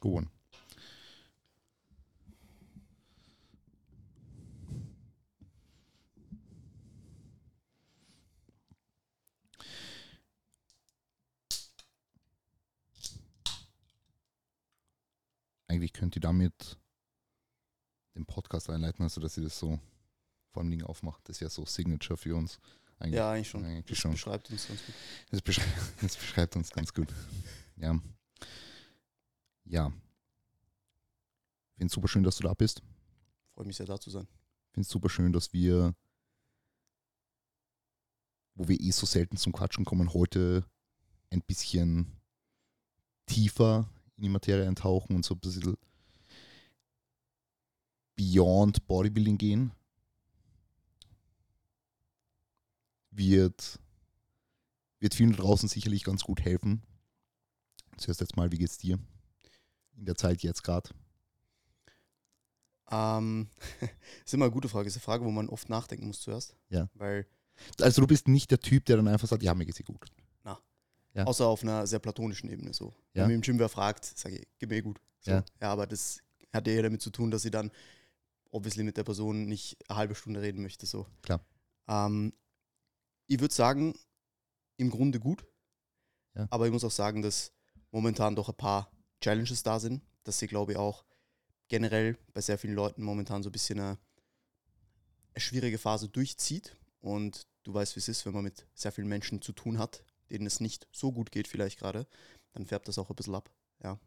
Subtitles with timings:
[0.00, 0.30] gewonnen.
[15.68, 16.76] Eigentlich könnt ihr damit
[18.16, 19.78] den Podcast einleiten, also dass ihr das so
[20.50, 21.28] vor allem Dingen aufmacht.
[21.28, 22.58] Das ist ja so Signature für uns.
[22.98, 23.64] Eigentlich, ja, eigentlich schon.
[23.64, 24.10] Eigentlich das schon.
[24.10, 24.94] beschreibt uns ganz gut.
[25.30, 25.64] Das, beschrei
[26.02, 27.08] das beschreibt uns ganz gut.
[27.76, 27.98] Ja.
[29.64, 29.92] Ja.
[31.76, 32.82] Finde es super schön, dass du da bist.
[33.54, 34.28] Freue mich sehr, da zu sein.
[34.72, 35.94] Finde es super schön, dass wir,
[38.54, 40.64] wo wir eh so selten zum Quatschen kommen, heute
[41.30, 42.20] ein bisschen
[43.26, 45.76] tiefer in die Materie eintauchen und so ein bisschen
[48.16, 49.72] beyond Bodybuilding gehen.
[53.10, 53.80] Wird,
[54.98, 56.82] wird vielen draußen sicherlich ganz gut helfen.
[57.96, 58.98] Zuerst jetzt mal, wie geht's dir
[60.00, 60.90] in der Zeit jetzt gerade?
[62.90, 63.48] Ähm,
[64.24, 64.88] ist immer eine gute Frage.
[64.88, 66.56] Ist eine Frage, wo man oft nachdenken muss zuerst.
[66.68, 66.88] Ja.
[66.94, 67.26] Weil,
[67.80, 70.04] Also du bist nicht der Typ, der dann einfach sagt, ja, mir geht's eh gut.
[71.12, 71.24] Ja.
[71.24, 72.94] außer auf einer sehr platonischen Ebene so.
[73.14, 73.22] Ja.
[73.22, 75.00] Wenn mich im Gym wer fragt, sage ich, gib mir gut.
[75.18, 75.32] So.
[75.32, 75.44] Ja.
[75.60, 76.20] ja, aber das
[76.52, 77.72] hat ja damit zu tun, dass ich dann
[78.50, 80.86] obviously mit der Person nicht eine halbe Stunde reden möchte.
[80.86, 81.06] So.
[81.22, 81.44] Klar.
[81.88, 82.32] Ähm,
[83.26, 83.94] ich würde sagen,
[84.76, 85.44] im Grunde gut.
[86.36, 86.46] Ja.
[86.50, 87.52] Aber ich muss auch sagen, dass
[87.90, 88.88] momentan doch ein paar
[89.20, 91.04] Challenges da sind, dass sie, glaube ich, auch
[91.68, 93.98] generell bei sehr vielen Leuten momentan so ein bisschen eine,
[95.34, 96.76] eine schwierige Phase durchzieht.
[97.00, 100.04] Und du weißt, wie es ist, wenn man mit sehr vielen Menschen zu tun hat,
[100.30, 102.06] denen es nicht so gut geht, vielleicht gerade,
[102.52, 103.50] dann färbt das auch ein bisschen ab.
[103.82, 103.98] Ja.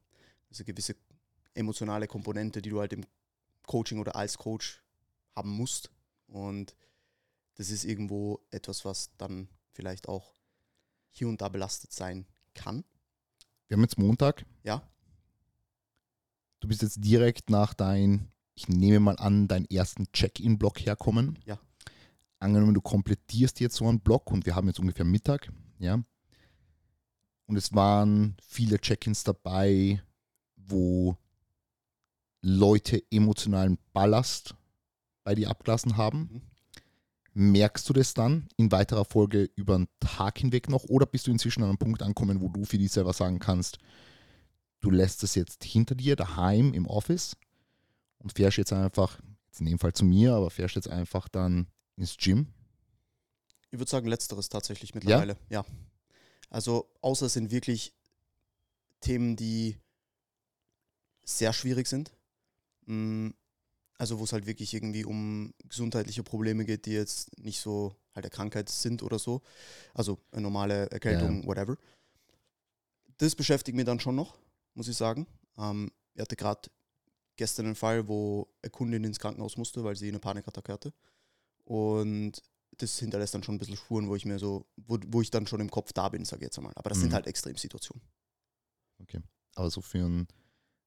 [0.50, 0.96] Also gewisse
[1.54, 3.06] emotionale Komponente, die du halt im
[3.66, 4.84] Coaching oder als Coach
[5.36, 5.90] haben musst.
[6.28, 6.76] Und
[7.56, 10.34] das ist irgendwo etwas, was dann vielleicht auch
[11.12, 12.84] hier und da belastet sein kann.
[13.68, 14.46] Wir haben jetzt Montag.
[14.64, 14.88] Ja.
[16.64, 21.38] Du bist jetzt direkt nach dein, ich nehme mal an, deinen ersten Check-in-Block herkommen.
[21.44, 21.60] Ja.
[22.40, 26.02] Angenommen, du komplettierst jetzt so einen Block und wir haben jetzt ungefähr Mittag, ja.
[27.48, 30.02] Und es waren viele Check-ins dabei,
[30.56, 31.18] wo
[32.42, 34.56] Leute emotionalen Ballast
[35.26, 36.30] bei dir abgelassen haben.
[36.32, 37.52] Mhm.
[37.52, 41.32] Merkst du das dann in weiterer Folge über den Tag hinweg noch oder bist du
[41.32, 43.80] inzwischen an einem Punkt angekommen, wo du für dich selber sagen kannst,
[44.84, 47.36] du lässt es jetzt hinter dir, daheim im Office
[48.20, 51.68] und fährst jetzt einfach, jetzt in dem Fall zu mir, aber fährst jetzt einfach dann
[51.96, 52.48] ins Gym?
[53.72, 55.38] Ich würde sagen, letzteres tatsächlich mittlerweile.
[55.50, 55.66] Ja.
[56.50, 57.94] Also, außer es sind wirklich
[59.00, 59.78] Themen, die
[61.26, 62.12] sehr schwierig sind.
[62.86, 63.30] Mm,
[63.98, 68.30] Also, wo es halt wirklich irgendwie um gesundheitliche Probleme geht, die jetzt nicht so halt
[68.32, 69.42] Krankheit sind oder so.
[69.94, 71.78] Also, eine normale Erkältung, whatever.
[73.18, 74.38] Das beschäftigt mich dann schon noch,
[74.74, 75.28] muss ich sagen.
[75.58, 76.70] Ähm, ich hatte gerade
[77.36, 80.94] gestern einen Fall, wo eine Kundin ins Krankenhaus musste, weil sie eine Panikattacke hatte.
[81.66, 82.42] Und
[82.78, 85.48] das hinterlässt dann schon ein bisschen Spuren, wo ich mir so, wo, wo ich dann
[85.48, 86.74] schon im Kopf da bin, sage ich jetzt einmal.
[86.76, 87.14] Aber das sind Mhm.
[87.14, 88.04] halt Extremsituationen.
[89.56, 90.28] Aber so für einen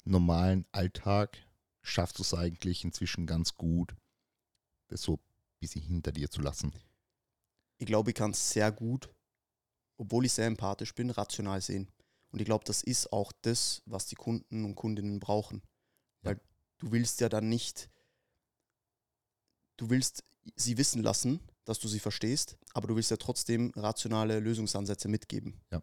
[0.05, 1.39] normalen Alltag
[1.83, 3.95] schaffst du es eigentlich inzwischen ganz gut,
[4.89, 5.21] das so ein
[5.61, 6.73] bisschen hinter dir zu lassen.
[7.79, 9.09] Ich glaube, ich kann es sehr gut,
[9.97, 11.89] obwohl ich sehr empathisch bin, rational sehen.
[12.31, 15.63] Und ich glaube, das ist auch das, was die Kunden und Kundinnen brauchen.
[16.23, 16.31] Ja.
[16.31, 16.41] Weil
[16.79, 17.91] du willst ja dann nicht,
[19.77, 24.39] du willst sie wissen lassen, dass du sie verstehst, aber du willst ja trotzdem rationale
[24.41, 25.61] Lösungsansätze mitgeben.
[25.73, 25.83] Ja.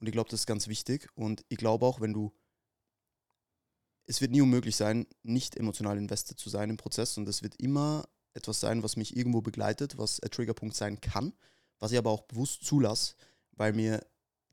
[0.00, 1.08] Und ich glaube, das ist ganz wichtig.
[1.14, 2.32] Und ich glaube auch, wenn du,
[4.04, 7.16] es wird nie unmöglich sein, nicht emotional invested zu sein im Prozess.
[7.18, 11.32] Und es wird immer etwas sein, was mich irgendwo begleitet, was ein Triggerpunkt sein kann,
[11.78, 13.14] was ich aber auch bewusst zulasse,
[13.52, 14.04] weil mir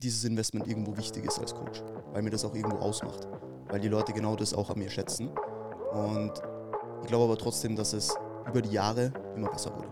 [0.02, 1.84] dieses Investment irgendwo wichtig ist als Coach,
[2.14, 3.28] weil mir das auch irgendwo ausmacht,
[3.68, 5.30] weil die Leute genau das auch an mir schätzen.
[5.92, 6.32] Und
[7.02, 8.16] ich glaube aber trotzdem, dass es
[8.48, 9.90] über die Jahre immer besser wurde.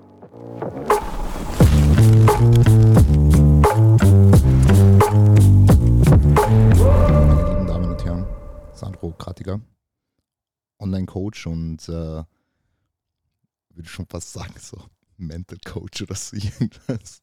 [6.78, 8.26] Meine lieben Damen und Herren,
[8.74, 9.60] Sandro Kratiger,
[10.80, 12.24] Online-Coach und äh,
[13.74, 14.78] würde schon fast sagen, so
[15.18, 17.22] Mental Coach oder so irgendwas.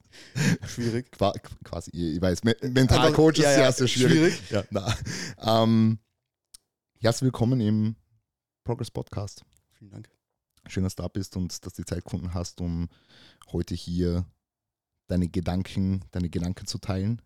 [0.66, 1.12] Schwierig.
[1.12, 1.32] Qua
[1.64, 4.36] quasi, ich weiß, Me Mental Aber- Coach ist ja, sehr, ja, sehr schwierig.
[4.36, 4.50] schwierig.
[4.50, 5.62] Ja, na.
[5.62, 5.98] Ähm,
[7.00, 7.96] herzlich willkommen im
[8.64, 9.44] Progress Podcast.
[9.78, 10.10] Vielen Dank.
[10.66, 12.88] Schön, dass du da bist und dass du die Zeit gefunden hast, um
[13.52, 14.26] heute hier
[15.06, 17.20] deine Gedanken, deine Gedanken zu teilen.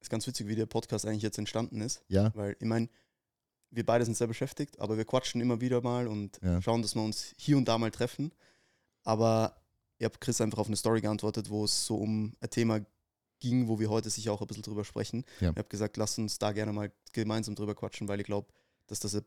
[0.00, 2.88] Ist ganz witzig, wie der Podcast eigentlich jetzt entstanden ist, Ja, weil ich meine,
[3.70, 6.62] wir beide sind sehr beschäftigt, aber wir quatschen immer wieder mal und Ja.
[6.62, 8.32] schauen, dass wir uns hier und da mal treffen.
[9.04, 9.60] Aber
[9.98, 12.80] ich habe Chris einfach auf eine Story geantwortet, wo es so um ein Thema
[13.40, 15.24] ging, wo wir heute sicher auch ein bisschen drüber sprechen.
[15.40, 15.50] Ja.
[15.50, 18.52] Ich habe gesagt, lass uns da gerne mal gemeinsam drüber quatschen, weil ich glaube,
[18.86, 19.24] dass das ein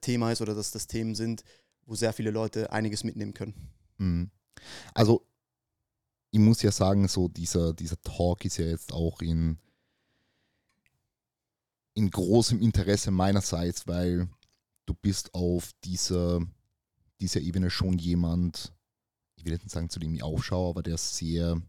[0.00, 1.44] Thema ist oder dass das Themen sind,
[1.86, 3.54] wo sehr viele Leute einiges mitnehmen können.
[3.98, 4.30] Mhm.
[4.94, 5.26] Also,
[6.30, 9.58] ich muss ja sagen, so dieser, dieser Talk ist ja jetzt auch in,
[11.94, 14.28] in großem Interesse meinerseits, weil
[14.86, 16.40] du bist auf dieser,
[17.20, 18.72] dieser Ebene schon jemand,
[19.40, 21.60] ich will jetzt nicht sagen, zu dem ich aufschaue, aber der sehr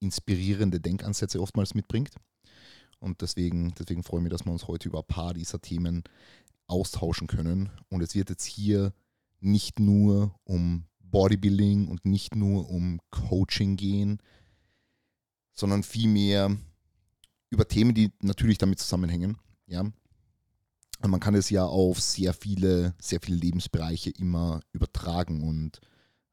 [0.00, 2.10] inspirierende Denkansätze oftmals mitbringt.
[2.98, 6.04] Und deswegen, deswegen freue ich mich, dass wir uns heute über ein paar dieser Themen
[6.66, 7.70] austauschen können.
[7.88, 8.92] Und es wird jetzt hier
[9.40, 14.18] nicht nur um Bodybuilding und nicht nur um Coaching gehen,
[15.54, 16.54] sondern vielmehr
[17.48, 19.38] über Themen, die natürlich damit zusammenhängen.
[19.66, 19.80] Ja.
[19.80, 25.80] Und man kann es ja auf sehr viele, sehr viele Lebensbereiche immer übertragen und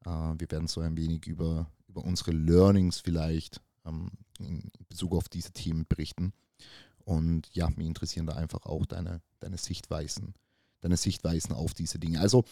[0.04, 5.52] wir werden so ein wenig über, über unsere Learnings vielleicht ähm, in Bezug auf diese
[5.52, 6.32] Themen berichten.
[7.04, 10.34] Und ja, mich interessieren da einfach auch deine, deine Sichtweisen,
[10.80, 12.20] deine Sichtweisen auf diese Dinge.
[12.20, 12.44] Also,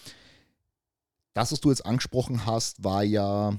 [1.35, 3.57] das, was du jetzt angesprochen hast, war ja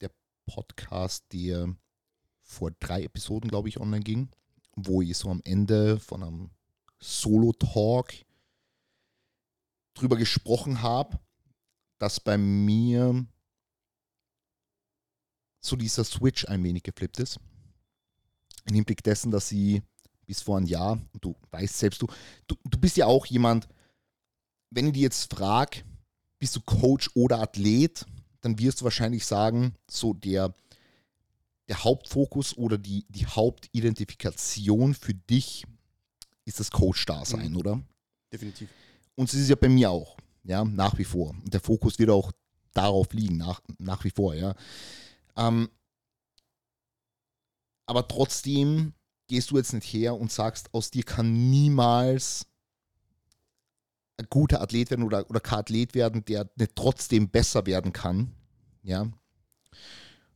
[0.00, 0.10] der
[0.44, 1.74] Podcast, der
[2.42, 4.28] vor drei Episoden, glaube ich, online ging,
[4.76, 6.50] wo ich so am Ende von einem
[6.98, 8.12] Solo-Talk
[9.94, 11.18] drüber gesprochen habe,
[12.00, 13.26] dass bei mir
[15.60, 17.38] so dieser Switch ein wenig geflippt ist.
[18.64, 19.82] Im Hinblick dessen, dass sie
[20.26, 22.06] bis vor ein Jahr, du weißt selbst, du,
[22.46, 23.68] du, du bist ja auch jemand,
[24.70, 25.82] wenn ich dir jetzt frage,
[26.38, 28.06] bist du Coach oder Athlet,
[28.40, 30.54] dann wirst du wahrscheinlich sagen, so der,
[31.68, 35.66] der Hauptfokus oder die, die Hauptidentifikation für dich
[36.46, 37.56] ist das Coach-Dasein, mhm.
[37.58, 37.82] oder?
[38.32, 38.70] Definitiv.
[39.16, 41.34] Und es ist ja bei mir auch, ja, nach wie vor.
[41.44, 42.32] Der Fokus wird auch
[42.72, 44.54] darauf liegen, nach, nach wie vor, ja.
[45.36, 45.68] Ähm,
[47.86, 48.94] aber trotzdem
[49.26, 52.46] gehst du jetzt nicht her und sagst, aus dir kann niemals
[54.16, 58.32] ein guter Athlet werden oder, oder kein Athlet werden, der nicht trotzdem besser werden kann.
[58.82, 59.10] Ja.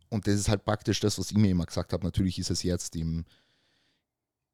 [0.08, 2.04] Und das ist halt praktisch das, was ich mir immer gesagt habe.
[2.04, 3.24] Natürlich ist es jetzt im,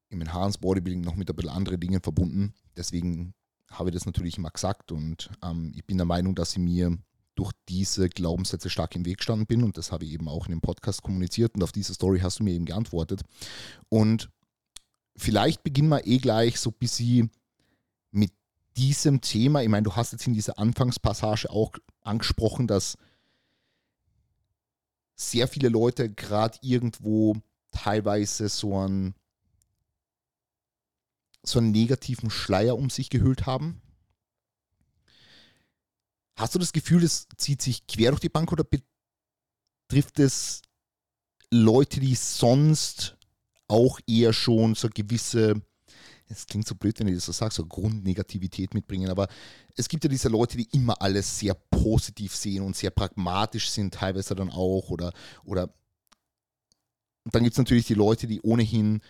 [0.09, 2.53] im Enhanced Bodybuilding noch mit ein bisschen anderen Dingen verbunden.
[2.75, 3.33] Deswegen
[3.71, 6.97] habe ich das natürlich immer gesagt und ähm, ich bin der Meinung, dass ich mir
[7.35, 10.51] durch diese Glaubenssätze stark im Weg gestanden bin und das habe ich eben auch in
[10.51, 13.21] dem Podcast kommuniziert und auf diese Story hast du mir eben geantwortet.
[13.89, 14.29] Und
[15.15, 17.31] vielleicht beginnen wir eh gleich so ein bisschen
[18.11, 18.31] mit
[18.77, 19.63] diesem Thema.
[19.63, 21.71] Ich meine, du hast jetzt in dieser Anfangspassage auch
[22.01, 22.97] angesprochen, dass
[25.15, 27.37] sehr viele Leute gerade irgendwo
[27.71, 29.15] teilweise so einen,
[31.43, 33.81] so einen negativen Schleier um sich gehüllt haben.
[36.35, 40.61] Hast du das Gefühl, es zieht sich quer durch die Bank oder betrifft es
[41.51, 43.17] Leute, die sonst
[43.67, 45.61] auch eher schon so gewisse,
[46.27, 49.27] es klingt so blöd, wenn ich das so sage, so Grundnegativität mitbringen, aber
[49.75, 53.93] es gibt ja diese Leute, die immer alles sehr positiv sehen und sehr pragmatisch sind,
[53.93, 55.13] teilweise dann auch oder,
[55.43, 55.73] oder
[57.23, 59.01] und dann gibt es natürlich die Leute, die ohnehin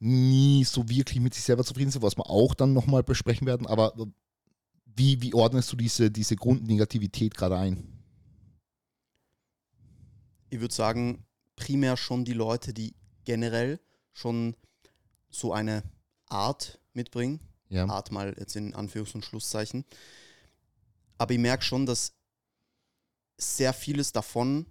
[0.00, 3.66] nie so wirklich mit sich selber zufrieden sind, was wir auch dann nochmal besprechen werden,
[3.66, 3.94] aber
[4.84, 7.86] wie, wie ordnest du diese, diese Grundnegativität gerade ein?
[10.50, 11.24] Ich würde sagen,
[11.56, 13.80] primär schon die Leute, die generell
[14.12, 14.56] schon
[15.28, 15.82] so eine
[16.26, 17.40] Art mitbringen.
[17.68, 17.86] Ja.
[17.86, 19.84] Art mal jetzt in Anführungs- und Schlusszeichen.
[21.18, 22.14] Aber ich merke schon, dass
[23.36, 24.66] sehr vieles davon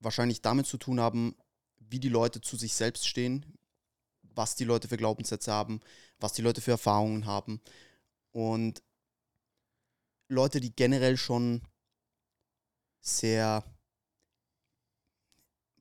[0.00, 1.36] wahrscheinlich damit zu tun haben,
[1.78, 3.44] wie die Leute zu sich selbst stehen,
[4.34, 5.80] was die Leute für Glaubenssätze haben,
[6.18, 7.60] was die Leute für Erfahrungen haben.
[8.32, 8.82] Und
[10.28, 11.62] Leute, die generell schon
[13.00, 13.64] sehr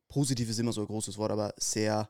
[0.07, 2.09] positiv ist immer so ein großes Wort, aber sehr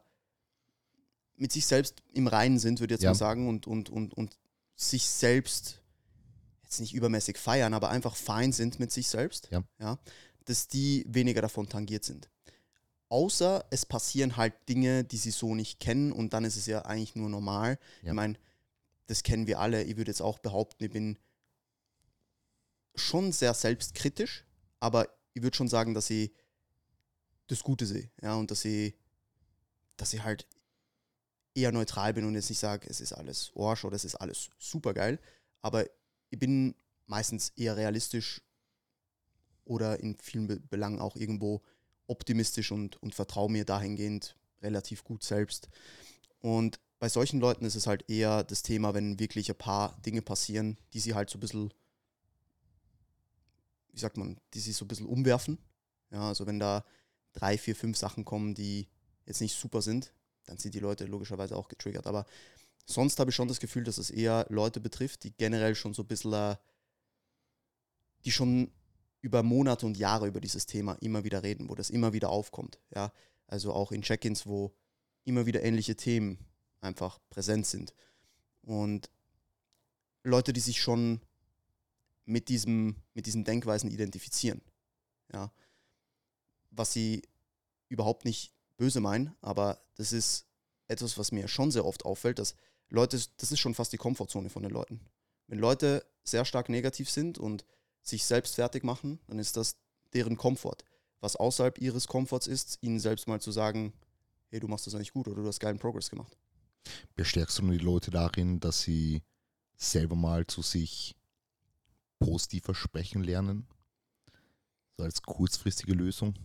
[1.35, 3.12] mit sich selbst im Reinen sind, würde ich jetzt ja.
[3.12, 4.38] mal sagen, und, und, und, und
[4.75, 5.81] sich selbst
[6.63, 9.63] jetzt nicht übermäßig feiern, aber einfach fein sind mit sich selbst, ja.
[9.79, 10.00] Ja,
[10.45, 12.29] dass die weniger davon tangiert sind.
[13.13, 16.82] Außer es passieren halt Dinge, die sie so nicht kennen und dann ist es ja
[16.82, 17.77] eigentlich nur normal.
[18.01, 18.08] Ja.
[18.08, 18.39] Ich meine,
[19.05, 19.84] das kennen wir alle.
[19.84, 21.20] Ich würde jetzt auch behaupten, ich bin
[22.96, 24.46] schon sehr selbstkritisch,
[24.79, 26.34] aber ich würde schon sagen, dass ich
[27.46, 28.10] das Gute sehe.
[28.24, 28.96] Ja, und dass ich,
[29.96, 30.48] dass ich halt
[31.53, 34.50] eher neutral bin und jetzt nicht sage, es ist alles Orsch oder es ist alles
[34.58, 35.20] super geil.
[35.62, 35.86] Aber
[36.32, 36.74] ich bin
[37.05, 38.41] meistens eher realistisch
[39.65, 41.62] oder in vielen Be Belangen auch irgendwo
[42.13, 45.70] optimistisch und, und vertraue mir dahingehend relativ gut selbst.
[46.39, 50.22] Und bei solchen Leuten ist es halt eher das Thema, wenn wirklich ein paar Dinge
[50.22, 51.74] passieren, die sie halt so ein bisschen,
[53.91, 55.58] wie sagt man, die sie so ein bisschen umwerfen.
[56.12, 56.86] Ja, also wenn da
[57.34, 58.88] drei, vier, fünf Sachen kommen, die
[59.25, 60.13] jetzt nicht super sind,
[60.46, 62.08] dann sind die Leute logischerweise auch getriggert.
[62.08, 62.25] Aber
[62.86, 66.03] sonst habe ich schon das Gefühl, dass es eher Leute betrifft, die generell schon so
[66.03, 66.55] ein bisschen, äh,
[68.25, 68.72] die schon
[69.24, 72.80] über Monate und Jahre über dieses Thema immer wieder reden, wo das immer wieder aufkommt.
[72.94, 73.13] Ja?
[73.48, 74.75] Also auch in Check-ins, wo
[75.24, 76.38] immer wieder ähnliche Themen
[76.82, 77.94] einfach präsent sind.
[78.63, 79.10] Und
[80.24, 81.22] Leute, die sich schon
[82.25, 84.62] mit, diesem, mit diesen Denkweisen identifizieren.
[85.32, 85.53] Ja.
[86.72, 87.24] Was sie
[87.88, 90.48] überhaupt nicht böse meinen, aber das ist
[90.89, 92.56] etwas, was mir schon sehr oft auffällt, dass
[92.89, 95.00] Leute, das ist schon fast die Komfortzone von den Leuten.
[95.48, 97.63] Wenn Leute sehr stark negativ sind und
[98.03, 99.77] sich selbst fertig machen, dann ist das
[100.13, 100.83] deren Komfort.
[101.22, 103.93] Was außerhalb ihres Komforts ist, ihnen selbst mal zu sagen,
[104.50, 106.38] hey, du machst das eigentlich gut oder du hast geilen Progress gemacht.
[107.15, 109.24] Bestärkst du nur die Leute darin, dass sie
[109.77, 111.15] selber mal zu sich
[112.19, 113.67] positiver sprechen lernen?
[114.98, 116.36] So als kurzfristige Lösung?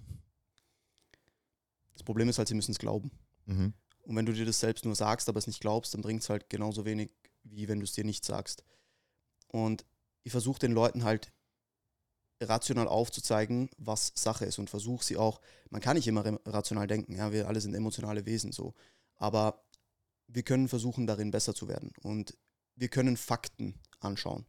[1.92, 3.10] Das Problem ist halt, sie müssen es glauben.
[3.46, 3.74] Mhm.
[4.02, 6.30] Und wenn du dir das selbst nur sagst, aber es nicht glaubst, dann bringt es
[6.30, 7.10] halt genauso wenig,
[7.42, 8.64] wie wenn du es dir nicht sagst.
[9.48, 9.84] Und
[10.22, 11.32] ich versuche den Leuten halt
[12.40, 15.40] rational aufzuzeigen, was Sache ist und versuche sie auch,
[15.70, 18.74] man kann nicht immer rational denken, ja, wir alle sind emotionale Wesen so,
[19.16, 19.64] aber
[20.28, 22.36] wir können versuchen, darin besser zu werden und
[22.76, 24.46] wir können Fakten anschauen.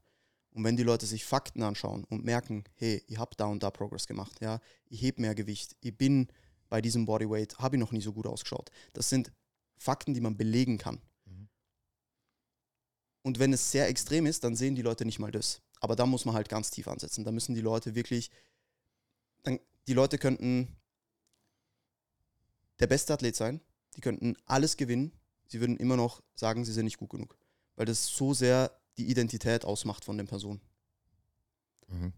[0.51, 3.71] Und wenn die Leute sich Fakten anschauen und merken, hey, ich habe da und da
[3.71, 6.27] Progress gemacht, ja, ich heb mehr Gewicht, ich bin
[6.69, 8.69] bei diesem Bodyweight, habe ich noch nie so gut ausgeschaut.
[8.93, 9.31] Das sind
[9.77, 11.01] Fakten, die man belegen kann.
[11.25, 11.49] Mhm.
[13.23, 15.61] Und wenn es sehr extrem ist, dann sehen die Leute nicht mal das.
[15.79, 17.23] Aber da muss man halt ganz tief ansetzen.
[17.23, 18.31] Da müssen die Leute wirklich,
[19.43, 20.75] dann, die Leute könnten
[22.79, 23.61] der beste Athlet sein,
[23.95, 25.11] die könnten alles gewinnen,
[25.47, 27.37] sie würden immer noch sagen, sie sind nicht gut genug.
[27.75, 30.61] Weil das so sehr die Identität ausmacht von den Personen.
[31.87, 32.13] Mhm.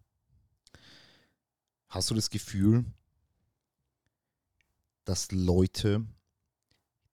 [1.89, 2.86] Hast du das Gefühl,
[5.06, 6.06] dass Leute,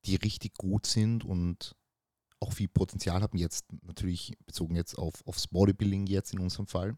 [0.04, 1.74] die richtig gut sind und
[2.40, 6.96] auch viel Potenzial haben, jetzt natürlich bezogen jetzt auf, aufs Bodybuilding jetzt in unserem Fall,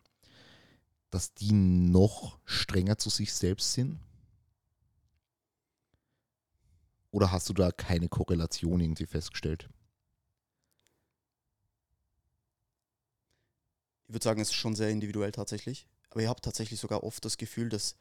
[1.10, 3.98] dass die noch strenger zu sich selbst sind?
[7.10, 9.68] Oder hast du da keine Korrelation irgendwie festgestellt?
[14.06, 15.86] Ich würde sagen, es ist schon sehr individuell tatsächlich.
[16.10, 17.96] Aber ich habe tatsächlich sogar oft das Gefühl, dass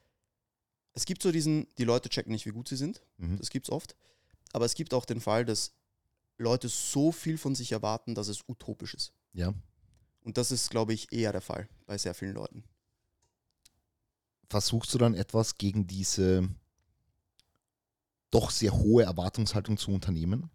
[0.94, 3.02] es gibt so diesen, die Leute checken nicht, wie gut sie sind.
[3.18, 3.38] Mhm.
[3.38, 3.96] Das gibt es oft.
[4.54, 5.74] Aber es gibt auch den Fall, dass
[6.40, 9.14] Leute so viel von sich erwarten, dass es utopisch ist.
[9.34, 9.54] Ja.
[10.22, 12.64] Und das ist, glaube ich, eher der Fall bei sehr vielen Leuten.
[14.50, 16.48] Versuchst du dann etwas gegen diese
[18.32, 20.50] doch sehr hohe Erwartungshaltung zu unternehmen?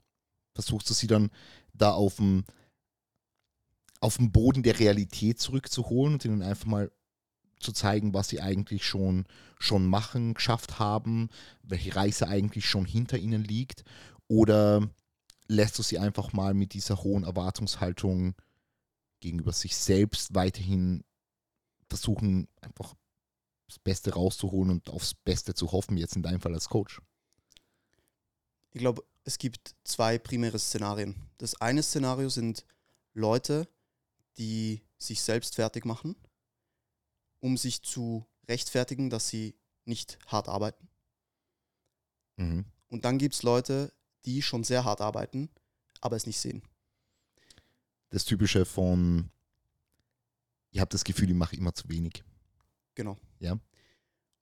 [0.54, 1.30] Versuchst du sie dann
[1.72, 2.44] da auf dem,
[4.00, 6.92] auf dem Boden der Realität zurückzuholen und ihnen einfach mal
[7.58, 9.26] zu zeigen, was sie eigentlich schon,
[9.58, 11.30] schon machen, geschafft haben,
[11.62, 13.84] welche Reise eigentlich schon hinter ihnen liegt?
[14.28, 14.88] Oder
[15.46, 18.34] lässt du sie einfach mal mit dieser hohen Erwartungshaltung
[19.20, 21.04] gegenüber sich selbst weiterhin
[21.88, 22.94] versuchen, einfach
[23.66, 27.00] das Beste rauszuholen und aufs Beste zu hoffen, jetzt in deinem Fall als Coach?
[28.70, 31.14] Ich glaube, es gibt zwei primäre Szenarien.
[31.38, 32.66] Das eine Szenario sind
[33.12, 33.68] Leute,
[34.36, 36.16] die sich selbst fertig machen,
[37.40, 40.88] um sich zu rechtfertigen, dass sie nicht hart arbeiten.
[42.36, 42.64] Mhm.
[42.88, 43.92] Und dann gibt es Leute,
[44.24, 45.48] die schon sehr hart arbeiten,
[46.00, 46.62] aber es nicht sehen.
[48.10, 49.30] Das Typische von,
[50.70, 52.24] ihr habt das Gefühl, ich mache immer zu wenig.
[52.94, 53.18] Genau.
[53.40, 53.58] Ja.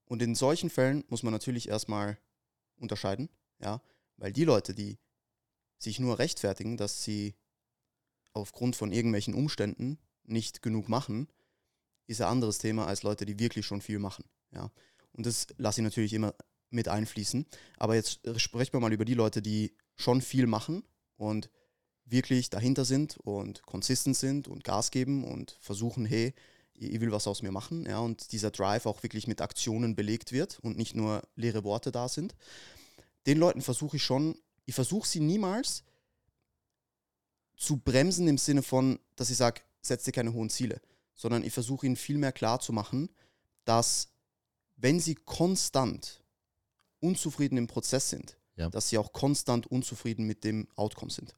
[0.05, 2.19] Und in solchen Fällen muss man natürlich erstmal
[2.77, 3.81] unterscheiden, ja,
[4.17, 4.99] weil die Leute, die
[5.79, 7.35] sich nur rechtfertigen, dass sie
[8.35, 11.29] aufgrund von irgendwelchen Umständen nicht genug machen,
[12.07, 14.25] ist ein anderes Thema als Leute, die wirklich schon viel machen.
[14.53, 14.71] Ja.
[15.12, 16.35] Und das lasse ich natürlich immer
[16.73, 17.47] mit einfließen.
[17.76, 20.83] Aber jetzt sprechen wir mal über die Leute, die schon viel machen
[21.17, 21.50] und
[22.05, 26.35] wirklich dahinter sind und konsistent sind und Gas geben und versuchen, hey,
[26.75, 30.33] ich will was aus mir machen, ja, und dieser Drive auch wirklich mit Aktionen belegt
[30.33, 32.35] wird und nicht nur leere Worte da sind.
[33.26, 35.85] Den Leuten versuche ich schon, ich versuche sie niemals
[37.57, 40.81] zu bremsen im Sinne von, dass ich sage, setz dir keine hohen Ziele,
[41.14, 43.11] sondern ich versuche ihnen viel mehr klar zu machen,
[43.64, 44.09] dass
[44.76, 46.22] wenn sie konstant
[47.03, 48.71] unzufrieden im Prozess sind, ja.
[48.71, 51.37] dass sie auch konstant unzufrieden mit dem Outcome sind.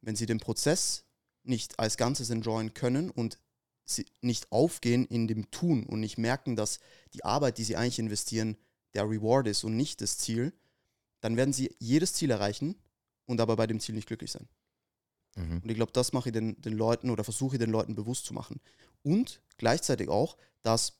[0.00, 1.04] Wenn sie den Prozess
[1.42, 3.38] nicht als Ganzes enjoyen können und
[3.84, 6.78] sie nicht aufgehen in dem Tun und nicht merken, dass
[7.14, 8.56] die Arbeit, die sie eigentlich investieren,
[8.94, 10.52] der Reward ist und nicht das Ziel,
[11.20, 12.76] dann werden sie jedes Ziel erreichen
[13.26, 14.48] und aber bei dem Ziel nicht glücklich sein.
[15.36, 15.60] Mhm.
[15.62, 18.24] Und ich glaube, das mache ich den, den Leuten oder versuche ich den Leuten bewusst
[18.24, 18.60] zu machen.
[19.02, 20.98] Und gleichzeitig auch, dass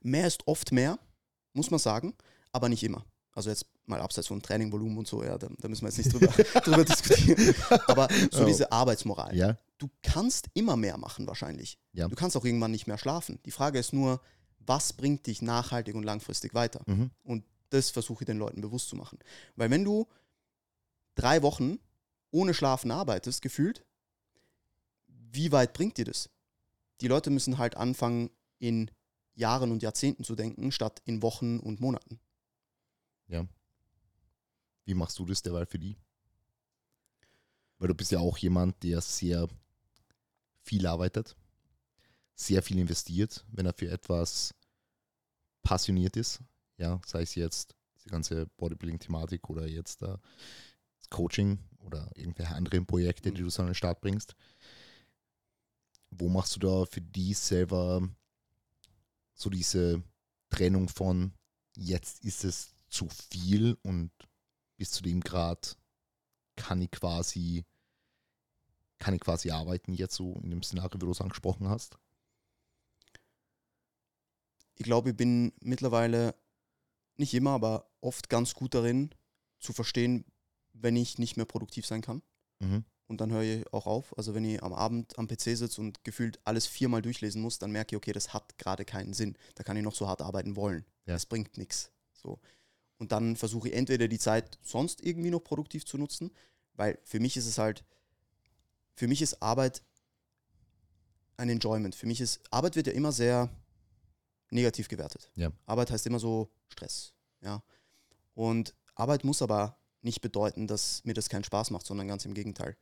[0.00, 0.98] mehr ist oft mehr
[1.54, 2.14] muss man sagen.
[2.52, 3.04] aber nicht immer.
[3.32, 6.12] Also jetzt mal abseits von Trainingvolumen und so, ja, da, da müssen wir jetzt nicht
[6.12, 6.28] drüber,
[6.60, 7.54] drüber diskutieren.
[7.88, 8.46] Aber so oh.
[8.46, 9.34] diese Arbeitsmoral.
[9.36, 9.58] Ja.
[9.78, 11.78] Du kannst immer mehr machen wahrscheinlich.
[11.92, 12.06] Ja.
[12.06, 13.40] Du kannst auch irgendwann nicht mehr schlafen.
[13.44, 14.20] Die Frage ist nur,
[14.60, 16.82] was bringt dich nachhaltig und langfristig weiter?
[16.86, 17.10] Mhm.
[17.24, 19.18] Und das versuche ich den Leuten bewusst zu machen.
[19.56, 20.06] Weil wenn du
[21.16, 21.78] drei Wochen
[22.30, 23.84] ohne Schlafen arbeitest, gefühlt,
[25.08, 26.30] wie weit bringt dir das?
[27.00, 28.30] Die Leute müssen halt anfangen,
[28.60, 28.90] in
[29.34, 32.20] Jahren und Jahrzehnten zu denken, statt in Wochen und Monaten.
[33.28, 33.46] Ja.
[34.84, 35.96] Wie machst du das derweil für die?
[37.78, 39.48] Weil du bist ja auch jemand, der sehr
[40.62, 41.36] viel arbeitet,
[42.34, 44.54] sehr viel investiert, wenn er für etwas
[45.62, 46.40] passioniert ist.
[46.76, 47.74] Ja, sei es jetzt
[48.04, 50.16] die ganze Bodybuilding-Thematik oder jetzt äh,
[50.98, 53.44] das Coaching oder irgendwelche anderen Projekte, die mhm.
[53.44, 54.34] du so an den Start bringst.
[56.10, 58.08] Wo machst du da für die selber
[59.34, 60.02] so diese
[60.50, 61.34] Trennung von
[61.76, 64.10] jetzt ist es zu viel und
[64.76, 65.76] bis zu dem Grad
[66.56, 67.64] kann ich quasi
[68.98, 71.98] kann ich quasi arbeiten jetzt so in dem Szenario, wie du es angesprochen hast?
[74.76, 76.34] Ich glaube, ich bin mittlerweile
[77.16, 79.14] nicht immer, aber oft ganz gut darin
[79.58, 80.24] zu verstehen,
[80.72, 82.22] wenn ich nicht mehr produktiv sein kann.
[82.60, 82.84] Mhm.
[83.06, 84.16] Und dann höre ich auch auf.
[84.16, 87.70] Also wenn ich am Abend am PC sitze und gefühlt alles viermal durchlesen muss, dann
[87.70, 89.36] merke ich, okay, das hat gerade keinen Sinn.
[89.54, 90.84] Da kann ich noch so hart arbeiten wollen.
[91.06, 91.14] Ja.
[91.14, 91.92] Das bringt nichts.
[92.12, 92.38] So.
[92.98, 96.30] Und dann versuche ich entweder die Zeit sonst irgendwie noch produktiv zu nutzen,
[96.74, 97.84] weil für mich ist es halt,
[98.94, 99.82] für mich ist Arbeit
[101.36, 101.94] ein Enjoyment.
[101.94, 103.50] Für mich ist, Arbeit wird ja immer sehr
[104.50, 105.30] negativ gewertet.
[105.34, 105.52] Ja.
[105.66, 107.12] Arbeit heißt immer so Stress.
[107.40, 107.62] Ja.
[108.34, 112.34] Und Arbeit muss aber nicht bedeuten, dass mir das keinen Spaß macht, sondern ganz im
[112.34, 112.76] Gegenteil.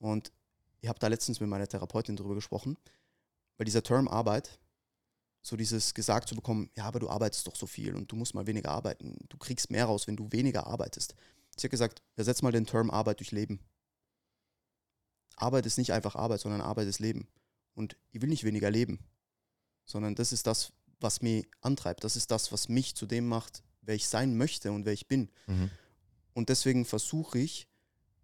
[0.00, 0.32] Und
[0.80, 2.76] ich habe da letztens mit meiner Therapeutin drüber gesprochen,
[3.56, 4.58] weil dieser Term Arbeit
[5.42, 8.34] so dieses gesagt zu bekommen, ja, aber du arbeitest doch so viel und du musst
[8.34, 9.16] mal weniger arbeiten.
[9.28, 11.14] Du kriegst mehr raus, wenn du weniger arbeitest.
[11.56, 13.60] Sie hat gesagt, ersetz mal den Term Arbeit durch Leben.
[15.36, 17.26] Arbeit ist nicht einfach Arbeit, sondern Arbeit ist Leben.
[17.74, 18.98] Und ich will nicht weniger leben,
[19.86, 22.04] sondern das ist das, was mich antreibt.
[22.04, 25.08] Das ist das, was mich zu dem macht, wer ich sein möchte und wer ich
[25.08, 25.30] bin.
[25.46, 25.70] Mhm.
[26.34, 27.66] Und deswegen versuche ich,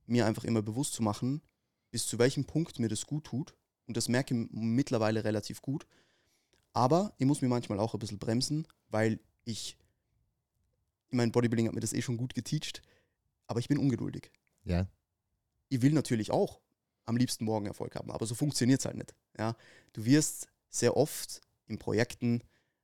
[0.07, 1.43] mir einfach immer bewusst zu machen,
[1.90, 3.55] bis zu welchem Punkt mir das gut tut.
[3.87, 5.87] Und das merke ich mittlerweile relativ gut
[6.77, 9.79] aber ich muss mir manchmal auch ein bisschen bremsen, weil ich,
[11.09, 12.83] ich meine, Bodybuilding hat mir das eh schon gut geteacht,
[13.46, 14.31] aber ich bin ungeduldig.
[14.64, 14.87] Ja.
[15.70, 16.61] Ich will natürlich auch
[17.07, 19.14] am liebsten morgen Erfolg haben, aber so funktioniert es halt nicht.
[19.38, 19.57] Ja?
[19.94, 22.42] Du wirst sehr oft in Projekten,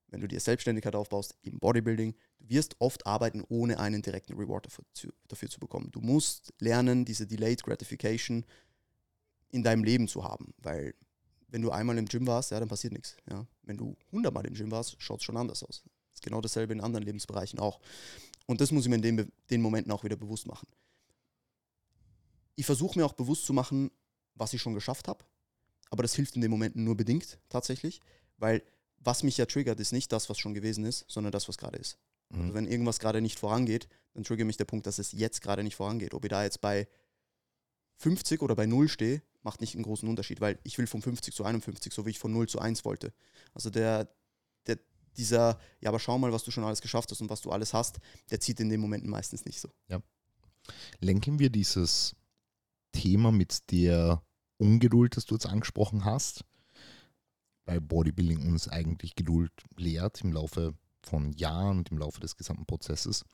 [0.09, 4.65] wenn du dir Selbstständigkeit aufbaust, im Bodybuilding, du wirst oft arbeiten, ohne einen direkten Reward
[4.65, 5.91] dafür zu, dafür zu bekommen.
[5.91, 8.47] Du musst lernen, diese Delayed Gratification
[9.53, 10.95] in deinem Leben zu haben, weil
[11.49, 13.17] wenn du einmal im Gym warst, ja, dann passiert nichts.
[13.31, 13.47] Ja.
[13.63, 15.83] Wenn du hundertmal im Gym warst, schaut es schon anders aus.
[15.85, 17.79] Das ist genau dasselbe in anderen Lebensbereichen auch.
[18.47, 20.67] Und das muss ich mir in den, den Momenten auch wieder bewusst machen.
[22.57, 23.91] Ich versuche mir auch bewusst zu machen,
[24.35, 25.25] was ich schon geschafft habe.
[25.91, 28.01] Aber das hilft in den Momenten nur bedingt tatsächlich,
[28.39, 28.63] weil
[28.99, 31.77] was mich ja triggert, ist nicht das, was schon gewesen ist, sondern das, was gerade
[31.77, 31.99] ist.
[32.31, 32.41] Mhm.
[32.41, 35.63] Also wenn irgendwas gerade nicht vorangeht, dann triggert mich der Punkt, dass es jetzt gerade
[35.63, 36.15] nicht vorangeht.
[36.15, 36.89] Ob ich da jetzt bei
[38.03, 41.35] 50 oder bei 0 stehe, macht nicht einen großen Unterschied, weil ich will von 50
[41.35, 43.13] zu 51, so wie ich von 0 zu 1 wollte.
[43.55, 44.13] Also der,
[44.67, 44.79] der,
[45.17, 47.73] dieser, ja, aber schau mal, was du schon alles geschafft hast und was du alles
[47.73, 49.71] hast, der zieht in den Momenten meistens nicht so.
[49.89, 50.03] Ja.
[51.01, 52.17] Lenken wir dieses
[52.91, 54.23] Thema mit der
[54.59, 56.45] Ungeduld, das du jetzt angesprochen hast,
[57.67, 62.67] weil Bodybuilding uns eigentlich Geduld lehrt im Laufe von Jahren und im Laufe des gesamten
[62.67, 63.25] Prozesses.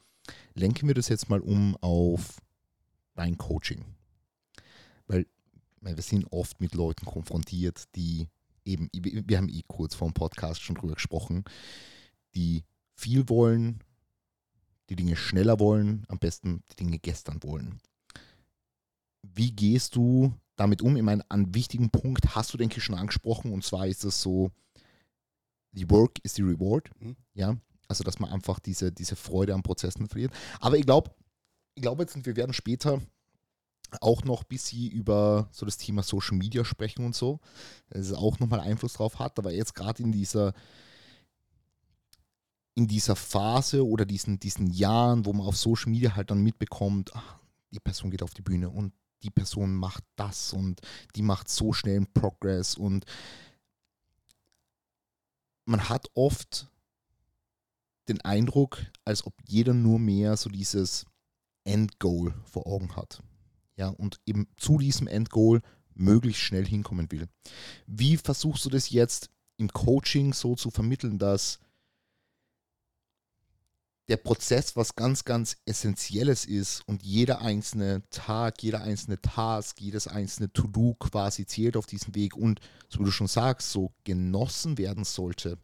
[0.53, 2.39] Lenken wir das jetzt mal um auf
[3.15, 3.98] dein Coaching.
[5.09, 5.27] Weil
[5.81, 8.29] wir sind oft mit Leuten konfrontiert, die
[8.65, 11.45] eben, wir haben eh kurz vor dem Podcast schon drüber gesprochen,
[12.35, 13.83] die viel wollen,
[14.91, 17.81] die Dinge schneller wollen, am besten die Dinge gestern wollen.
[19.23, 20.97] Wie gehst du damit um?
[20.97, 24.21] Ich meine, einen wichtigen Punkt hast du, denke ich, schon angesprochen, und zwar ist es
[24.21, 24.51] so,
[25.73, 26.91] die Work ist die Reward.
[27.01, 27.17] Mhm.
[27.35, 27.57] Ja,
[27.89, 30.33] also dass man einfach diese, diese Freude am Prozessen verliert.
[30.61, 31.11] Aber ich glaube,
[31.75, 33.01] ich glaube jetzt, und wir werden später
[34.01, 37.41] auch noch ein bisschen über so das Thema Social Media sprechen und so,
[37.91, 40.55] dass es auch nochmal Einfluss drauf hat, aber jetzt gerade in dieser
[42.75, 47.11] in dieser Phase oder diesen, diesen Jahren, wo man auf Social Media halt dann mitbekommt,
[47.13, 47.41] ach,
[47.73, 48.93] die Person geht auf die Bühne und
[49.25, 50.81] die Person macht das und
[51.17, 53.05] die macht so schnell einen Progress und
[55.65, 56.71] man hat oft
[58.09, 61.05] den Eindruck, als ob jeder nur mehr so dieses
[61.65, 63.23] Endgoal vor Augen hat
[63.79, 65.63] ja, und eben zu diesem Endgoal
[65.95, 67.29] möglichst schnell hinkommen will.
[67.87, 71.59] Wie versuchst du das jetzt im Coaching so zu vermitteln, dass
[74.09, 80.09] der Prozess was ganz, ganz Essentielles ist und jeder einzelne Tag, jeder einzelne Task, jedes
[80.09, 84.79] einzelne To-Do quasi zählt auf diesem Weg und, so wie du schon sagst, so genossen
[84.79, 85.59] werden sollte,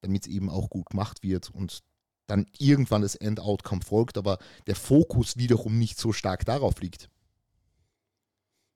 [0.00, 1.84] damit es eben auch gut gemacht wird und
[2.26, 7.08] dann irgendwann das Endoutcome folgt, aber der Fokus wiederum nicht so stark darauf liegt.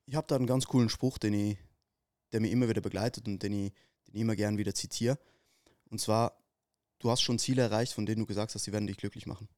[0.07, 1.59] Ich habe da einen ganz coolen Spruch, den ich,
[2.33, 3.73] der mich immer wieder begleitet und den ich,
[4.07, 5.19] den ich immer gern wieder zitiere.
[5.91, 6.39] Und zwar,
[6.99, 9.49] du hast schon Ziele erreicht, von denen du gesagt hast, sie werden dich glücklich machen.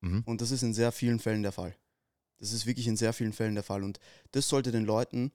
[0.00, 0.22] Mhm.
[0.26, 1.76] Und das ist in sehr vielen Fällen der Fall.
[2.38, 3.84] Das ist wirklich in sehr vielen Fällen der Fall.
[3.84, 4.00] Und
[4.32, 5.32] das sollte den Leuten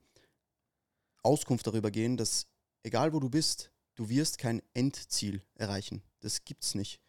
[1.22, 2.46] Auskunft darüber gehen, dass
[2.82, 6.02] egal wo du bist, du wirst kein Endziel erreichen.
[6.20, 7.00] Das gibt's nicht.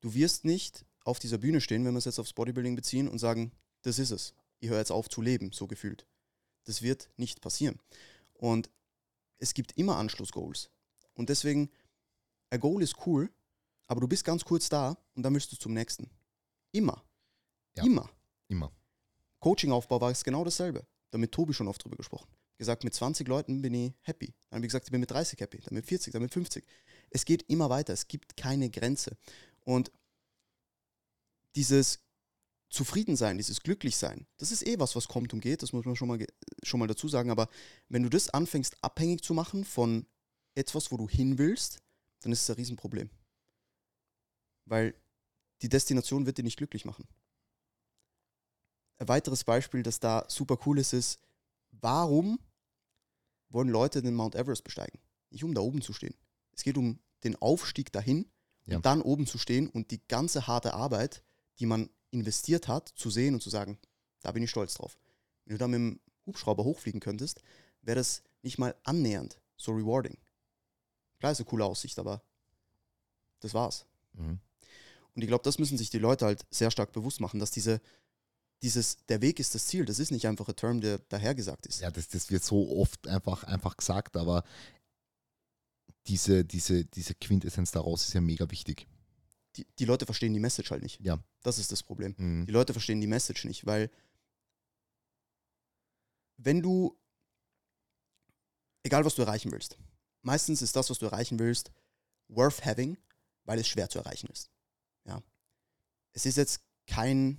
[0.00, 3.18] Du wirst nicht auf dieser Bühne stehen, wenn wir es jetzt aufs Bodybuilding beziehen und
[3.18, 4.34] sagen, das ist es.
[4.60, 6.06] Ich höre jetzt auf zu leben, so gefühlt.
[6.64, 7.78] Das wird nicht passieren.
[8.32, 8.70] Und
[9.38, 10.70] es gibt immer Anschlussgoals.
[11.14, 11.70] Und deswegen
[12.50, 13.32] ein Goal ist cool,
[13.86, 16.10] aber du bist ganz kurz da und dann willst du zum nächsten.
[16.72, 17.04] Immer.
[17.76, 17.84] Ja.
[17.84, 18.10] Immer.
[18.48, 18.72] Immer.
[19.40, 20.86] Coachingaufbau war es genau dasselbe.
[21.10, 22.28] Da mit Tobi schon oft drüber gesprochen.
[22.56, 24.32] Gesagt, mit 20 Leuten bin ich happy.
[24.48, 26.64] Dann habe ich gesagt, ich bin mit 30 happy, dann mit 40, dann mit 50.
[27.10, 27.92] Es geht immer weiter.
[27.92, 29.16] Es gibt keine Grenze.
[29.64, 29.92] Und
[31.56, 32.00] dieses
[32.74, 36.08] Zufriedensein, dieses Glücklichsein, das ist eh was, was kommt und geht, das muss man schon
[36.08, 36.24] mal,
[36.62, 37.30] schon mal dazu sagen.
[37.30, 37.48] Aber
[37.88, 40.06] wenn du das anfängst, abhängig zu machen von
[40.54, 41.78] etwas, wo du hin willst,
[42.20, 43.10] dann ist es ein Riesenproblem.
[44.66, 44.94] Weil
[45.62, 47.06] die Destination wird dir nicht glücklich machen.
[48.98, 51.20] Ein weiteres Beispiel, das da super cool ist, ist,
[51.70, 52.38] warum
[53.48, 54.98] wollen Leute den Mount Everest besteigen?
[55.30, 56.14] Nicht um da oben zu stehen.
[56.52, 58.30] Es geht um den Aufstieg dahin
[58.66, 58.76] ja.
[58.76, 61.22] und dann oben zu stehen und die ganze harte Arbeit,
[61.58, 63.78] die man investiert hat, zu sehen und zu sagen,
[64.22, 64.96] da bin ich stolz drauf.
[65.44, 67.42] Wenn du da mit dem Hubschrauber hochfliegen könntest,
[67.82, 70.16] wäre das nicht mal annähernd so rewarding.
[71.18, 72.22] Klar ist eine coole Aussicht, aber
[73.40, 73.84] das war's.
[74.14, 74.38] Mhm.
[75.14, 77.80] Und ich glaube, das müssen sich die Leute halt sehr stark bewusst machen, dass diese,
[78.62, 81.80] dieses, der Weg ist das Ziel, das ist nicht einfach ein Term, der dahergesagt ist.
[81.80, 84.44] Ja, das, das wird so oft einfach, einfach gesagt, aber
[86.06, 88.86] diese, diese, diese Quintessenz daraus ist ja mega wichtig.
[89.56, 91.00] Die, die Leute verstehen die Message halt nicht.
[91.00, 91.22] Ja.
[91.42, 92.14] Das ist das Problem.
[92.18, 92.46] Mhm.
[92.46, 93.90] Die Leute verstehen die Message nicht, weil
[96.36, 96.98] wenn du,
[98.82, 99.78] egal was du erreichen willst,
[100.22, 101.70] meistens ist das, was du erreichen willst,
[102.28, 102.96] worth having,
[103.44, 104.50] weil es schwer zu erreichen ist.
[105.04, 105.22] Ja.
[106.12, 107.38] Es ist jetzt kein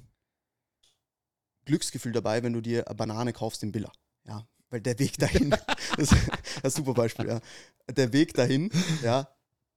[1.65, 3.91] Glücksgefühl dabei, wenn du dir eine Banane kaufst im Billa.
[4.25, 5.49] Ja, weil der Weg dahin,
[5.97, 7.41] das ist ein super Beispiel, ja.
[7.89, 9.27] Der Weg dahin, ja,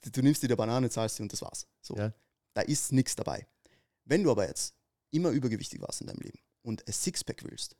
[0.02, 1.66] du nimmst dir die Banane, zahlst sie und das war's.
[1.80, 1.96] So.
[1.96, 2.12] Ja.
[2.54, 3.46] Da ist nichts dabei.
[4.04, 4.74] Wenn du aber jetzt
[5.10, 7.76] immer übergewichtig warst in deinem Leben und ein Sixpack willst,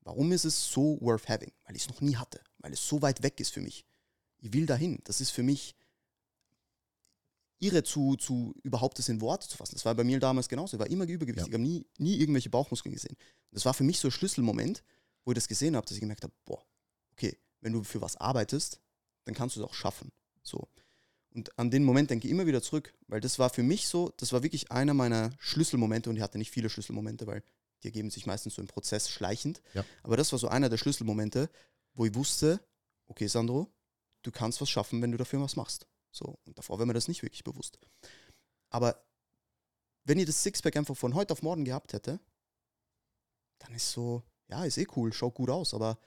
[0.00, 1.52] warum ist es so worth having?
[1.64, 3.84] Weil ich es noch nie hatte, weil es so weit weg ist für mich
[4.44, 5.00] ich will dahin.
[5.04, 5.74] Das ist für mich
[7.58, 9.74] irre zu, zu überhaupt das in Worte zu fassen.
[9.74, 10.76] Das war bei mir damals genauso.
[10.76, 11.46] Ich war immer übergewichtig.
[11.46, 11.48] Ja.
[11.48, 13.16] Ich habe nie, nie irgendwelche Bauchmuskeln gesehen.
[13.16, 14.82] Und das war für mich so ein Schlüsselmoment,
[15.24, 16.62] wo ich das gesehen habe, dass ich gemerkt habe, boah,
[17.12, 18.80] okay, wenn du für was arbeitest,
[19.24, 20.12] dann kannst du es auch schaffen.
[20.42, 20.68] So.
[21.34, 24.12] Und an den Moment denke ich immer wieder zurück, weil das war für mich so,
[24.18, 27.42] das war wirklich einer meiner Schlüsselmomente und ich hatte nicht viele Schlüsselmomente, weil
[27.82, 29.60] die ergeben sich meistens so im Prozess schleichend.
[29.74, 29.84] Ja.
[30.04, 31.50] Aber das war so einer der Schlüsselmomente,
[31.94, 32.60] wo ich wusste,
[33.08, 33.68] okay, Sandro,
[34.22, 35.86] du kannst was schaffen, wenn du dafür was machst.
[36.12, 37.78] So, und davor wäre mir das nicht wirklich bewusst.
[38.70, 39.04] Aber
[40.04, 42.20] wenn ihr das Sixpack einfach von heute auf morgen gehabt hätte,
[43.58, 45.98] dann ist so, ja, ist eh cool, schaut gut aus, aber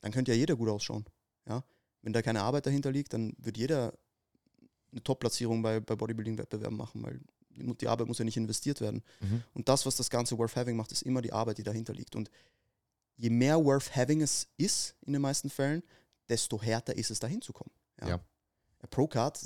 [0.00, 1.06] dann könnte ja jeder gut ausschauen.
[1.46, 1.64] Ja?
[2.00, 3.96] Wenn da keine Arbeit dahinter liegt, dann wird jeder
[4.92, 7.20] eine Top-Platzierung bei, bei Bodybuilding-Wettbewerben machen, weil
[7.54, 9.02] die Arbeit muss ja nicht investiert werden.
[9.20, 9.42] Mhm.
[9.54, 12.16] Und das, was das Ganze Worth Having macht, ist immer die Arbeit, die dahinter liegt.
[12.16, 12.30] Und
[13.16, 15.82] je mehr Worth Having es ist, in den meisten Fällen,
[16.28, 17.72] desto härter ist es, da hinzukommen.
[18.00, 18.08] Ja.
[18.08, 18.20] ja.
[18.90, 19.40] Pro-Card,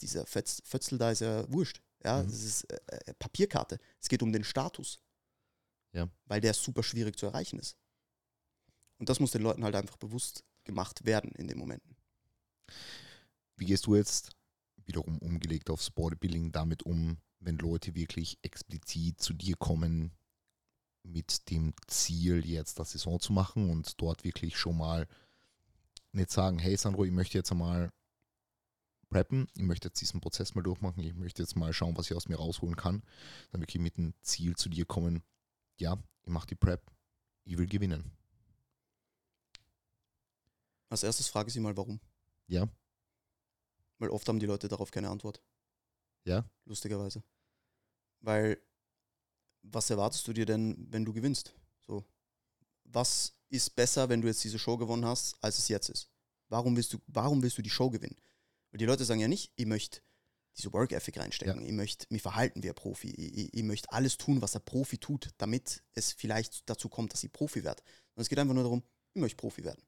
[0.00, 1.82] dieser Fötzel da ist ja wurscht.
[2.04, 2.26] Ja, mhm.
[2.26, 3.78] das ist äh, äh, Papierkarte.
[4.00, 5.00] Es geht um den Status.
[5.92, 6.08] Ja.
[6.26, 7.76] Weil der super schwierig zu erreichen ist.
[8.98, 11.96] Und das muss den Leuten halt einfach bewusst gemacht werden in den Momenten.
[13.56, 14.30] Wie gehst du jetzt
[14.86, 20.12] wiederum umgelegt aufs Bodybuilding damit um, wenn Leute wirklich explizit zu dir kommen
[21.02, 25.06] mit dem Ziel, jetzt das Saison zu machen und dort wirklich schon mal
[26.12, 27.92] nicht sagen, hey Sandro, ich möchte jetzt einmal
[29.08, 32.16] preppen, ich möchte jetzt diesen Prozess mal durchmachen, ich möchte jetzt mal schauen, was ich
[32.16, 33.02] aus mir rausholen kann,
[33.50, 35.22] dann wirklich mit dem Ziel zu dir kommen,
[35.78, 36.90] ja, ich mache die Prep,
[37.44, 38.10] ich will gewinnen.
[40.88, 42.00] Als erstes frage ich sie mal, warum.
[42.48, 42.68] Ja.
[43.98, 45.42] Weil oft haben die Leute darauf keine Antwort.
[46.24, 46.44] Ja.
[46.64, 47.22] Lustigerweise.
[48.20, 48.58] Weil,
[49.62, 51.54] was erwartest du dir denn, wenn du gewinnst?
[51.80, 52.04] So.
[52.84, 56.10] Was ist besser, wenn du jetzt diese Show gewonnen hast, als es jetzt ist?
[56.48, 58.16] Warum willst du, warum willst du die Show gewinnen?
[58.70, 60.00] Weil die Leute sagen ja nicht, ich möchte
[60.56, 61.62] diese Work Ethic reinstecken.
[61.62, 61.66] Ja.
[61.66, 63.10] Ich möchte mich verhalten wie ein Profi.
[63.10, 67.12] Ich, ich, ich, möchte alles tun, was ein Profi tut, damit es vielleicht dazu kommt,
[67.12, 67.82] dass ich Profi werde.
[68.14, 68.82] Und es geht einfach nur darum,
[69.12, 69.82] ich möchte Profi werden.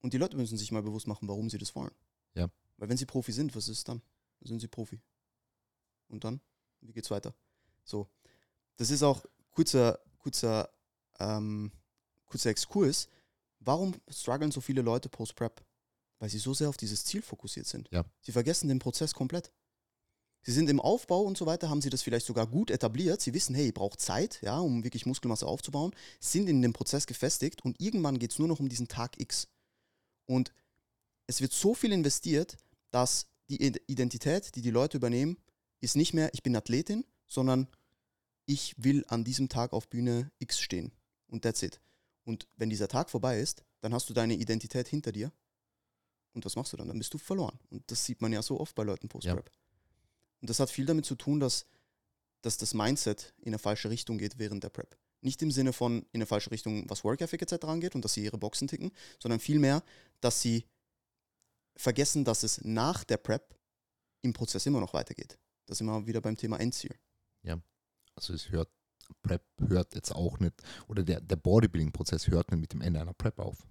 [0.00, 1.94] Und die Leute müssen sich mal bewusst machen, warum sie das wollen.
[2.34, 2.48] Ja.
[2.76, 4.02] Weil wenn sie Profi sind, was ist dann?
[4.40, 5.00] Dann sind sie Profi.
[6.08, 6.40] Und dann?
[6.80, 7.34] Wie geht's weiter?
[7.84, 8.08] So.
[8.76, 10.68] Das ist auch kurzer, kurzer,
[11.18, 11.70] ähm,
[12.26, 13.08] kurzer Exkurs.
[13.60, 15.64] Warum strugglen so viele Leute post-Prep?
[16.18, 17.88] Weil sie so sehr auf dieses Ziel fokussiert sind.
[17.90, 18.04] Ja.
[18.20, 19.52] Sie vergessen den Prozess komplett.
[20.42, 23.22] Sie sind im Aufbau und so weiter, haben sie das vielleicht sogar gut etabliert.
[23.22, 27.06] Sie wissen, hey, ich brauche Zeit, ja, um wirklich Muskelmasse aufzubauen, sind in dem Prozess
[27.06, 29.48] gefestigt und irgendwann geht es nur noch um diesen Tag X.
[30.26, 30.52] Und
[31.26, 32.58] es wird so viel investiert,
[32.94, 35.36] dass die Identität, die die Leute übernehmen,
[35.80, 37.66] ist nicht mehr, ich bin Athletin, sondern
[38.46, 40.92] ich will an diesem Tag auf Bühne X stehen.
[41.26, 41.80] Und that's it.
[42.24, 45.32] Und wenn dieser Tag vorbei ist, dann hast du deine Identität hinter dir.
[46.34, 46.86] Und was machst du dann?
[46.86, 47.58] Dann bist du verloren.
[47.70, 49.50] Und das sieht man ja so oft bei Leuten post-Prep.
[49.50, 49.60] Ja.
[50.40, 51.66] Und das hat viel damit zu tun, dass,
[52.42, 54.96] dass das Mindset in eine falsche Richtung geht während der Prep.
[55.20, 57.64] Nicht im Sinne von in eine falsche Richtung, was Work Ethic etc.
[57.64, 59.82] angeht und dass sie ihre Boxen ticken, sondern vielmehr,
[60.20, 60.64] dass sie
[61.76, 63.58] vergessen, dass es nach der Prep
[64.22, 65.38] im Prozess immer noch weitergeht.
[65.66, 66.94] Das sind wir wieder beim Thema Endziel.
[67.42, 67.58] Ja,
[68.14, 68.70] also es hört,
[69.22, 70.54] Prep hört jetzt auch nicht,
[70.88, 73.66] oder der, der Bodybuilding-Prozess hört nicht mit dem Ende einer Prep auf.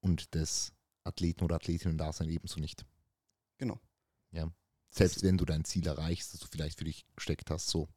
[0.00, 0.72] Und das
[1.04, 2.84] Athleten- oder Athletinnen-Dasein ebenso nicht.
[3.58, 3.80] Genau.
[4.30, 4.50] Ja
[4.90, 7.88] selbst wenn du dein Ziel erreichst, das du vielleicht für dich gesteckt hast, so.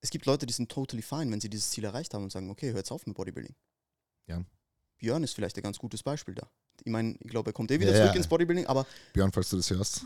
[0.00, 2.50] Es gibt Leute, die sind totally fine, wenn sie dieses Ziel erreicht haben und sagen,
[2.50, 3.54] okay, hör jetzt auf mit Bodybuilding.
[4.26, 4.44] Ja.
[4.98, 6.50] Björn ist vielleicht ein ganz gutes Beispiel da.
[6.84, 8.16] Ich meine, ich glaube, er kommt eh wieder ja, zurück ja.
[8.16, 8.86] ins Bodybuilding, aber.
[9.12, 10.04] Björn, falls du das hörst,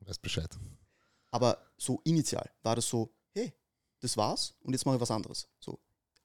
[0.00, 0.50] weißt Bescheid.
[1.30, 3.52] Aber so initial war das so, hey,
[4.00, 5.48] das war's und jetzt mache ich was anderes.
[5.60, 5.78] So,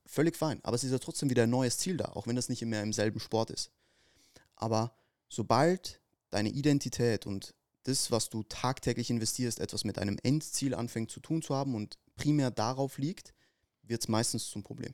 [0.05, 0.59] völlig fein.
[0.63, 2.81] Aber es ist ja trotzdem wieder ein neues Ziel da, auch wenn das nicht mehr
[2.81, 3.71] im selben Sport ist.
[4.55, 4.95] Aber
[5.29, 7.53] sobald deine Identität und
[7.83, 11.97] das, was du tagtäglich investierst, etwas mit einem Endziel anfängt zu tun zu haben und
[12.15, 13.33] primär darauf liegt,
[13.83, 14.93] wird es meistens zum Problem.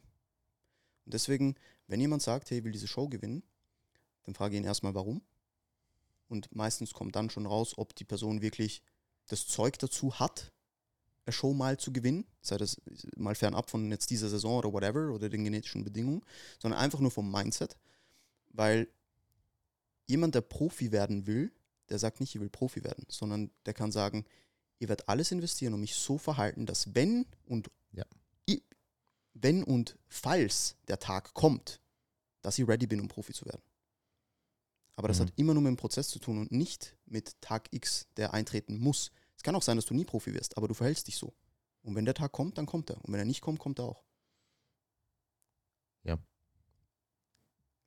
[1.05, 1.55] Und deswegen,
[1.87, 3.43] wenn jemand sagt, hey, ich will diese Show gewinnen,
[4.23, 5.21] dann frage ich ihn erstmal, warum.
[6.27, 8.83] Und meistens kommt dann schon raus, ob die Person wirklich
[9.27, 10.51] das Zeug dazu hat,
[11.25, 12.81] eine Show mal zu gewinnen, sei das
[13.15, 16.23] mal fernab von jetzt dieser Saison oder whatever oder den genetischen Bedingungen,
[16.59, 17.77] sondern einfach nur vom Mindset,
[18.49, 18.87] weil
[20.07, 21.51] jemand, der Profi werden will,
[21.89, 24.25] der sagt nicht, ich will Profi werden, sondern der kann sagen,
[24.79, 28.05] ihr werdet alles investieren und mich so verhalten, dass wenn und ja.
[29.33, 31.81] wenn und falls der Tag kommt,
[32.41, 33.61] dass ich ready bin, um Profi zu werden.
[34.95, 35.23] Aber das mhm.
[35.23, 38.77] hat immer nur mit dem Prozess zu tun und nicht mit Tag X, der eintreten
[38.77, 39.11] muss.
[39.35, 41.33] Es kann auch sein, dass du nie Profi wirst, aber du verhältst dich so.
[41.83, 42.97] Und wenn der Tag kommt, dann kommt er.
[43.03, 44.03] Und wenn er nicht kommt, kommt er auch.
[46.03, 46.19] Ja.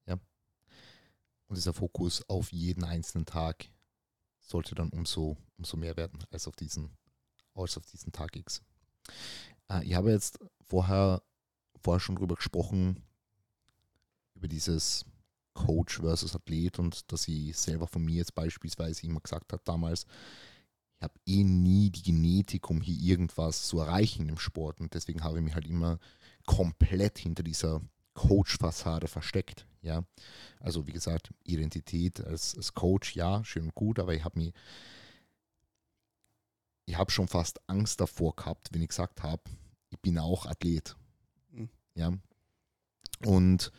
[0.07, 0.19] Ja.
[1.47, 3.69] Und dieser Fokus auf jeden einzelnen Tag
[4.41, 6.97] sollte dann umso, umso mehr werden als auf diesen,
[7.55, 8.63] als auf diesen Tag X.
[9.71, 11.23] Äh, ich habe jetzt vorher,
[11.77, 13.03] vorher schon drüber gesprochen,
[14.35, 15.05] über dieses
[15.55, 20.07] Coach versus Athlet und dass ich selber von mir jetzt beispielsweise immer gesagt habe damals,
[20.99, 25.25] ich habe eh nie die Genetik, um hier irgendwas zu erreichen im Sport und deswegen
[25.25, 25.99] habe ich mich halt immer
[26.47, 27.81] komplett hinter dieser
[28.15, 29.67] Coach-Fassade versteckt.
[29.83, 30.05] Ja,
[30.61, 34.55] also wie gesagt, Identität als, als Coach, ja, schön und gut, aber ich habe mich,
[36.87, 39.43] ich habe schon fast Angst davor gehabt, wenn ich gesagt habe,
[39.91, 40.97] ich bin auch Athlet.
[41.51, 41.69] Mhm.
[41.95, 42.13] Ja,
[43.27, 43.73] und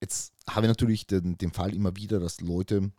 [0.00, 2.92] jetzt habe ich natürlich den, den Fall immer wieder, dass Leute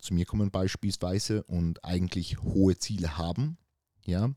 [0.00, 3.58] zu mir kommen beispielsweise und eigentlich hohe Ziele haben,
[4.04, 4.30] ja,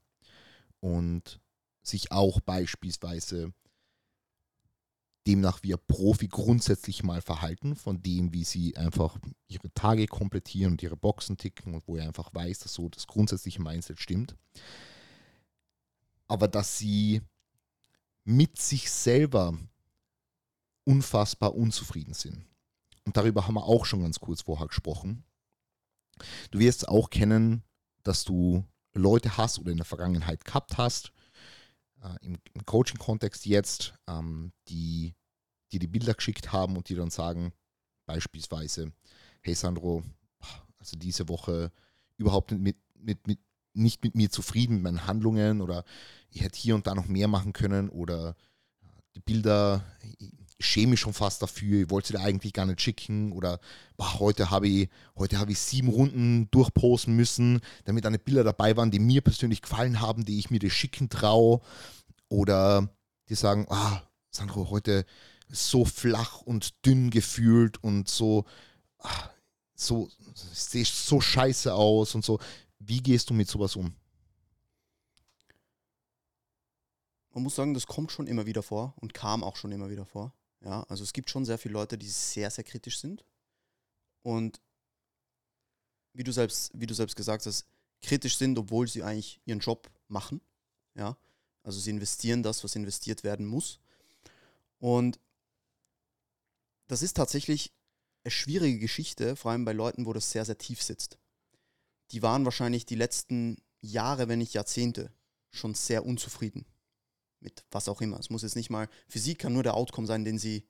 [0.80, 1.39] und
[1.84, 3.54] sich auch beispielsweise
[5.28, 10.74] demnach wie ein Profi grundsätzlich mal verhalten, von dem, wie sie einfach ihre Tage komplettieren
[10.74, 14.36] und ihre Boxen ticken und wo er einfach weiß, dass so das grundsätzliche Mindset stimmt.
[16.28, 17.21] Aber dass sie
[18.24, 19.58] mit sich selber
[20.83, 22.45] unfassbar unzufrieden sind.
[23.05, 25.23] Und darüber haben wir auch schon ganz kurz vorher gesprochen.
[26.51, 27.63] Du wirst auch kennen,
[28.03, 28.63] dass du
[28.93, 31.11] Leute hast oder in der Vergangenheit gehabt hast,
[32.01, 35.15] äh, im, im Coaching-Kontext jetzt, ähm, die,
[35.71, 37.53] die die Bilder geschickt haben und die dann sagen,
[38.05, 38.91] beispielsweise,
[39.41, 40.03] hey Sandro,
[40.77, 41.71] also diese Woche
[42.17, 43.39] überhaupt nicht mit, mit, mit,
[43.73, 45.85] nicht mit mir zufrieden mit meinen Handlungen oder
[46.29, 48.35] ich hätte hier und da noch mehr machen können oder
[49.15, 49.85] die Bilder,
[50.65, 53.60] schäme mich schon fast dafür, ich wollte sie da eigentlich gar nicht schicken oder
[53.97, 58.91] boah, heute habe ich, heute ich sieben Runden durchposten müssen, damit eine Bilder dabei waren,
[58.91, 61.62] die mir persönlich gefallen haben, die ich mir dir schicken traue
[62.30, 62.89] oder
[63.30, 65.06] die sagen, ah, Sandro, heute
[65.50, 68.45] so flach und dünn gefühlt und so,
[69.00, 69.30] ah,
[69.76, 72.39] so, sehe so scheiße aus und so.
[72.80, 73.95] Wie gehst du mit sowas um?
[77.34, 80.06] Man muss sagen, das kommt schon immer wieder vor und kam auch schon immer wieder
[80.06, 80.34] vor.
[80.63, 83.26] Ja, also es gibt schon sehr viele Leute, die sehr, sehr kritisch sind.
[84.21, 84.62] Und
[86.13, 87.65] wie du selbst, wie du selbst gesagt hast,
[88.02, 90.41] kritisch sind, obwohl sie eigentlich ihren Job machen.
[90.95, 91.17] Ja,
[91.63, 93.80] also sie investieren das, was investiert werden muss.
[94.78, 95.19] Und
[96.88, 97.71] das ist tatsächlich
[98.24, 101.17] eine schwierige Geschichte, vor allem bei Leuten, wo das sehr, sehr tief sitzt.
[102.12, 105.12] Die waren wahrscheinlich die letzten Jahre, wenn nicht Jahrzehnte,
[105.50, 106.65] schon sehr unzufrieden
[107.41, 108.19] mit was auch immer.
[108.19, 110.63] Es muss jetzt nicht mal, für sie kann nur der Outcome sein, den sie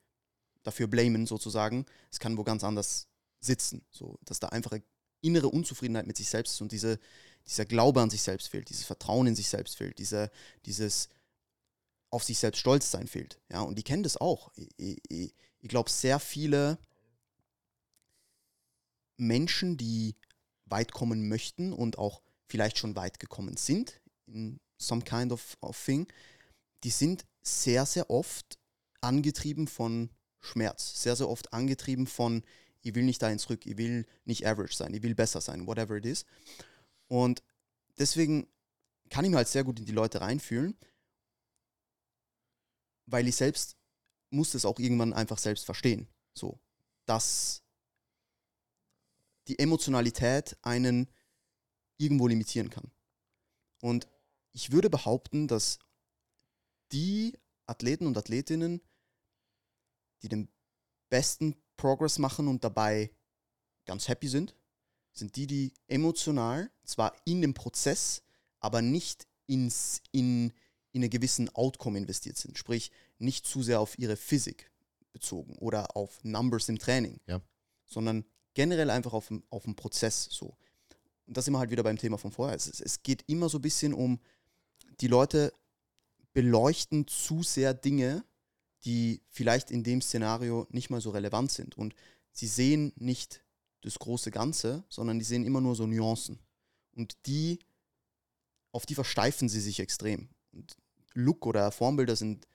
[0.64, 1.86] dafür blamen sozusagen.
[2.12, 3.08] Es kann wo ganz anders
[3.40, 4.78] sitzen, so dass da einfach
[5.22, 7.00] innere Unzufriedenheit mit sich selbst ist und diese,
[7.48, 10.32] dieser Glaube an sich selbst fehlt, dieses Vertrauen in sich selbst fehlt, diese,
[10.66, 11.10] dieses
[12.10, 13.40] auf sich selbst stolz sein fehlt.
[13.50, 14.52] Ja, und die kennen das auch.
[14.56, 16.78] Ich, ich, ich glaube, sehr viele
[19.18, 20.16] Menschen, die
[20.66, 25.78] weit kommen möchten und auch vielleicht schon weit gekommen sind in some kind of, of
[25.86, 26.08] thing,
[26.84, 28.60] die sind sehr, sehr oft
[29.02, 32.44] angetrieben von Schmerz, sehr, sehr oft angetrieben von,
[32.82, 35.98] ich will nicht dahin zurück, ich will nicht average sein, ich will besser sein, whatever
[35.98, 36.26] it is.
[37.08, 37.44] Und
[37.98, 38.48] deswegen
[39.10, 40.78] kann ich mir halt sehr gut in die Leute reinfühlen,
[43.06, 43.76] weil ich selbst
[44.30, 46.08] muss das auch irgendwann einfach selbst verstehen.
[46.34, 46.60] So,
[47.06, 47.62] dass
[49.48, 51.10] die Emotionalität einen
[51.98, 52.89] irgendwo limitieren kann.
[53.82, 54.08] Und
[54.54, 55.80] ich würde behaupten, dass
[56.92, 58.82] die Athleten und Athletinnen,
[60.22, 60.50] die den
[61.10, 63.12] besten Progress machen und dabei
[63.86, 64.56] ganz happy sind,
[65.14, 68.24] sind die, die emotional zwar in dem Prozess,
[68.60, 70.54] aber nicht ins, in,
[70.92, 72.58] in einen gewissen Outcome investiert sind.
[72.58, 74.72] Sprich, nicht zu sehr auf ihre Physik
[75.12, 77.42] bezogen oder auf Numbers im Training, ja.
[77.86, 80.56] sondern generell einfach auf, auf den Prozess so.
[81.26, 82.56] Und da sind wir halt wieder beim Thema von vorher.
[82.56, 84.20] Es, es geht immer so ein bisschen um,
[85.00, 85.54] die Leute
[86.34, 88.24] beleuchten zu sehr Dinge,
[88.86, 91.78] die vielleicht in dem Szenario nicht mal so relevant sind.
[91.78, 91.94] Und
[92.32, 93.44] sie sehen nicht
[93.82, 96.39] das große Ganze, sondern die sehen immer nur so Nuancen.
[96.96, 97.60] Und die,
[98.72, 100.30] auf die versteifen sie sich extrem.
[100.52, 100.76] Und
[101.13, 102.48] Look oder Formbilder sind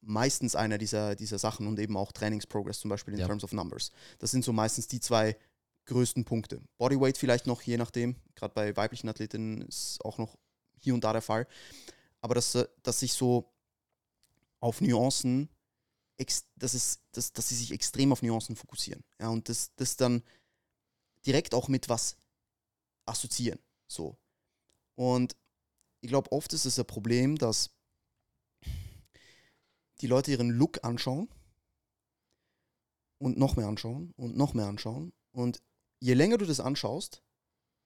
[0.00, 3.26] meistens einer dieser, dieser Sachen und eben auch Trainingsprogress zum Beispiel in ja.
[3.26, 3.90] terms of numbers.
[4.18, 5.36] Das sind so meistens die zwei
[5.86, 6.62] größten Punkte.
[6.78, 8.16] Bodyweight vielleicht noch, je nachdem.
[8.34, 10.38] Gerade bei weiblichen Athletinnen ist auch noch
[10.78, 11.46] hier und da der Fall.
[12.20, 13.50] Aber dass, dass sich so
[14.60, 15.48] auf Nuancen,
[16.56, 19.02] dass, es, dass, dass sie sich extrem auf Nuancen fokussieren.
[19.18, 20.22] Ja, und das, das dann
[21.24, 22.16] direkt auch mit was
[23.06, 23.58] assoziieren.
[23.86, 24.18] So.
[24.96, 25.36] Und
[26.00, 27.70] ich glaube, oft ist es ein Problem, dass
[30.00, 31.28] die Leute ihren Look anschauen
[33.18, 35.12] und noch mehr anschauen und noch mehr anschauen.
[35.32, 35.62] Und
[36.00, 37.22] je länger du das anschaust,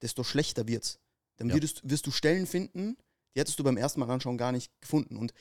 [0.03, 1.01] desto schlechter wird's.
[1.37, 1.61] Dann ja.
[1.61, 2.97] wirst, wirst du Stellen finden,
[3.35, 5.17] die hättest du beim ersten Mal anschauen gar nicht gefunden.
[5.17, 5.35] Und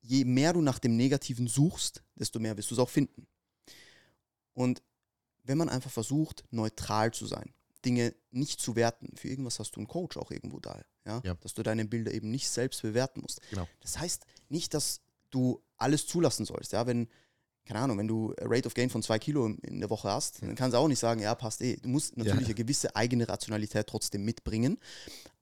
[0.00, 3.26] je mehr du nach dem Negativen suchst, desto mehr wirst du es auch finden.
[4.52, 4.82] Und
[5.44, 9.80] wenn man einfach versucht, neutral zu sein, Dinge nicht zu werten, für irgendwas hast du
[9.80, 11.20] einen Coach auch irgendwo da, ja?
[11.24, 11.34] ja.
[11.34, 13.40] dass du deine Bilder eben nicht selbst bewerten musst.
[13.50, 13.66] Genau.
[13.80, 16.72] Das heißt nicht, dass du alles zulassen sollst.
[16.72, 17.08] Ja, wenn,
[17.64, 20.54] keine Ahnung, wenn du Rate of Gain von zwei Kilo in der Woche hast, dann
[20.54, 21.76] kannst du auch nicht sagen, ja, passt eh.
[21.76, 22.46] Du musst natürlich ja.
[22.46, 24.78] eine gewisse eigene Rationalität trotzdem mitbringen.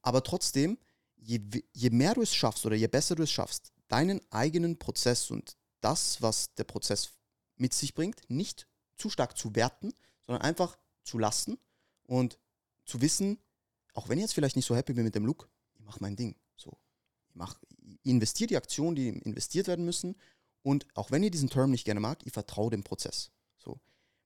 [0.02, 0.78] Aber trotzdem,
[1.16, 1.40] je,
[1.72, 5.56] je mehr du es schaffst oder je besser du es schaffst, deinen eigenen Prozess und
[5.80, 7.10] das, was der Prozess
[7.56, 9.92] mit sich bringt, nicht zu stark zu werten,
[10.26, 11.58] sondern einfach zu lassen
[12.04, 12.38] und
[12.84, 13.38] zu wissen,
[13.94, 16.16] auch wenn ich jetzt vielleicht nicht so happy bin mit dem Look, ich mache mein
[16.16, 16.36] Ding.
[16.56, 16.78] So,
[17.28, 17.58] ich mache,
[18.02, 20.16] investiere die Aktionen, die investiert werden müssen.
[20.62, 23.30] Und auch wenn ihr diesen Term nicht gerne mag, ich vertraue dem Prozess.
[23.56, 23.80] So.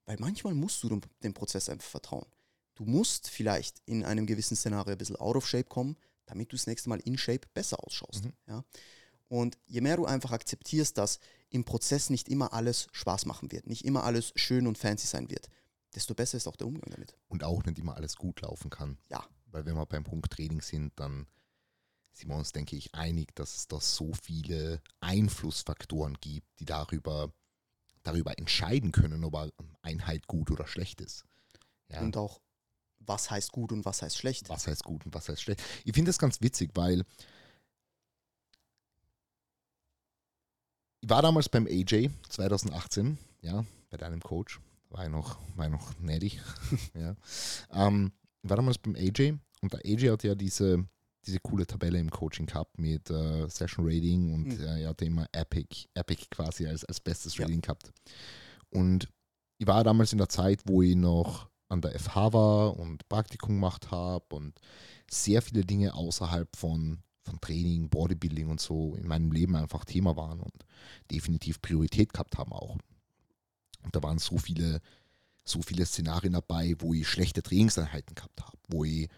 [0.07, 2.27] Weil manchmal musst du dem Prozess einfach vertrauen.
[2.75, 5.97] Du musst vielleicht in einem gewissen Szenario ein bisschen out of shape kommen,
[6.31, 8.25] damit du das nächste Mal in Shape besser ausschaust.
[8.25, 8.33] Mhm.
[8.47, 8.65] Ja?
[9.29, 13.67] Und je mehr du einfach akzeptierst, dass im Prozess nicht immer alles Spaß machen wird,
[13.67, 15.49] nicht immer alles schön und fancy sein wird,
[15.95, 17.17] desto besser ist auch der Umgang damit.
[17.29, 18.99] Und auch nicht immer alles gut laufen kann.
[19.11, 19.25] Ja.
[19.47, 21.27] Weil wenn wir beim Punkt Training sind, dann
[22.13, 27.33] sind wir uns, denke ich, einig, dass es da so viele Einflussfaktoren gibt, die darüber,
[28.03, 29.53] darüber entscheiden können, ob eine
[29.83, 31.25] Einheit gut oder schlecht ist.
[31.89, 32.01] Ja.
[32.01, 32.41] Und auch,
[33.01, 34.49] was heißt gut und was heißt schlecht.
[34.49, 35.63] Was heißt gut und was heißt schlecht.
[35.85, 37.05] Ich finde das ganz witzig, weil
[41.01, 45.73] ich war damals beim AJ 2018, ja, bei deinem Coach, war ich noch, war ich
[45.73, 46.41] noch gnädig.
[46.95, 47.17] ja.
[47.73, 50.87] Ähm, ich war damals beim AJ und der AJ hat ja diese
[51.27, 54.65] diese coole Tabelle im Coaching Cup mit äh, Session Rating und mhm.
[54.65, 57.61] äh, er hatte immer Epic, Epic quasi als, als bestes Rating ja.
[57.61, 57.93] gehabt.
[58.71, 59.09] Und
[59.59, 63.55] ich war damals in der Zeit, wo ich noch an der FH war und Praktikum
[63.55, 64.61] gemacht habe und
[65.11, 70.17] sehr viele Dinge außerhalb von, von Training, Bodybuilding und so in meinem Leben einfach Thema
[70.17, 70.65] waren und
[71.11, 72.77] definitiv Priorität gehabt haben auch.
[73.83, 74.81] Und da waren so viele,
[75.45, 79.09] so viele Szenarien dabei, wo ich schlechte Trainingseinheiten gehabt habe, wo ich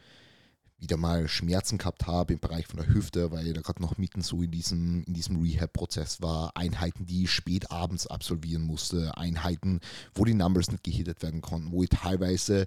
[0.82, 3.98] wieder mal Schmerzen gehabt habe im Bereich von der Hüfte, weil ich da gerade noch
[3.98, 6.56] mitten so in diesem, in diesem Rehab-Prozess war.
[6.56, 9.16] Einheiten, die ich spät abends absolvieren musste.
[9.16, 9.80] Einheiten,
[10.12, 12.66] wo die Numbers nicht gehittet werden konnten, wo ich teilweise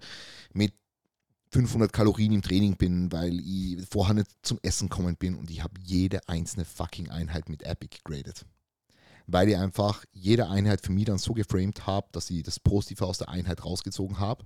[0.53, 0.73] mit
[1.51, 5.61] 500 Kalorien im Training bin, weil ich vorher nicht zum Essen kommen bin und ich
[5.61, 8.45] habe jede einzelne fucking Einheit mit Epic gegradet.
[9.27, 13.05] Weil ich einfach jede Einheit für mich dann so geframed habe, dass ich das Positive
[13.05, 14.45] aus der Einheit rausgezogen habe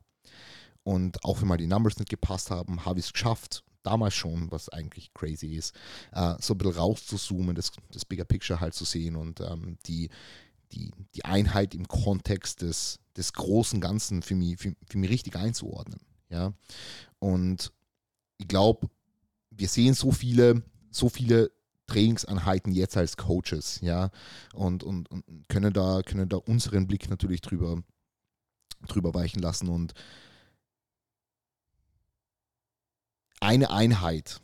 [0.90, 4.52] und auch wenn mal die Numbers nicht gepasst haben, habe ich es geschafft, damals schon,
[4.52, 5.76] was eigentlich crazy ist,
[6.14, 10.10] äh, so ein bisschen rauszuzoomen, das, das Bigger Picture halt zu sehen und ähm, die,
[10.72, 15.36] die, die Einheit im Kontext des, des großen Ganzen für mich, für, für mich richtig
[15.36, 16.00] einzuordnen.
[16.30, 16.54] Ja?
[17.20, 17.72] Und
[18.40, 18.90] ich glaube,
[19.52, 21.52] wir sehen so viele, so viele
[21.86, 24.10] Trainingseinheiten jetzt als Coaches, ja,
[24.56, 27.84] und, und, und können, da, können da unseren Blick natürlich drüber,
[28.88, 29.94] drüber weichen lassen und
[33.40, 34.42] eine Einheit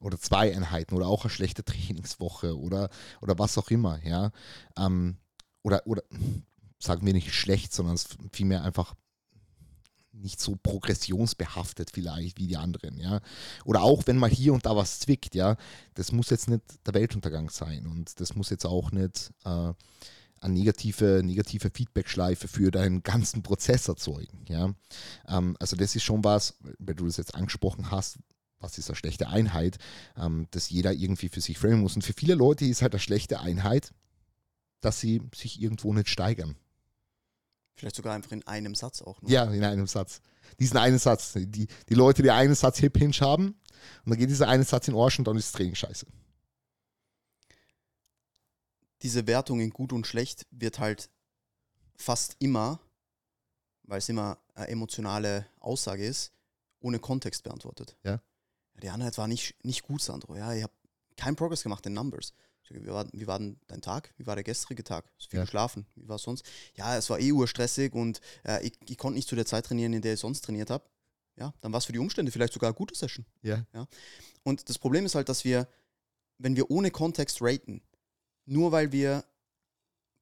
[0.00, 2.90] oder zwei Einheiten oder auch eine schlechte Trainingswoche oder,
[3.20, 4.30] oder was auch immer, ja.
[4.76, 5.16] Ähm,
[5.62, 6.02] oder, oder
[6.78, 7.98] sagen wir nicht schlecht, sondern
[8.32, 8.94] vielmehr einfach
[10.12, 13.20] nicht so progressionsbehaftet vielleicht wie die anderen, ja.
[13.64, 15.56] Oder auch wenn mal hier und da was zwickt, ja,
[15.94, 19.72] das muss jetzt nicht der Weltuntergang sein und das muss jetzt auch nicht äh,
[20.40, 24.44] eine negative, negative Feedback-Schleife für deinen ganzen Prozess erzeugen.
[24.48, 24.74] Ja?
[25.28, 28.18] Ähm, also das ist schon was, weil du das jetzt angesprochen hast,
[28.58, 29.78] was ist eine schlechte Einheit,
[30.16, 31.96] ähm, dass jeder irgendwie für sich framen muss.
[31.96, 33.92] Und für viele Leute ist halt eine schlechte Einheit,
[34.80, 36.56] dass sie sich irgendwo nicht steigern.
[37.74, 39.20] Vielleicht sogar einfach in einem Satz auch.
[39.22, 39.30] Noch.
[39.30, 40.20] Ja, in einem Satz.
[40.58, 41.32] Diesen einen Satz.
[41.34, 43.54] Die, die Leute, die einen Satz Hip-Hinge haben
[44.04, 46.06] und dann geht dieser eine Satz in Arsch und dann ist das Training scheiße
[49.02, 51.10] diese Wertung in gut und schlecht wird halt
[51.96, 52.80] fast immer,
[53.84, 56.32] weil es immer eine emotionale Aussage ist,
[56.80, 57.96] ohne Kontext beantwortet.
[58.04, 58.20] Ja.
[58.82, 60.36] Die Einheit war nicht, nicht gut, Sandro.
[60.36, 60.72] Ja, ich habe
[61.16, 62.32] keinen Progress gemacht in Numbers.
[62.70, 64.14] Wie war, wie war denn dein Tag?
[64.16, 65.10] Wie war der gestrige Tag?
[65.16, 65.44] Hast viel ja.
[65.44, 65.86] geschlafen?
[65.96, 66.44] Wie war es sonst?
[66.76, 69.92] Ja, es war eh urstressig und äh, ich, ich konnte nicht zu der Zeit trainieren,
[69.92, 70.84] in der ich sonst trainiert habe.
[71.36, 73.26] Ja, dann war es für die Umstände vielleicht sogar eine gute Session.
[73.42, 73.66] Ja.
[73.72, 73.88] ja.
[74.44, 75.66] Und das Problem ist halt, dass wir,
[76.38, 77.82] wenn wir ohne Kontext raten,
[78.46, 79.24] nur weil wir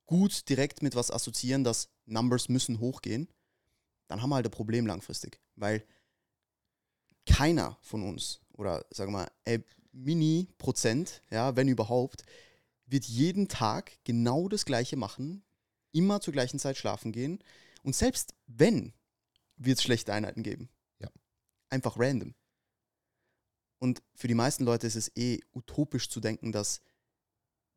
[0.06, 3.28] gut direkt mit was assoziieren, dass Numbers müssen hochgehen,
[4.08, 5.38] dann haben wir halt ein Problem langfristig.
[5.54, 5.84] Weil
[7.26, 12.24] keiner von uns, oder sagen wir mal, ein Mini-Prozent, ja, wenn überhaupt,
[12.86, 15.42] wird jeden Tag genau das Gleiche machen,
[15.92, 17.42] immer zur gleichen Zeit schlafen gehen.
[17.82, 18.94] Und selbst wenn,
[19.56, 20.68] wird es schlechte Einheiten geben.
[21.00, 21.08] Ja.
[21.68, 22.34] Einfach random.
[23.78, 26.80] Und für die meisten Leute ist es eh utopisch zu denken, dass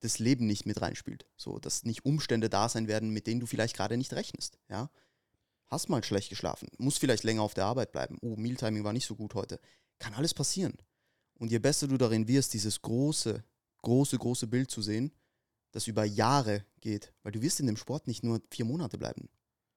[0.01, 1.25] das Leben nicht mit reinspielt.
[1.37, 4.59] So, dass nicht Umstände da sein werden, mit denen du vielleicht gerade nicht rechnest.
[4.69, 4.91] Ja?
[5.67, 8.17] Hast mal schlecht geschlafen, muss vielleicht länger auf der Arbeit bleiben.
[8.21, 9.59] Oh, Mealtiming war nicht so gut heute.
[9.99, 10.73] Kann alles passieren.
[11.35, 13.43] Und je besser du darin wirst, dieses große,
[13.81, 15.11] große, große Bild zu sehen,
[15.71, 19.29] das über Jahre geht, weil du wirst in dem Sport nicht nur vier Monate bleiben,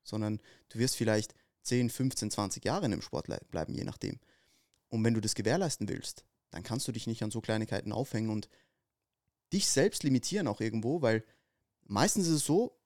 [0.03, 4.19] sondern du wirst vielleicht 10, 15, 20 Jahre in dem Sport bleiben, je nachdem.
[4.89, 8.31] Und wenn du das gewährleisten willst, dann kannst du dich nicht an so Kleinigkeiten aufhängen
[8.31, 8.49] und
[9.55, 11.25] dich selbst limitieren auch irgendwo, weil
[11.85, 12.79] meistens ist es so,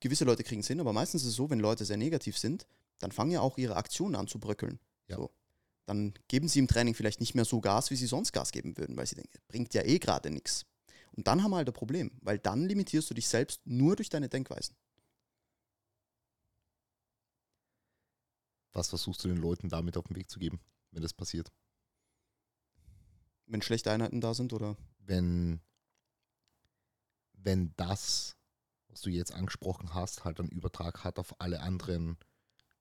[0.00, 2.66] gewisse Leute kriegen es hin, aber meistens ist es so, wenn Leute sehr negativ sind,
[2.98, 4.80] dann fangen ja auch ihre Aktionen an zu bröckeln.
[5.06, 5.16] Ja.
[5.16, 5.30] So.
[5.84, 8.76] Dann geben sie im Training vielleicht nicht mehr so Gas, wie sie sonst Gas geben
[8.76, 10.64] würden, weil sie denken, bringt ja eh gerade nichts.
[11.12, 14.08] Und dann haben wir halt ein Problem, weil dann limitierst du dich selbst nur durch
[14.08, 14.74] deine Denkweisen.
[18.72, 20.60] Was versuchst du den Leuten damit auf den Weg zu geben,
[20.90, 21.52] wenn das passiert?
[23.46, 24.76] Wenn schlechte Einheiten da sind oder?
[24.98, 25.60] Wenn
[27.46, 28.36] wenn das,
[28.88, 32.18] was du jetzt angesprochen hast, halt einen Übertrag hat auf alle anderen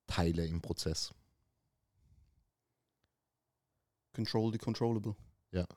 [0.07, 1.13] Teile im Prozess.
[4.13, 5.15] Control the controllable.
[5.51, 5.67] Ja.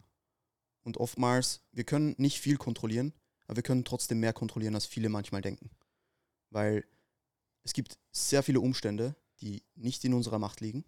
[0.84, 3.12] Und oftmals, wir können nicht viel kontrollieren,
[3.46, 5.70] aber wir können trotzdem mehr kontrollieren, als viele manchmal denken.
[6.48, 6.84] Weil
[7.64, 10.86] es gibt sehr viele Umstände, die nicht in unserer Macht liegen,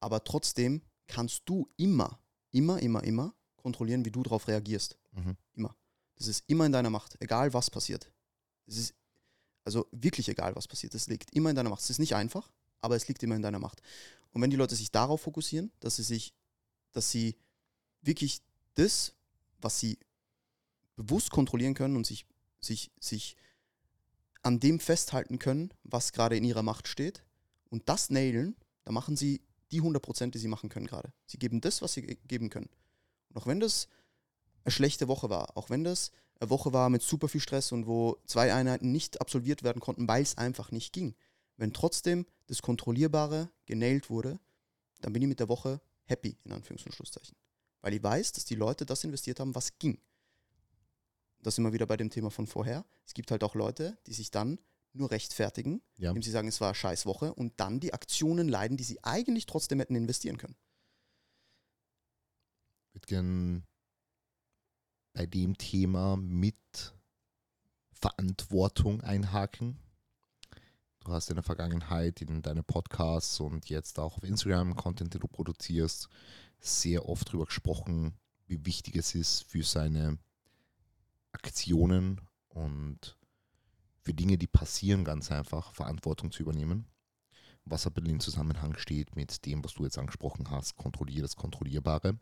[0.00, 4.98] aber trotzdem kannst du immer, immer, immer, immer kontrollieren, wie du darauf reagierst.
[5.12, 5.36] Mhm.
[5.54, 5.74] Immer.
[6.16, 8.10] Das ist immer in deiner Macht, egal was passiert.
[8.66, 8.94] Es ist
[9.64, 10.94] also wirklich egal, was passiert.
[10.94, 11.82] Es liegt immer in deiner Macht.
[11.82, 12.50] Es ist nicht einfach,
[12.80, 13.82] aber es liegt immer in deiner Macht.
[14.30, 16.34] Und wenn die Leute sich darauf fokussieren, dass sie sich,
[16.92, 17.36] dass sie
[18.02, 18.42] wirklich
[18.74, 19.12] das,
[19.60, 19.98] was sie
[20.94, 22.26] bewusst kontrollieren können und sich,
[22.60, 23.36] sich, sich
[24.42, 27.24] an dem festhalten können, was gerade in ihrer Macht steht
[27.68, 29.42] Und das nailen, da machen sie
[29.72, 31.12] die 100%, die sie machen können gerade.
[31.26, 32.68] Sie geben das, was sie geben können.
[33.30, 33.88] Und auch wenn das
[34.66, 36.10] eine schlechte Woche war, auch wenn das
[36.40, 40.08] eine Woche war mit super viel Stress und wo zwei Einheiten nicht absolviert werden konnten,
[40.08, 41.14] weil es einfach nicht ging.
[41.56, 44.38] Wenn trotzdem das Kontrollierbare genailt wurde,
[45.00, 47.36] dann bin ich mit der Woche happy, in Anführungs- und Schlusszeichen.
[47.80, 50.00] Weil ich weiß, dass die Leute das investiert haben, was ging.
[51.42, 52.84] Das sind wir wieder bei dem Thema von vorher.
[53.04, 54.58] Es gibt halt auch Leute, die sich dann
[54.92, 56.10] nur rechtfertigen, ja.
[56.10, 59.02] indem sie sagen, es war eine scheiß Woche und dann die Aktionen leiden, die sie
[59.04, 60.56] eigentlich trotzdem hätten investieren können.
[62.88, 63.62] Ich würde gerne
[65.16, 66.94] bei dem Thema mit
[67.90, 69.78] Verantwortung einhaken.
[71.00, 75.22] Du hast in der Vergangenheit in deinen Podcasts und jetzt auch auf Instagram Content, den
[75.22, 76.10] du produzierst,
[76.60, 78.12] sehr oft darüber gesprochen,
[78.46, 80.18] wie wichtig es ist, für seine
[81.32, 83.16] Aktionen und
[84.02, 86.84] für Dinge, die passieren, ganz einfach Verantwortung zu übernehmen.
[87.64, 92.18] Was aber in Zusammenhang steht mit dem, was du jetzt angesprochen hast, kontrolliere das Kontrollierbare.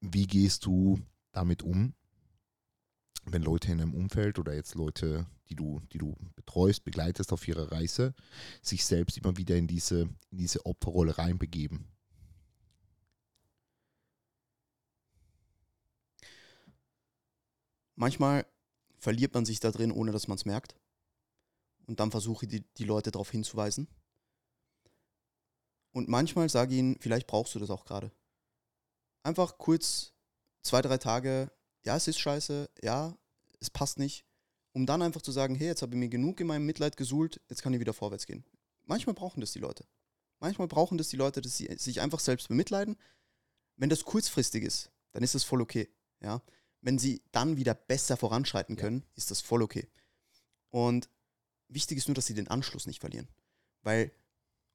[0.00, 1.00] Wie gehst du
[1.32, 1.94] damit um,
[3.24, 7.46] wenn Leute in einem Umfeld oder jetzt Leute, die du, die du betreust, begleitest auf
[7.46, 8.14] ihrer Reise,
[8.62, 11.86] sich selbst immer wieder in diese, in diese Opferrolle reinbegeben?
[17.94, 18.46] Manchmal
[18.98, 20.76] verliert man sich da drin, ohne dass man es merkt.
[21.86, 23.88] Und dann versuche ich die, die Leute darauf hinzuweisen.
[25.92, 28.10] Und manchmal sage ich ihnen, vielleicht brauchst du das auch gerade.
[29.22, 30.14] Einfach kurz
[30.62, 31.50] zwei, drei Tage,
[31.84, 33.16] ja, es ist scheiße, ja,
[33.60, 34.24] es passt nicht,
[34.72, 37.40] um dann einfach zu sagen, hey, jetzt habe ich mir genug in meinem Mitleid gesuhlt,
[37.48, 38.44] jetzt kann ich wieder vorwärts gehen.
[38.84, 39.84] Manchmal brauchen das die Leute.
[40.40, 42.96] Manchmal brauchen das die Leute, dass sie sich einfach selbst bemitleiden.
[43.76, 45.88] Wenn das kurzfristig ist, dann ist das voll okay.
[46.20, 46.42] Ja?
[46.82, 49.06] wenn sie dann wieder besser voranschreiten können, ja.
[49.14, 49.88] ist das voll okay.
[50.68, 51.08] Und
[51.68, 53.28] wichtig ist nur, dass sie den Anschluss nicht verlieren.
[53.82, 54.12] Weil,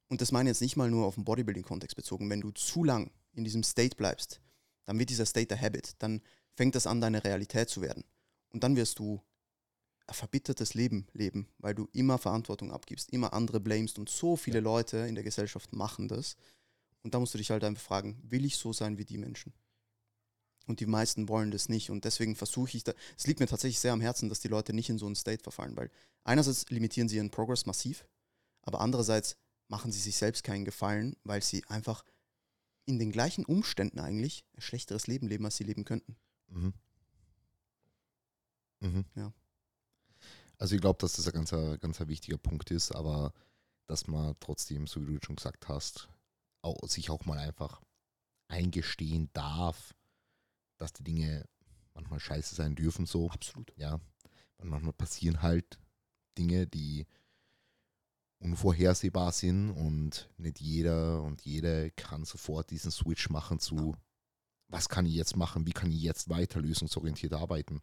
[0.08, 2.84] und das meine ich jetzt nicht mal nur auf den Bodybuilding-Kontext bezogen, wenn du zu
[2.84, 4.42] lang in diesem State bleibst,
[4.88, 5.96] dann wird dieser State der Habit.
[6.00, 6.22] Dann
[6.56, 8.04] fängt das an, deine Realität zu werden.
[8.50, 9.22] Und dann wirst du
[10.08, 14.60] ein verbittertes Leben leben, weil du immer Verantwortung abgibst, immer andere blamest und so viele
[14.60, 14.64] ja.
[14.64, 16.38] Leute in der Gesellschaft machen das.
[17.04, 19.54] Und da musst du dich halt einfach fragen, will ich so sein wie die Menschen?
[20.68, 21.90] Und die meisten wollen das nicht.
[21.90, 24.74] Und deswegen versuche ich da, es liegt mir tatsächlich sehr am Herzen, dass die Leute
[24.74, 25.92] nicht in so einen State verfallen, weil
[26.24, 28.06] einerseits limitieren sie ihren Progress massiv,
[28.62, 29.36] aber andererseits
[29.68, 32.06] machen sie sich selbst keinen Gefallen, weil sie einfach
[32.88, 36.16] in den gleichen Umständen eigentlich ein schlechteres Leben leben, als sie leben könnten.
[36.48, 36.74] Mhm.
[38.80, 39.06] Mhm.
[39.16, 39.34] Ja.
[40.58, 43.34] Also ich glaube, dass das ein ganz, ganz wichtiger Punkt ist, aber
[43.86, 46.10] dass man trotzdem, so wie du schon gesagt hast,
[46.62, 47.82] auch, sich auch mal einfach
[48.48, 49.94] eingestehen darf,
[50.78, 51.46] dass die Dinge
[51.94, 53.30] manchmal scheiße sein dürfen, so.
[53.30, 53.74] Absolut.
[53.78, 54.00] Ja.
[54.58, 55.78] Und manchmal passieren halt
[56.38, 57.06] Dinge, die
[58.40, 63.96] unvorhersehbar sind und nicht jeder und jede kann sofort diesen Switch machen zu,
[64.70, 67.82] was kann ich jetzt machen, wie kann ich jetzt weiter lösungsorientiert arbeiten,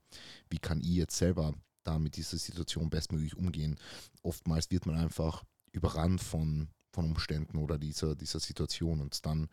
[0.50, 3.78] wie kann ich jetzt selber da mit dieser Situation bestmöglich umgehen.
[4.22, 9.48] Oftmals wird man einfach überrannt von, von Umständen oder dieser, dieser Situation und dann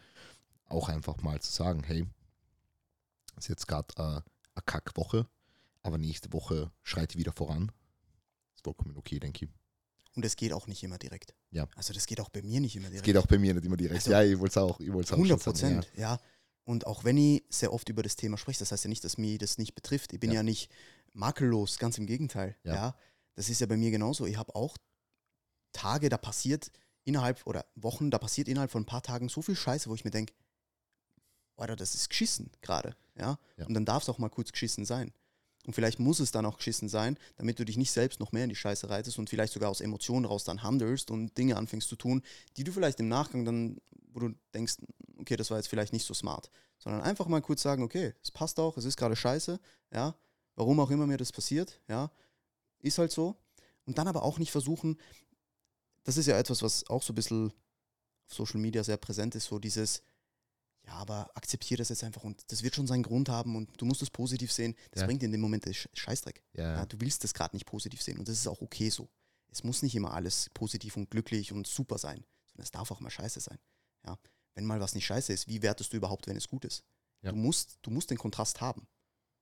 [0.65, 2.05] auch einfach mal zu sagen, hey,
[3.37, 5.27] ist jetzt gerade äh, eine Kackwoche,
[5.81, 7.71] aber nächste Woche schreit wieder voran.
[8.55, 9.60] Ist vollkommen okay, denke ich.
[10.15, 11.33] Und es geht auch nicht immer direkt.
[11.51, 11.67] Ja.
[11.75, 13.01] Also das geht auch bei mir nicht immer direkt.
[13.01, 13.95] Es geht auch bei mir nicht immer direkt.
[13.95, 14.79] Also ja, ich wollte es auch.
[14.79, 16.01] Ich auch 100 Prozent, ja.
[16.01, 16.19] ja.
[16.63, 19.17] Und auch wenn ich sehr oft über das Thema spreche, das heißt ja nicht, dass
[19.17, 20.13] mich das nicht betrifft.
[20.13, 20.69] Ich bin ja, ja nicht
[21.13, 22.55] makellos, ganz im Gegenteil.
[22.63, 22.75] Ja.
[22.75, 22.95] ja.
[23.35, 24.25] Das ist ja bei mir genauso.
[24.25, 24.77] Ich habe auch
[25.71, 26.71] Tage, da passiert
[27.03, 30.03] innerhalb, oder Wochen, da passiert innerhalb von ein paar Tagen so viel Scheiße, wo ich
[30.03, 30.33] mir denke,
[31.57, 32.95] Alter, das ist geschissen gerade.
[33.15, 33.37] Ja?
[33.57, 33.67] ja?
[33.67, 35.13] Und dann darf es auch mal kurz geschissen sein.
[35.65, 38.43] Und vielleicht muss es dann auch geschissen sein, damit du dich nicht selbst noch mehr
[38.43, 41.87] in die Scheiße reitest und vielleicht sogar aus Emotionen raus dann handelst und Dinge anfängst
[41.87, 42.23] zu tun,
[42.57, 43.77] die du vielleicht im Nachgang dann,
[44.11, 44.75] wo du denkst,
[45.17, 46.49] okay, das war jetzt vielleicht nicht so smart.
[46.79, 49.59] Sondern einfach mal kurz sagen, okay, es passt auch, es ist gerade scheiße,
[49.93, 50.15] ja,
[50.55, 52.11] warum auch immer mir das passiert, ja,
[52.79, 53.35] ist halt so.
[53.85, 54.97] Und dann aber auch nicht versuchen,
[56.03, 57.51] das ist ja etwas, was auch so ein bisschen
[58.25, 60.01] auf Social Media sehr präsent ist, so dieses,
[60.87, 63.85] ja, aber akzeptiere das jetzt einfach und das wird schon seinen Grund haben und du
[63.85, 64.75] musst es positiv sehen.
[64.91, 65.07] Das ja.
[65.07, 66.43] bringt dir in dem Moment Scheißdreck.
[66.53, 66.77] Ja.
[66.77, 69.09] ja du willst das gerade nicht positiv sehen und das ist auch okay so.
[69.51, 72.99] Es muss nicht immer alles positiv und glücklich und super sein, sondern es darf auch
[72.99, 73.59] mal scheiße sein.
[74.05, 74.17] Ja.
[74.55, 76.83] Wenn mal was nicht scheiße ist, wie wertest du überhaupt, wenn es gut ist?
[77.21, 77.31] Ja.
[77.31, 78.87] Du, musst, du musst den Kontrast haben.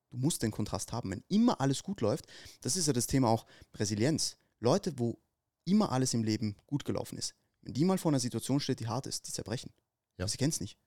[0.10, 1.12] Du musst den Kontrast haben.
[1.12, 2.26] Wenn immer alles gut läuft,
[2.62, 4.38] das ist ja das Thema auch Resilienz.
[4.60, 5.20] Leute, wo
[5.66, 8.88] immer alles im Leben gut gelaufen ist, wenn die mal vor einer Situation steht, die
[8.88, 9.72] hart ist, die zerbrechen.
[10.18, 10.28] Ja.
[10.28, 10.78] Sie kennen es nicht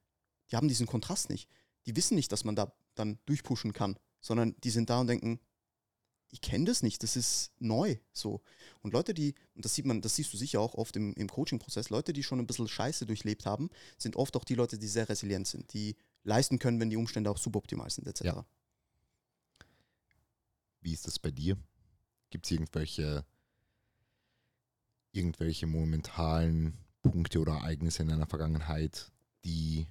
[0.52, 1.48] die haben diesen Kontrast nicht.
[1.86, 5.40] Die wissen nicht, dass man da dann durchpushen kann, sondern die sind da und denken,
[6.28, 8.42] ich kenne das nicht, das ist neu so.
[8.80, 11.28] Und Leute, die, und das sieht man, das siehst du sicher auch oft im, im
[11.28, 14.88] Coaching-Prozess, Leute, die schon ein bisschen Scheiße durchlebt haben, sind oft auch die Leute, die
[14.88, 18.22] sehr resilient sind, die leisten können, wenn die Umstände auch suboptimal sind, etc.
[18.24, 18.46] Ja.
[20.80, 21.56] Wie ist das bei dir?
[22.30, 23.26] Gibt es irgendwelche,
[25.12, 29.12] irgendwelche momentalen Punkte oder Ereignisse in deiner Vergangenheit,
[29.44, 29.86] die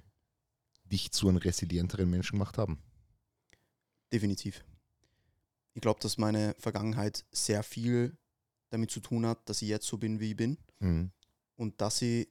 [0.92, 2.78] dich zu einem resilienteren Menschen gemacht haben?
[4.12, 4.64] Definitiv.
[5.74, 8.16] Ich glaube, dass meine Vergangenheit sehr viel
[8.68, 10.58] damit zu tun hat, dass ich jetzt so bin, wie ich bin.
[10.80, 11.10] Mhm.
[11.56, 12.28] Und dass ich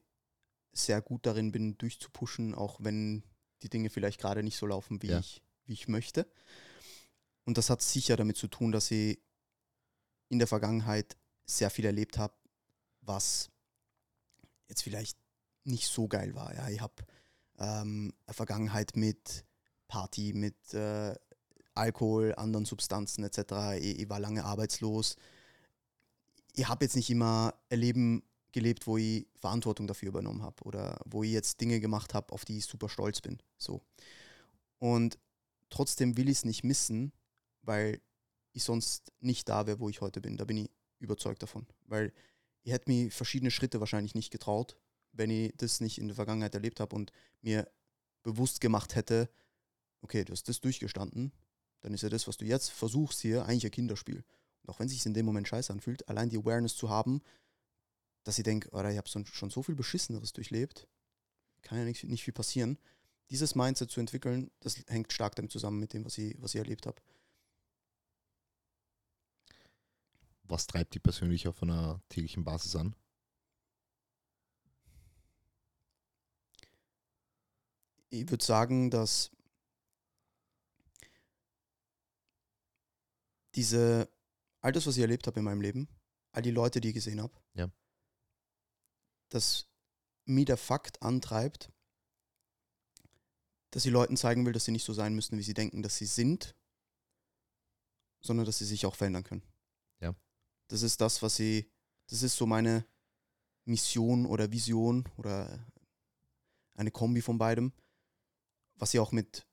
[0.74, 3.24] sehr gut darin bin, durchzupushen, auch wenn
[3.64, 5.20] die Dinge vielleicht gerade nicht so laufen, wie, ja.
[5.20, 6.28] ich, wie ich möchte.
[7.46, 9.20] Und das hat sicher damit zu tun, dass ich
[10.30, 12.34] in der Vergangenheit sehr viel erlebt habe,
[13.02, 13.50] was
[14.70, 15.18] jetzt vielleicht
[15.64, 16.56] nicht so geil war.
[16.56, 16.94] Ja, ich habe
[17.62, 19.46] ähm, Vergangenheit mit
[19.88, 21.14] Party, mit äh,
[21.76, 23.78] Alkohol, anderen Substanzen etc.
[23.80, 25.16] Ich, ich war lange arbeitslos.
[26.54, 31.00] Ich habe jetzt nicht immer ein Leben gelebt, wo ich Verantwortung dafür übernommen habe oder
[31.06, 33.38] wo ich jetzt Dinge gemacht habe, auf die ich super stolz bin.
[33.58, 33.82] So.
[34.80, 35.18] Und
[35.70, 37.14] trotzdem will ich es nicht missen,
[37.62, 38.02] weil
[38.54, 40.36] ich sonst nicht da wäre, wo ich heute bin.
[40.36, 41.66] Da bin ich überzeugt davon.
[41.86, 42.12] Weil
[42.64, 44.78] ich hätte mir verschiedene Schritte wahrscheinlich nicht getraut,
[45.12, 47.70] wenn ich das nicht in der Vergangenheit erlebt habe und mir
[48.24, 49.30] bewusst gemacht hätte,
[50.02, 51.32] okay, du hast das durchgestanden,
[51.82, 54.24] dann ist ja das, was du jetzt versuchst hier, eigentlich ein Kinderspiel.
[54.62, 57.22] Und auch wenn es sich in dem Moment scheiße anfühlt, allein die Awareness zu haben,
[58.24, 60.88] dass ich denke, oder ich habe schon so viel Beschisseneres durchlebt,
[61.64, 62.78] kann ja nicht, nicht viel passieren.
[63.30, 66.60] Dieses Mindset zu entwickeln, das hängt stark damit zusammen mit dem, was ich, was ich
[66.60, 67.02] erlebt habe.
[70.44, 72.96] Was treibt die persönlich auf einer täglichen Basis an?
[78.12, 79.32] Ich würde sagen, dass
[83.56, 84.10] diese,
[84.62, 85.88] all das, was ich erlebt habe in meinem Leben,
[86.34, 87.70] all die Leute, die ich gesehen habe, ja.
[89.30, 89.68] dass
[90.26, 91.72] mir der Fakt antreibt,
[93.72, 95.98] dass ich Leuten zeigen will, dass sie nicht so sein müssen, wie sie denken, dass
[95.98, 96.56] sie sind,
[98.22, 99.44] sondern dass sie sich auch verändern können.
[100.02, 100.14] Ja.
[100.68, 101.72] Das ist das, was sie,
[102.10, 102.86] das ist so meine
[103.66, 105.66] Mission oder Vision oder
[106.76, 107.72] eine Kombi von beidem,
[108.82, 109.46] was ich auch mit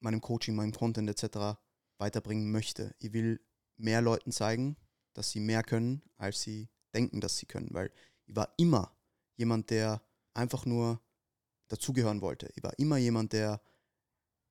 [0.00, 1.58] meinem Coaching, meinem Content etc
[1.98, 2.94] weiterbringen möchte.
[2.98, 3.40] Ich will
[3.76, 4.76] mehr Leuten zeigen,
[5.14, 7.68] dass sie mehr können, als sie denken, dass sie können.
[7.72, 7.92] Weil
[8.26, 8.92] ich war immer
[9.36, 10.02] jemand, der
[10.34, 11.00] einfach nur
[11.68, 12.48] dazugehören wollte.
[12.56, 13.60] Ich war immer jemand, der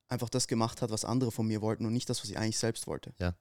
[0.07, 2.57] einfach das gemacht hat, was andere von mir wollten und nicht das, was ich eigentlich
[2.57, 3.13] selbst wollte.
[3.19, 3.36] Ja.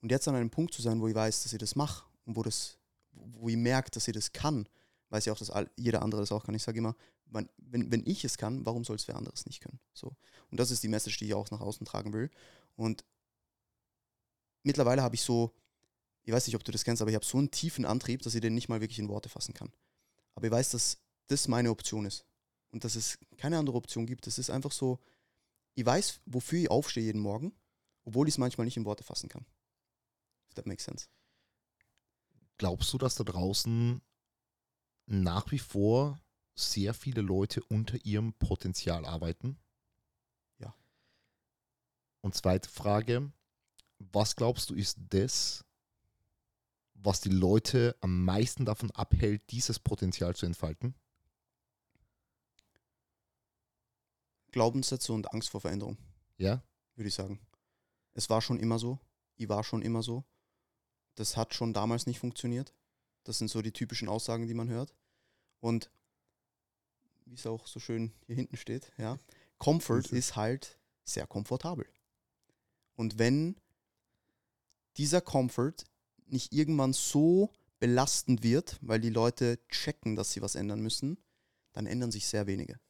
[0.00, 2.36] Und jetzt an einem Punkt zu sein, wo ich weiß, dass ich das mache und
[2.36, 2.78] wo, das,
[3.10, 4.68] wo ich merke, dass ich das kann,
[5.10, 6.54] weiß ich auch, dass jeder andere das auch kann.
[6.54, 6.94] Ich sage immer,
[7.26, 7.48] wenn,
[7.90, 9.80] wenn, ich es kann, warum soll es wer anderes nicht können?
[9.92, 10.16] So.
[10.50, 12.30] Und das ist die Message, die ich auch nach außen tragen will.
[12.76, 13.04] Und
[14.62, 15.54] mittlerweile habe ich so,
[16.22, 18.34] ich weiß nicht, ob du das kennst, aber ich habe so einen tiefen Antrieb, dass
[18.34, 19.72] ich den nicht mal wirklich in Worte fassen kann.
[20.34, 20.98] Aber ich weiß, dass
[21.28, 22.24] das meine Option ist
[22.70, 24.26] und dass es keine andere Option gibt.
[24.26, 25.00] Das ist einfach so,
[25.74, 27.52] ich weiß, wofür ich aufstehe jeden Morgen,
[28.04, 29.44] obwohl ich es manchmal nicht in Worte fassen kann.
[30.48, 31.06] If that makes sense.
[32.58, 34.00] Glaubst du, dass da draußen
[35.06, 36.20] nach wie vor
[36.56, 39.58] sehr viele Leute unter ihrem Potenzial arbeiten?
[40.58, 40.74] Ja.
[42.22, 43.30] Und zweite Frage,
[43.98, 45.64] was glaubst du, ist das,
[46.94, 50.94] was die Leute am meisten davon abhält, dieses Potenzial zu entfalten?
[54.50, 55.98] Glaubenssätze und Angst vor Veränderung.
[56.38, 56.62] Ja?
[56.94, 57.40] Würde ich sagen.
[58.14, 58.98] Es war schon immer so.
[59.36, 60.24] Ich war schon immer so.
[61.14, 62.74] Das hat schon damals nicht funktioniert.
[63.24, 64.94] Das sind so die typischen Aussagen, die man hört.
[65.60, 65.90] Und
[67.26, 69.18] wie es auch so schön hier hinten steht, ja,
[69.58, 71.86] Comfort ist halt sehr komfortabel.
[72.94, 73.56] Und wenn
[74.96, 75.84] dieser Comfort
[76.26, 81.18] nicht irgendwann so belastend wird, weil die Leute checken, dass sie was ändern müssen,
[81.72, 82.80] dann ändern sich sehr wenige.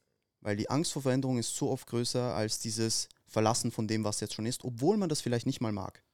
[0.41, 4.21] Weil die Angst vor Veränderung ist so oft größer als dieses Verlassen von dem, was
[4.21, 6.05] jetzt schon ist, obwohl man das vielleicht nicht mal mag.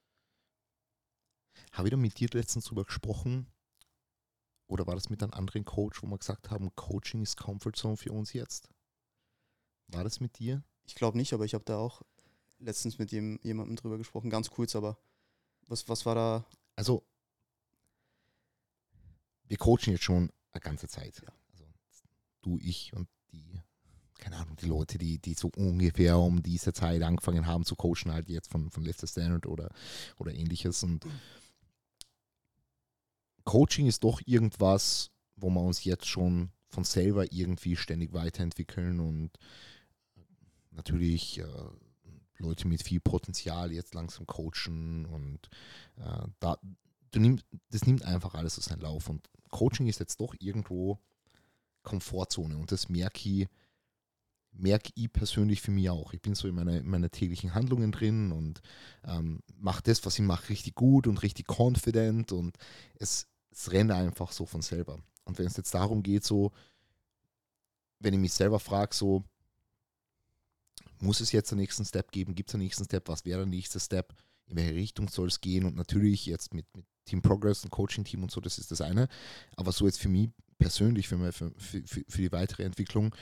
[1.73, 3.47] Habe ich da mit dir letztens drüber gesprochen?
[4.73, 7.99] Oder war das mit einem anderen Coach, wo wir gesagt haben, Coaching ist Comfort Zone
[7.99, 8.70] für uns jetzt?
[9.89, 10.64] War das mit dir?
[10.87, 12.01] Ich glaube nicht, aber ich habe da auch
[12.59, 14.97] letztens mit jemandem drüber gesprochen, ganz kurz, aber
[15.68, 16.47] was, was war da?
[16.75, 17.05] Also,
[19.45, 21.20] wir coachen jetzt schon eine ganze Zeit.
[21.23, 21.35] Ja.
[21.51, 21.64] Also,
[22.41, 23.61] du, ich und die,
[24.14, 28.11] keine Ahnung, die Leute, die, die so ungefähr um diese Zeit angefangen haben zu coachen,
[28.11, 29.70] halt jetzt von, von Leicester Standard oder,
[30.16, 30.83] oder ähnliches.
[30.83, 31.05] Und
[33.45, 39.30] Coaching ist doch irgendwas, wo wir uns jetzt schon von selber irgendwie ständig weiterentwickeln und
[40.70, 41.47] natürlich äh,
[42.38, 45.49] Leute mit viel Potenzial jetzt langsam coachen und
[45.97, 46.59] äh, da,
[47.14, 47.40] nimm,
[47.70, 49.09] das nimmt einfach alles aus seinen Lauf.
[49.09, 50.99] Und Coaching ist jetzt doch irgendwo
[51.82, 53.49] Komfortzone und das merke ich,
[54.53, 56.12] merke ich persönlich für mich auch.
[56.12, 58.61] Ich bin so in meine, meine täglichen Handlungen drin und
[59.05, 62.57] ähm, mache das, was ich mache, richtig gut und richtig confident und
[62.95, 64.98] es, es rennt einfach so von selber.
[65.24, 66.53] Und wenn es jetzt darum geht, so,
[68.00, 69.24] wenn ich mich selber frage, so,
[70.98, 72.34] muss es jetzt den nächsten Step geben?
[72.34, 73.09] Gibt es einen nächsten Step?
[73.09, 74.14] Was wäre der nächste Step?
[74.46, 75.64] In welche Richtung soll es gehen?
[75.64, 79.09] Und natürlich jetzt mit, mit Team Progress und Coaching-Team und so, das ist das eine.
[79.57, 83.14] Aber so jetzt für mich persönlich, für, meine, für, für, für die weitere Entwicklung,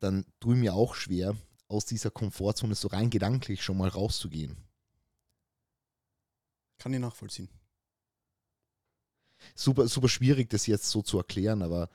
[0.00, 1.36] dann tue ich mir auch schwer,
[1.68, 4.56] aus dieser Komfortzone so rein gedanklich schon mal rauszugehen.
[6.78, 7.48] Kann ich nachvollziehen.
[9.54, 11.88] Super, super schwierig, das jetzt so zu erklären, aber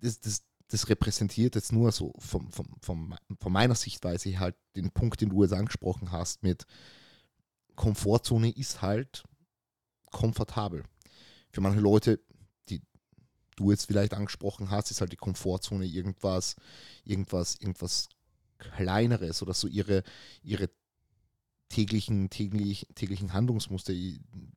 [0.00, 4.90] das, das, das repräsentiert jetzt nur so vom, vom, vom, von meiner Sichtweise halt den
[4.90, 6.66] Punkt, den du jetzt angesprochen hast mit
[7.74, 9.22] Komfortzone ist halt
[10.10, 10.84] komfortabel.
[11.52, 12.20] Für manche Leute
[13.58, 16.56] du jetzt vielleicht angesprochen hast, ist halt die Komfortzone irgendwas,
[17.04, 18.08] irgendwas, irgendwas
[18.58, 20.02] Kleineres oder so ihre,
[20.42, 20.70] ihre
[21.68, 23.92] täglichen, täglich, täglichen Handlungsmuster,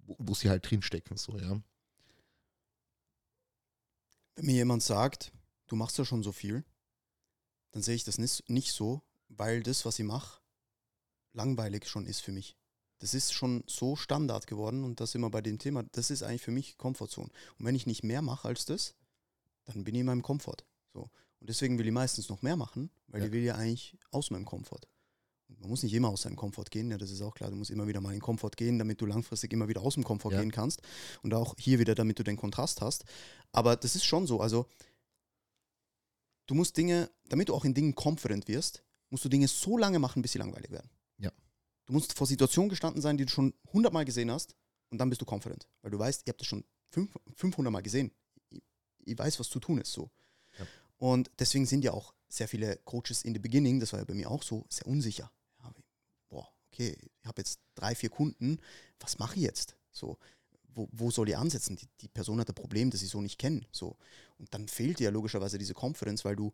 [0.05, 1.61] wo sie halt drinstecken, so, ja.
[4.35, 5.33] Wenn mir jemand sagt,
[5.67, 6.63] du machst ja schon so viel,
[7.71, 10.41] dann sehe ich das nicht so, weil das, was ich mache,
[11.33, 12.57] langweilig schon ist für mich.
[12.99, 16.43] Das ist schon so Standard geworden und das immer bei dem Thema, das ist eigentlich
[16.43, 17.29] für mich Komfortzone.
[17.57, 18.95] Und wenn ich nicht mehr mache als das,
[19.65, 20.65] dann bin ich in meinem Komfort.
[20.93, 21.09] So.
[21.39, 23.27] Und deswegen will ich meistens noch mehr machen, weil ja.
[23.27, 24.87] ich will ja eigentlich aus meinem Komfort.
[25.59, 27.49] Man muss nicht immer aus seinem Komfort gehen, ja, das ist auch klar.
[27.49, 29.93] Du musst immer wieder mal in den Komfort gehen, damit du langfristig immer wieder aus
[29.93, 30.39] dem Komfort ja.
[30.39, 30.81] gehen kannst.
[31.21, 33.05] Und auch hier wieder, damit du den Kontrast hast.
[33.51, 34.41] Aber das ist schon so.
[34.41, 34.65] Also,
[36.47, 39.99] du musst Dinge, damit du auch in Dingen confident wirst, musst du Dinge so lange
[39.99, 40.89] machen, bis sie langweilig werden.
[41.91, 44.55] Du musst vor Situationen gestanden sein, die du schon 100 Mal gesehen hast
[44.91, 46.63] und dann bist du confident, weil du weißt, ihr habt das schon
[47.35, 48.11] 500 Mal gesehen.
[48.49, 48.61] Ich,
[49.03, 50.09] ich weiß, was zu tun ist so.
[50.57, 50.65] Ja.
[50.97, 54.13] Und deswegen sind ja auch sehr viele Coaches in the beginning, das war ja bei
[54.13, 55.31] mir auch so, sehr unsicher.
[56.71, 58.59] Okay, ich habe jetzt drei, vier Kunden,
[58.99, 59.75] was mache ich jetzt?
[59.91, 60.17] So,
[60.73, 61.75] wo, wo soll ich ansetzen?
[61.75, 63.61] Die, die Person hat ein Problem, das ich so nicht kenne.
[63.71, 63.97] So.
[64.37, 66.53] Und dann fehlt dir ja logischerweise diese Confidence, weil du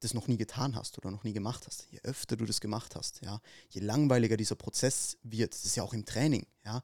[0.00, 2.94] das noch nie getan hast oder noch nie gemacht hast, je öfter du das gemacht
[2.94, 3.40] hast, ja,
[3.70, 6.82] je langweiliger dieser Prozess wird, das ist ja auch im Training, ja.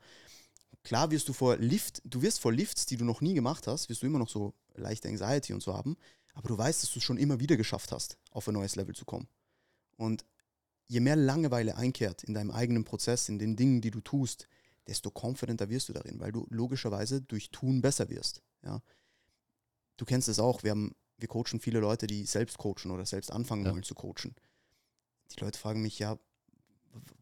[0.82, 3.88] Klar wirst du vor Lift, du wirst vor Lifts, die du noch nie gemacht hast,
[3.88, 5.96] wirst du immer noch so leichte Anxiety und so haben,
[6.34, 8.94] aber du weißt, dass du es schon immer wieder geschafft hast, auf ein neues Level
[8.94, 9.28] zu kommen.
[9.96, 10.24] Und
[10.92, 14.46] je mehr Langeweile einkehrt in deinem eigenen Prozess, in den Dingen, die du tust,
[14.86, 18.42] desto confidenter wirst du darin, weil du logischerweise durch Tun besser wirst.
[18.62, 18.82] Ja.
[19.96, 23.32] Du kennst es auch, wir haben wir coachen viele Leute, die selbst coachen oder selbst
[23.32, 23.72] anfangen ja.
[23.72, 24.34] wollen zu coachen.
[25.30, 26.18] Die Leute fragen mich, ja,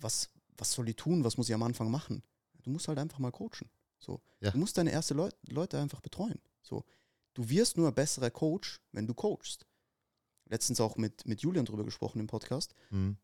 [0.00, 1.22] was, was soll die tun?
[1.22, 2.22] Was muss ich am Anfang machen?
[2.62, 3.70] Du musst halt einfach mal coachen.
[3.98, 4.22] So.
[4.40, 4.50] Ja.
[4.50, 6.40] Du musst deine ersten Leut Leute einfach betreuen.
[6.62, 6.84] So.
[7.34, 9.66] Du wirst nur ein besserer Coach, wenn du coachst.
[10.46, 12.74] Letztens auch mit, mit Julian drüber gesprochen im Podcast.
[12.90, 13.18] Mhm.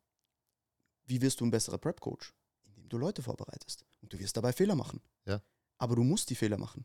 [1.07, 2.35] Wie wirst du ein besserer Prep-Coach?
[2.65, 3.85] Indem du Leute vorbereitest.
[4.03, 5.01] Und du wirst dabei Fehler machen.
[5.25, 5.41] Ja.
[5.79, 6.85] Aber du musst die Fehler machen.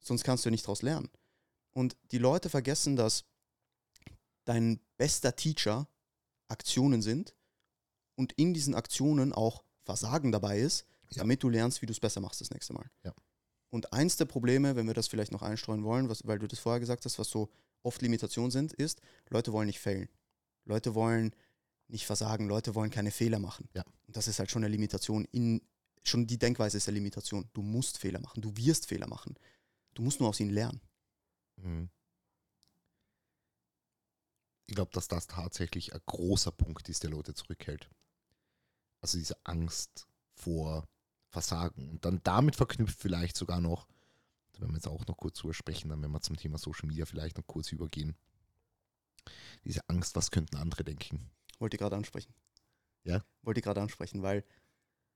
[0.00, 1.10] Sonst kannst du ja nicht daraus lernen.
[1.72, 3.24] Und die Leute vergessen, dass
[4.44, 5.88] dein bester Teacher
[6.48, 7.34] Aktionen sind
[8.16, 11.18] und in diesen Aktionen auch Versagen dabei ist, ja.
[11.18, 12.90] damit du lernst, wie du es besser machst das nächste Mal.
[13.04, 13.14] Ja.
[13.70, 16.58] Und eins der Probleme, wenn wir das vielleicht noch einstreuen wollen, was, weil du das
[16.58, 17.50] vorher gesagt hast, was so
[17.82, 20.08] oft Limitationen sind, ist, Leute wollen nicht failen.
[20.64, 21.34] Leute wollen
[21.88, 23.68] nicht versagen, Leute wollen keine Fehler machen.
[23.74, 23.84] Ja.
[24.06, 25.24] Und das ist halt schon eine Limitation.
[25.32, 25.62] In,
[26.02, 27.48] schon die Denkweise ist eine Limitation.
[27.54, 29.36] Du musst Fehler machen, du wirst Fehler machen.
[29.94, 30.80] Du musst nur aus ihnen lernen.
[31.56, 31.90] Mhm.
[34.66, 37.88] Ich glaube, dass das tatsächlich ein großer Punkt ist, der Leute zurückhält.
[39.00, 40.86] Also diese Angst vor
[41.30, 41.88] Versagen.
[41.88, 43.88] Und dann damit verknüpft vielleicht sogar noch,
[44.52, 46.86] da werden wir jetzt auch noch kurz drüber sprechen, dann wenn wir zum Thema Social
[46.86, 48.14] Media vielleicht noch kurz übergehen.
[49.64, 51.30] Diese Angst, was könnten andere denken?
[51.58, 52.34] Wollte ich gerade ansprechen.
[53.04, 53.24] Ja?
[53.42, 54.44] Wollte ich gerade ansprechen, weil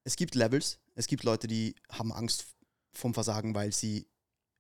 [0.05, 2.47] es gibt Levels, es gibt Leute, die haben Angst
[2.93, 4.09] vom Versagen, weil sie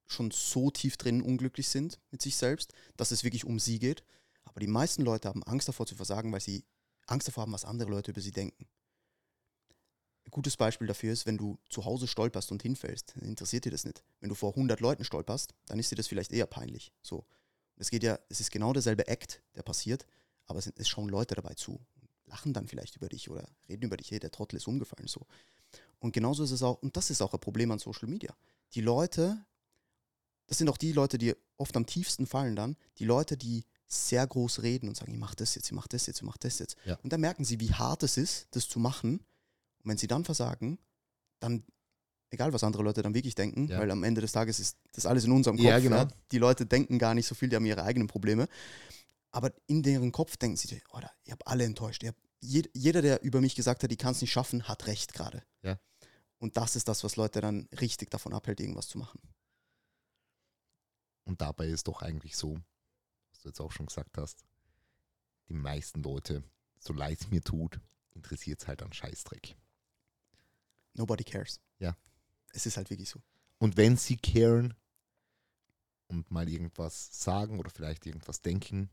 [0.07, 4.05] schon so tief drin unglücklich sind mit sich selbst, dass es wirklich um sie geht.
[4.45, 6.64] Aber die meisten Leute haben Angst davor zu versagen, weil sie
[7.07, 8.66] Angst davor haben, was andere Leute über sie denken.
[10.24, 13.72] Ein gutes Beispiel dafür ist, wenn du zu Hause stolperst und hinfällst, dann interessiert dir
[13.72, 14.05] das nicht.
[14.20, 16.93] Wenn du vor 100 Leuten stolperst, dann ist dir das vielleicht eher peinlich.
[17.03, 17.26] So.
[17.76, 20.07] Es geht ja, es ist genau derselbe Act, der passiert,
[20.47, 21.80] aber es, es schauen Leute dabei zu,
[22.26, 25.26] lachen dann vielleicht über dich oder reden über dich, hey, der Trottel ist umgefallen, so.
[25.99, 28.34] Und genauso ist es auch, und das ist auch ein Problem an Social Media.
[28.74, 29.45] Die Leute
[30.53, 34.26] das sind auch die Leute, die oft am tiefsten fallen dann, die Leute, die sehr
[34.26, 36.59] groß reden und sagen, ich mach das jetzt, ich mach das jetzt, ich mach das
[36.59, 36.76] jetzt.
[36.84, 36.99] Ja.
[37.03, 39.18] Und dann merken sie, wie hart es ist, das zu machen.
[39.82, 40.78] Und wenn sie dann versagen,
[41.40, 41.62] dann,
[42.30, 43.78] egal was andere Leute dann wirklich denken, Ja.
[43.78, 45.64] weil am Ende des Tages ist das alles in unserem Kopf.
[45.66, 46.07] Ja, genau.
[46.30, 48.47] Die Leute denken gar nicht so viel, die haben ihre eigenen Probleme.
[49.33, 52.05] Aber in deren Kopf denken sie, oder ihr habt alle enttäuscht.
[52.41, 55.43] Jed, jeder, der über mich gesagt hat, ich kann es nicht schaffen, hat recht gerade.
[55.62, 55.78] Ja.
[56.39, 59.20] Und das ist das, was Leute dann richtig davon abhält, irgendwas zu machen.
[61.24, 62.59] Und dabei ist doch eigentlich so,
[63.30, 64.45] was du jetzt auch schon gesagt hast,
[65.49, 66.43] die meisten Leute,
[66.78, 67.80] so leid es mir tut,
[68.11, 69.57] interessiert es halt an Scheißdreck.
[70.95, 71.61] Nobody cares.
[71.78, 71.97] Ja.
[72.53, 73.22] Es ist halt wirklich so.
[73.59, 74.74] Und wenn sie caren
[76.09, 78.91] und mal irgendwas sagen oder vielleicht irgendwas denken,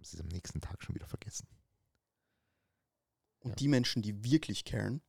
[0.00, 1.46] haben sie es am nächsten Tag schon wieder vergessen.
[3.40, 3.56] Und Ja.
[3.56, 5.02] die Menschen, die wirklich caren,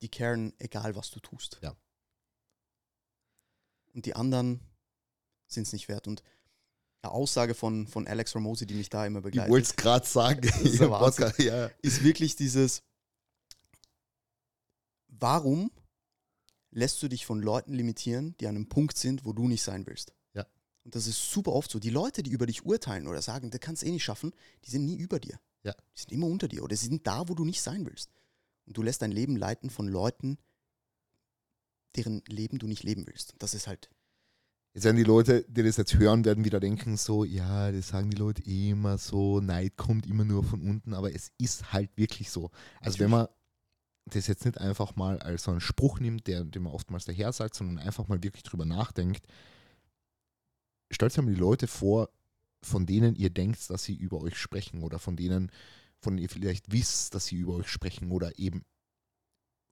[0.00, 1.58] die caren, egal was du tust.
[1.60, 1.76] Ja.
[3.92, 4.60] Und die anderen
[5.48, 6.08] sind es nicht wert.
[6.08, 6.22] Und
[7.02, 10.06] eine Aussage von, von Alex Ramosi, die mich da immer Ich begleitet, wollte es gerade
[10.06, 10.48] sagen.
[10.64, 10.78] ist.
[10.78, 11.66] Podcast, ja.
[11.82, 12.82] ist wirklich dieses,
[15.08, 15.70] warum
[16.70, 19.86] lässt du dich von Leuten limitieren, die an einem Punkt sind, wo du nicht sein
[19.86, 20.14] willst?
[20.84, 21.78] Und das ist super oft so.
[21.78, 24.32] Die Leute, die über dich urteilen oder sagen, du kannst eh nicht schaffen,
[24.64, 25.38] die sind nie über dir.
[25.62, 25.74] Ja.
[25.96, 28.10] Die sind immer unter dir oder sie sind da, wo du nicht sein willst.
[28.66, 30.38] Und du lässt dein Leben leiten von Leuten,
[31.96, 33.32] deren Leben du nicht leben willst.
[33.32, 33.88] Und das ist halt,
[34.74, 38.08] Jetzt werden die Leute, die das jetzt hören, werden wieder denken so, ja, das sagen
[38.08, 41.90] die Leute eh immer so, Neid kommt immer nur von unten, aber es ist halt
[41.96, 42.50] wirklich so.
[42.80, 43.28] Also wenn man
[44.06, 47.32] das jetzt nicht einfach mal als so einen Spruch nimmt, der, den man oftmals daher
[47.32, 49.26] sagt, sondern einfach mal wirklich drüber nachdenkt,
[50.94, 52.10] stellt euch mal die Leute vor,
[52.62, 55.50] von denen ihr denkt, dass sie über euch sprechen oder von denen,
[56.00, 58.64] von denen ihr vielleicht wisst, dass sie über euch sprechen oder eben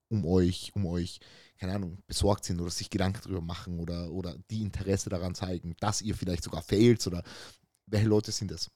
[0.09, 1.21] um euch, um euch,
[1.59, 5.77] keine Ahnung, besorgt sind oder sich Gedanken darüber machen oder, oder die Interesse daran zeigen,
[5.79, 7.23] dass ihr vielleicht sogar fehlt oder
[7.87, 8.71] welche Leute sind das?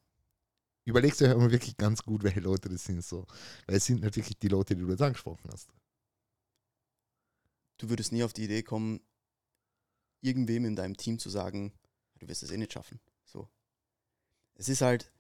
[0.85, 3.27] Überlegt euch immer wirklich ganz gut, welche Leute das sind so.
[3.67, 5.71] Weil es sind nicht wirklich die Leute, die du jetzt angesprochen hast.
[7.79, 9.01] du würdest nie auf die Idee kommen,
[10.21, 11.73] irgendwem in deinem Team zu sagen,
[12.25, 13.01] du wirst es eh nicht schaffen.
[13.25, 13.49] So.
[14.55, 15.13] Es ist halt,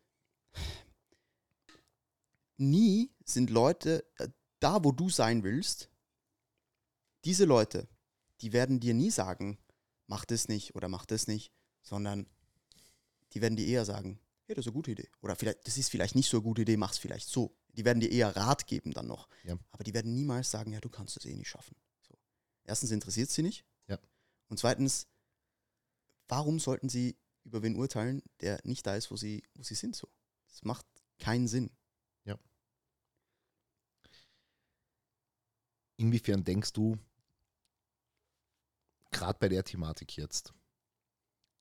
[2.56, 4.28] nie sind Leute, äh,
[4.60, 5.90] da wo du sein willst,
[7.24, 7.88] diese Leute,
[8.40, 9.58] die werden dir nie sagen,
[10.06, 11.52] mach das nicht oder mach das nicht,
[11.82, 12.26] sondern
[13.32, 15.08] die werden dir eher sagen, hey, das ist eine gute Idee.
[15.20, 17.56] Oder vielleicht, das ist vielleicht nicht so eine gute Idee, mach's vielleicht so.
[17.76, 19.28] Die werden dir eher Rat geben dann noch.
[19.42, 19.58] Ja.
[19.70, 21.74] Aber die werden niemals sagen, ja, du kannst es eh nicht schaffen.
[22.06, 22.14] So.
[22.64, 23.64] Erstens interessiert sie nicht.
[23.88, 23.98] Ja.
[24.48, 25.08] Und zweitens,
[26.28, 29.96] warum sollten sie über wen urteilen, der nicht da ist, wo sie, wo sie sind?
[29.96, 30.08] So.
[30.48, 30.86] Das macht
[31.18, 31.70] keinen Sinn.
[35.96, 36.98] Inwiefern denkst du,
[39.10, 40.52] gerade bei der Thematik jetzt,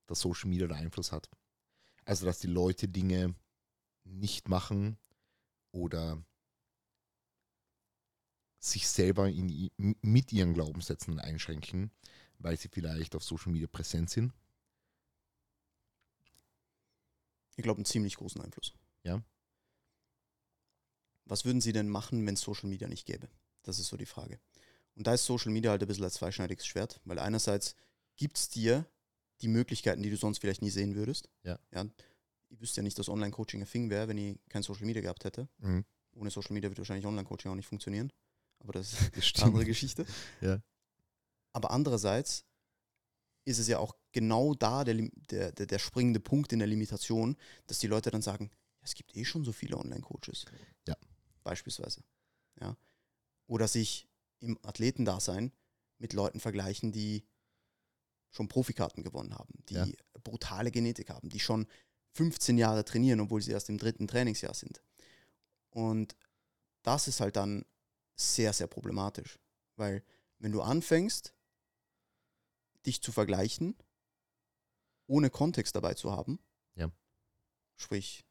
[0.07, 1.29] dass Social Media da Einfluss hat?
[2.05, 3.35] Also, dass die Leute Dinge
[4.03, 4.97] nicht machen
[5.71, 6.23] oder
[8.59, 11.91] sich selber in, mit ihren Glaubenssätzen einschränken,
[12.39, 14.33] weil sie vielleicht auf Social Media präsent sind?
[17.55, 18.73] Ich glaube, einen ziemlich großen Einfluss.
[19.03, 19.21] Ja.
[21.25, 23.29] Was würden Sie denn machen, wenn es Social Media nicht gäbe?
[23.63, 24.39] Das ist so die Frage.
[24.95, 27.75] Und da ist Social Media halt ein bisschen als zweischneidiges Schwert, weil einerseits
[28.15, 28.85] gibt es dir
[29.41, 31.29] die Möglichkeiten, die du sonst vielleicht nie sehen würdest.
[31.43, 31.59] Ja.
[31.71, 31.85] ja
[32.49, 35.23] ich wüsste ja nicht, dass Online-Coaching ein Thing wäre, wenn ich kein Social Media gehabt
[35.23, 35.47] hätte.
[35.57, 35.85] Mhm.
[36.15, 38.11] Ohne Social Media wird wahrscheinlich Online-Coaching auch nicht funktionieren.
[38.59, 40.05] Aber das Das ist eine andere Geschichte.
[40.41, 40.61] Ja.
[41.51, 42.45] Aber andererseits
[43.45, 47.35] ist es ja auch genau da der, der, der, springende Punkt in der Limitation,
[47.67, 48.49] dass die Leute dann sagen,
[48.81, 50.45] es gibt eh schon so viele Online-Coaches.
[50.87, 50.95] Ja.
[51.43, 52.01] Beispielsweise.
[52.61, 52.77] Ja.
[53.47, 54.07] Oder sich
[54.39, 55.51] im Athletendasein
[55.97, 57.25] mit Leuten vergleichen, die
[58.29, 59.87] schon Profikarten gewonnen haben, die Ja.
[60.23, 61.67] brutale Genetik haben, die schon
[62.13, 64.81] 15 Jahre trainieren, obwohl sie erst im dritten Trainingsjahr sind.
[65.69, 66.15] Und
[66.83, 67.65] das ist halt dann
[68.15, 69.39] sehr, sehr problematisch.
[69.75, 70.03] Weil
[70.39, 71.33] wenn du anfängst,
[72.85, 73.75] dich zu vergleichen,
[75.07, 76.39] ohne Kontext dabei zu haben,
[76.75, 76.91] Ja.
[77.75, 78.25] sprich,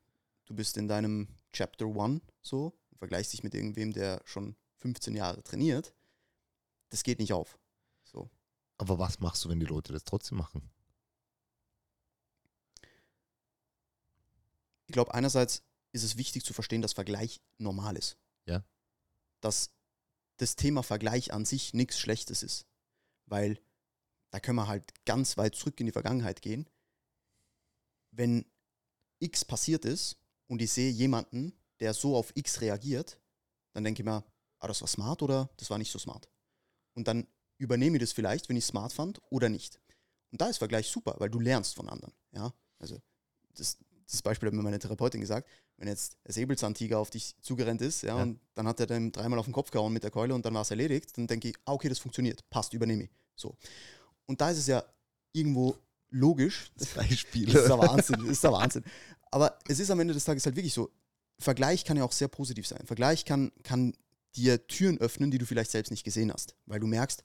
[0.46, 5.14] du bist in deinem Chapter One so, und vergleichst dich mit irgendwem, der schon 15
[5.14, 5.94] Jahre trainiert,
[6.88, 7.58] das geht nicht auf.
[8.04, 8.30] So.
[8.78, 10.70] Aber was machst du, wenn die Leute das trotzdem machen?
[14.86, 15.62] Ich glaube, einerseits
[15.92, 18.18] ist es wichtig zu verstehen, dass Vergleich normal ist.
[18.46, 18.64] Ja.
[19.40, 19.70] Dass
[20.38, 22.66] das Thema Vergleich an sich nichts Schlechtes ist.
[23.26, 23.58] Weil
[24.32, 26.66] da können wir halt ganz weit zurück in die Vergangenheit gehen.
[28.10, 28.44] Wenn
[29.20, 30.16] X passiert ist
[30.48, 33.18] und ich sehe jemanden, der so auf X reagiert,
[33.72, 34.24] dann denke ich mir,
[34.58, 36.28] ah, das war smart oder das war nicht so smart.
[36.94, 37.26] Und dann
[37.58, 39.80] übernehme ich das vielleicht, wenn ich es smart fand oder nicht.
[40.30, 42.12] Und da ist Vergleich super, weil du lernst von anderen.
[42.32, 42.52] Ja?
[42.78, 43.00] Also
[43.54, 47.82] das, dieses Beispiel hat mir meine Therapeutin gesagt, wenn jetzt der Säbelzahntiger auf dich zugerannt
[47.82, 48.22] ist, ja, Ja.
[48.22, 50.54] und dann hat er dann dreimal auf den Kopf gehauen mit der Keule und dann
[50.54, 53.10] war es erledigt, dann denke ich, ah, okay, das funktioniert, passt, übernehme ich.
[53.36, 53.56] So.
[54.32, 54.82] Und da ist es ja
[55.32, 55.76] irgendwo
[56.08, 57.44] logisch, Das Beispiel.
[57.44, 58.82] das ist der Wahnsinn, das ist der Wahnsinn.
[59.30, 60.90] Aber es ist am Ende des Tages halt wirklich so,
[61.38, 62.86] Vergleich kann ja auch sehr positiv sein.
[62.86, 63.94] Vergleich kann, kann
[64.34, 67.24] dir Türen öffnen, die du vielleicht selbst nicht gesehen hast, weil du merkst,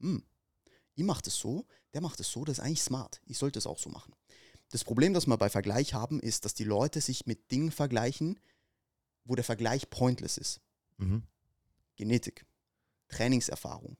[0.00, 0.22] hm,
[0.96, 1.64] ich mache das so,
[1.94, 3.22] der macht es so, das ist eigentlich smart.
[3.24, 4.12] Ich sollte es auch so machen.
[4.68, 8.38] Das Problem, das wir bei Vergleich haben, ist, dass die Leute sich mit Dingen vergleichen,
[9.24, 10.60] wo der Vergleich pointless ist.
[10.98, 11.22] Mhm.
[11.96, 12.44] Genetik,
[13.08, 13.96] Trainingserfahrung,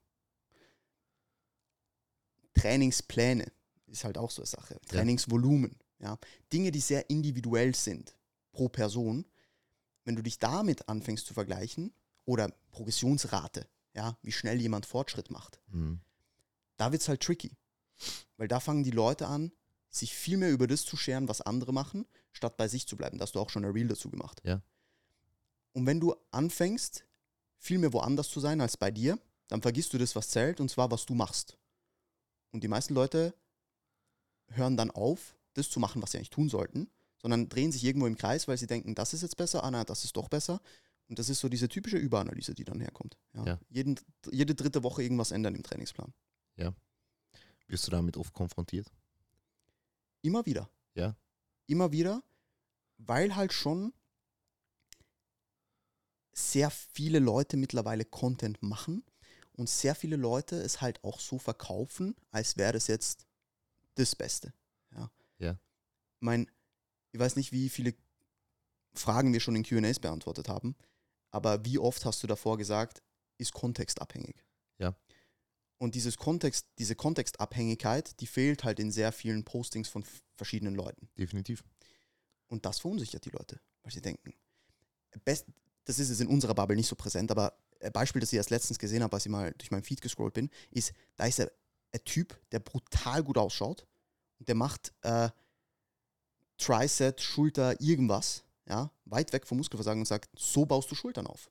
[2.55, 3.51] Trainingspläne
[3.87, 4.81] ist halt auch so eine Sache.
[4.89, 6.19] Trainingsvolumen, ja.
[6.53, 8.17] Dinge, die sehr individuell sind
[8.53, 9.27] pro Person.
[10.05, 11.95] Wenn du dich damit anfängst zu vergleichen
[12.25, 16.01] oder Progressionsrate, ja, wie schnell jemand Fortschritt macht, Mhm.
[16.77, 17.57] da wird es halt tricky.
[18.37, 19.53] Weil da fangen die Leute an,
[19.89, 23.19] sich viel mehr über das zu scheren, was andere machen, statt bei sich zu bleiben.
[23.19, 24.41] Da hast du auch schon ein Reel dazu gemacht.
[24.45, 24.61] Ja.
[25.73, 27.07] Und wenn du anfängst,
[27.59, 30.69] viel mehr woanders zu sein als bei dir, dann vergisst du das, was zählt, und
[30.71, 31.57] zwar, was du machst.
[32.55, 33.35] Und die meisten Leute
[34.47, 36.89] hören dann auf, das zu machen, was sie eigentlich tun sollten,
[37.21, 40.05] sondern drehen sich irgendwo im Kreis, weil sie denken, das ist jetzt besser, ah das
[40.05, 40.61] ist doch besser.
[41.09, 43.19] Und das ist so diese typische Überanalyse, die dann herkommt.
[43.35, 43.45] Ja.
[43.45, 43.61] Ja.
[43.69, 43.99] Jeden,
[44.31, 46.15] jede dritte Woche irgendwas ändern im Trainingsplan.
[47.67, 48.91] Wirst du damit oft konfrontiert?
[50.23, 50.71] Immer wieder.
[50.95, 51.17] Ja.
[51.67, 52.23] Immer wieder,
[52.99, 53.93] weil halt schon
[56.33, 59.03] sehr viele Leute mittlerweile Content machen
[59.57, 63.27] und sehr viele Leute es halt auch so verkaufen, als wäre das jetzt
[63.95, 64.53] das Beste.
[64.93, 65.11] Ja.
[65.39, 65.59] Ja.
[66.21, 66.51] Mein,
[67.13, 67.95] ich weiß nicht, wie viele
[68.95, 70.77] Fragen wir schon in QAs beantwortet haben,
[71.31, 73.03] aber wie oft hast du davor gesagt,
[73.39, 74.45] ist kontextabhängig?
[74.79, 74.97] Ja.
[75.79, 80.05] Und dieses Kontext, diese Kontextabhängigkeit, die fehlt halt in sehr vielen Postings von
[80.37, 81.09] verschiedenen Leuten.
[81.19, 81.65] Definitiv.
[82.47, 84.33] Und das verunsichert die Leute, weil sie denken,
[85.25, 85.47] best,
[85.85, 87.59] das ist jetzt in unserer Bubble nicht so präsent, aber
[87.93, 90.51] Beispiel, das ich erst letztens gesehen habe, als ich mal durch meinen Feed gescrollt bin,
[90.71, 91.49] ist, da ist ein,
[91.93, 93.87] ein Typ, der brutal gut ausschaut
[94.39, 95.29] und der macht äh,
[96.59, 101.51] Tricep, Schulter, irgendwas, ja, weit weg vom Muskelversagen und sagt, so baust du Schultern auf.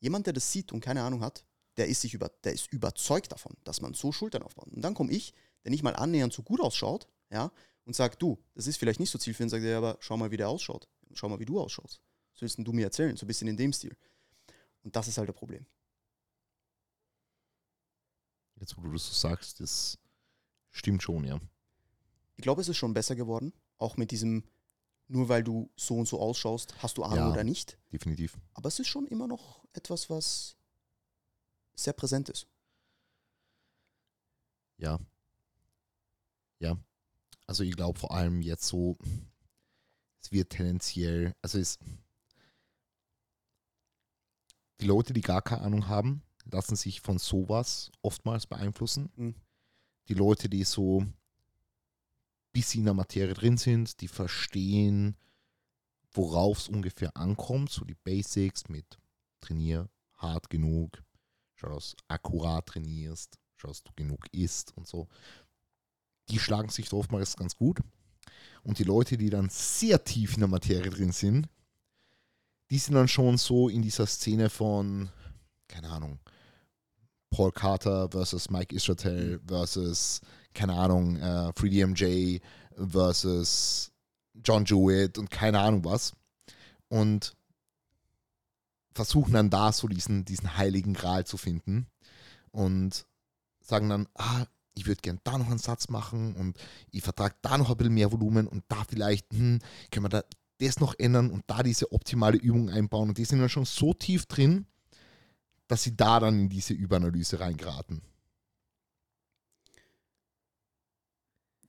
[0.00, 1.44] Jemand, der das sieht und keine Ahnung hat,
[1.76, 4.68] der ist sich über, der ist überzeugt davon, dass man so Schultern aufbaut.
[4.72, 5.32] Und dann komme ich,
[5.64, 7.52] der nicht mal annähernd so gut ausschaut, ja,
[7.84, 10.36] und sagt, du, das ist vielleicht nicht so zielführend, sagt er, aber schau mal, wie
[10.36, 10.88] der ausschaut.
[11.12, 12.00] Schau mal, wie du ausschaust.
[12.34, 13.96] So willst du mir erzählen, so ein bisschen in dem Stil.
[14.82, 15.66] Und das ist halt der Problem.
[18.56, 19.98] Jetzt, wo du das so sagst, das
[20.70, 21.40] stimmt schon, ja.
[22.36, 24.44] Ich glaube, es ist schon besser geworden, auch mit diesem,
[25.08, 27.30] nur weil du so und so ausschaust, hast du Ahnung Ja.
[27.32, 27.78] oder nicht.
[27.92, 28.38] Definitiv.
[28.54, 30.56] Aber es ist schon immer noch etwas, was
[31.74, 32.46] sehr präsent ist.
[34.76, 34.98] Ja.
[36.58, 36.78] Ja.
[37.46, 38.96] Also ich glaube vor allem jetzt so,
[40.22, 41.78] es wird tendenziell, also es
[44.80, 49.10] die Leute, die gar keine Ahnung haben, lassen sich von sowas oftmals beeinflussen.
[49.16, 49.34] Mhm.
[50.08, 51.04] Die Leute, die so
[52.52, 55.16] bis in der Materie drin sind, die verstehen,
[56.12, 58.98] worauf es ungefähr ankommt, so die Basics mit
[59.40, 61.02] trainier hart genug,
[61.54, 65.08] schau, dass du akkurat trainierst, schau, dass du genug isst und so.
[66.28, 67.78] Die schlagen sich oftmals ganz gut.
[68.62, 71.48] Und die Leute, die dann sehr tief in der Materie drin sind,
[72.70, 75.10] die sind dann schon so in dieser Szene von,
[75.68, 76.18] keine Ahnung,
[77.30, 80.20] Paul Carter versus Mike Israel versus,
[80.54, 82.40] keine Ahnung, äh, 3DMJ
[82.76, 83.92] versus
[84.34, 86.12] John Jewett und keine Ahnung was.
[86.88, 87.36] Und
[88.92, 91.86] versuchen dann da so diesen, diesen heiligen Gral zu finden
[92.50, 93.06] und
[93.60, 94.44] sagen dann, ah,
[94.74, 96.58] ich würde gern da noch einen Satz machen und
[96.90, 99.60] ich vertrage da noch ein bisschen mehr Volumen und da vielleicht, hm,
[99.90, 100.24] können wir da
[100.66, 103.94] das noch ändern und da diese optimale Übung einbauen und die sind dann schon so
[103.94, 104.66] tief drin,
[105.68, 108.02] dass sie da dann in diese Überanalyse reingeraten.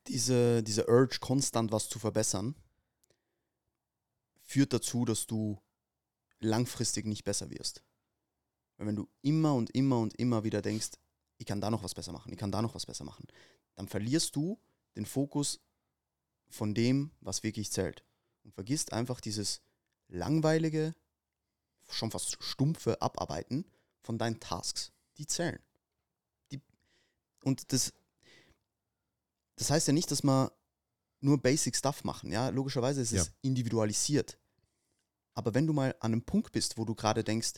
[0.07, 2.55] Diese, diese Urge, konstant was zu verbessern,
[4.41, 5.61] führt dazu, dass du
[6.39, 7.83] langfristig nicht besser wirst.
[8.77, 10.91] Weil wenn du immer und immer und immer wieder denkst,
[11.37, 13.27] ich kann da noch was besser machen, ich kann da noch was besser machen,
[13.75, 14.59] dann verlierst du
[14.95, 15.61] den Fokus
[16.49, 18.03] von dem, was wirklich zählt.
[18.43, 19.61] Und vergisst einfach dieses
[20.07, 20.95] langweilige,
[21.89, 23.65] schon fast stumpfe Abarbeiten
[24.01, 24.91] von deinen Tasks.
[25.17, 25.59] Die zählen.
[26.51, 26.61] Die,
[27.43, 27.93] und das,
[29.55, 30.49] das heißt ja nicht, dass man
[31.19, 32.31] nur Basic Stuff machen.
[32.31, 33.33] Ja, logischerweise ist es Ja.
[33.41, 34.39] individualisiert.
[35.33, 37.53] Aber wenn du mal an einem Punkt bist, wo du gerade denkst,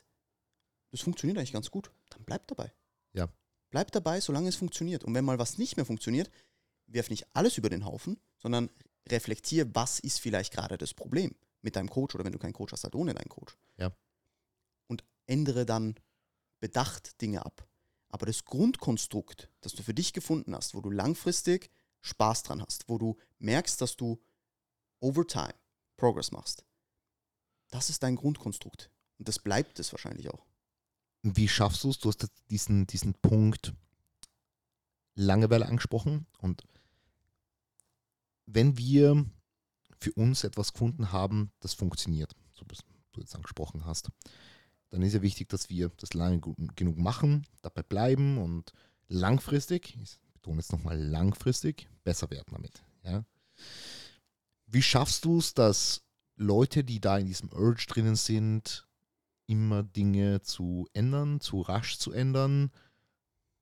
[0.92, 2.72] das funktioniert eigentlich ganz gut, dann bleib dabei.
[3.14, 3.30] Ja.
[3.70, 5.04] Bleib dabei, solange es funktioniert.
[5.04, 6.30] Und wenn mal was nicht mehr funktioniert,
[6.88, 8.70] werf nicht alles über den Haufen, sondern
[9.10, 12.74] reflektiere, was ist vielleicht gerade das Problem mit deinem Coach oder wenn du keinen Coach
[12.74, 13.58] hast, halt ohne deinen Coach.
[13.78, 13.92] Ja.
[14.88, 15.96] Und ändere dann
[16.60, 17.68] bedacht Dinge ab.
[18.10, 22.88] Aber das Grundkonstrukt, das du für dich gefunden hast, wo du langfristig Spaß dran hast,
[22.88, 24.22] wo du merkst, dass du
[25.00, 25.56] over time
[25.98, 26.64] Progress machst,
[27.72, 28.92] das ist dein Grundkonstrukt.
[29.18, 30.46] Und das bleibt es wahrscheinlich auch.
[31.24, 31.98] Wie schaffst du es?
[31.98, 33.74] Du hast diesen, diesen Punkt
[35.16, 36.28] Langeweile angesprochen.
[36.40, 36.64] Und
[38.46, 39.26] wenn wir
[40.00, 42.76] für uns etwas gefunden haben, das funktioniert, so wie
[43.14, 44.10] du jetzt angesprochen hast,
[44.90, 46.42] dann ist ja wichtig, dass wir das lange
[46.76, 48.74] genug machen, dabei bleiben und
[49.08, 52.84] langfristig, ich betone jetzt nochmal langfristig, besser werden damit.
[53.04, 53.26] Ja?
[54.68, 56.04] Wie schaffst du es, dass
[56.36, 58.88] Leute, die da in diesem Urge drinnen sind,
[59.46, 62.72] immer Dinge zu ändern, zu rasch zu ändern,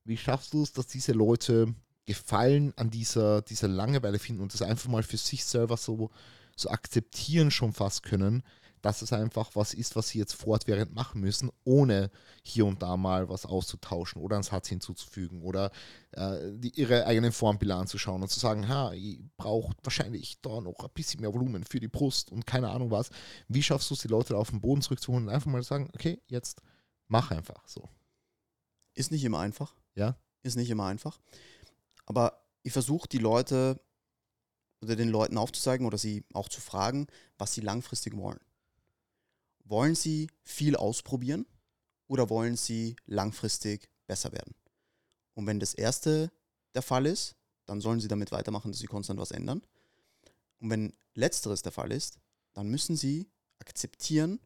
[0.03, 1.75] wie schaffst du es, dass diese Leute
[2.11, 6.11] Gefallen an dieser, dieser Langeweile finden und das einfach mal für sich selber so,
[6.55, 8.43] so akzeptieren schon fast können,
[8.81, 12.09] dass es einfach was ist, was sie jetzt fortwährend machen müssen, ohne
[12.43, 15.71] hier und da mal was auszutauschen oder einen Satz hinzuzufügen oder
[16.11, 20.83] äh, die, ihre eigenen Formbilder anzuschauen und zu sagen, ha, ihr braucht wahrscheinlich da noch
[20.83, 23.09] ein bisschen mehr Volumen für die Brust und keine Ahnung was.
[23.47, 26.19] Wie schaffst du es, die Leute auf den Boden zurückzuholen und einfach mal sagen, okay,
[26.27, 26.61] jetzt
[27.07, 27.87] mach einfach so.
[28.93, 29.75] Ist nicht immer einfach.
[29.95, 30.17] Ja.
[30.43, 31.19] Ist nicht immer einfach.
[32.05, 33.79] Aber ich versuche die Leute
[34.81, 38.39] oder den Leuten aufzuzeigen oder sie auch zu fragen, was sie langfristig wollen.
[39.63, 41.45] Wollen sie viel ausprobieren
[42.07, 44.55] oder wollen sie langfristig besser werden?
[45.33, 46.31] Und wenn das erste
[46.73, 47.35] der Fall ist,
[47.65, 49.61] dann sollen sie damit weitermachen, dass sie konstant was ändern.
[50.59, 52.19] Und wenn letzteres der Fall ist,
[52.53, 53.29] dann müssen sie
[53.59, 54.39] akzeptieren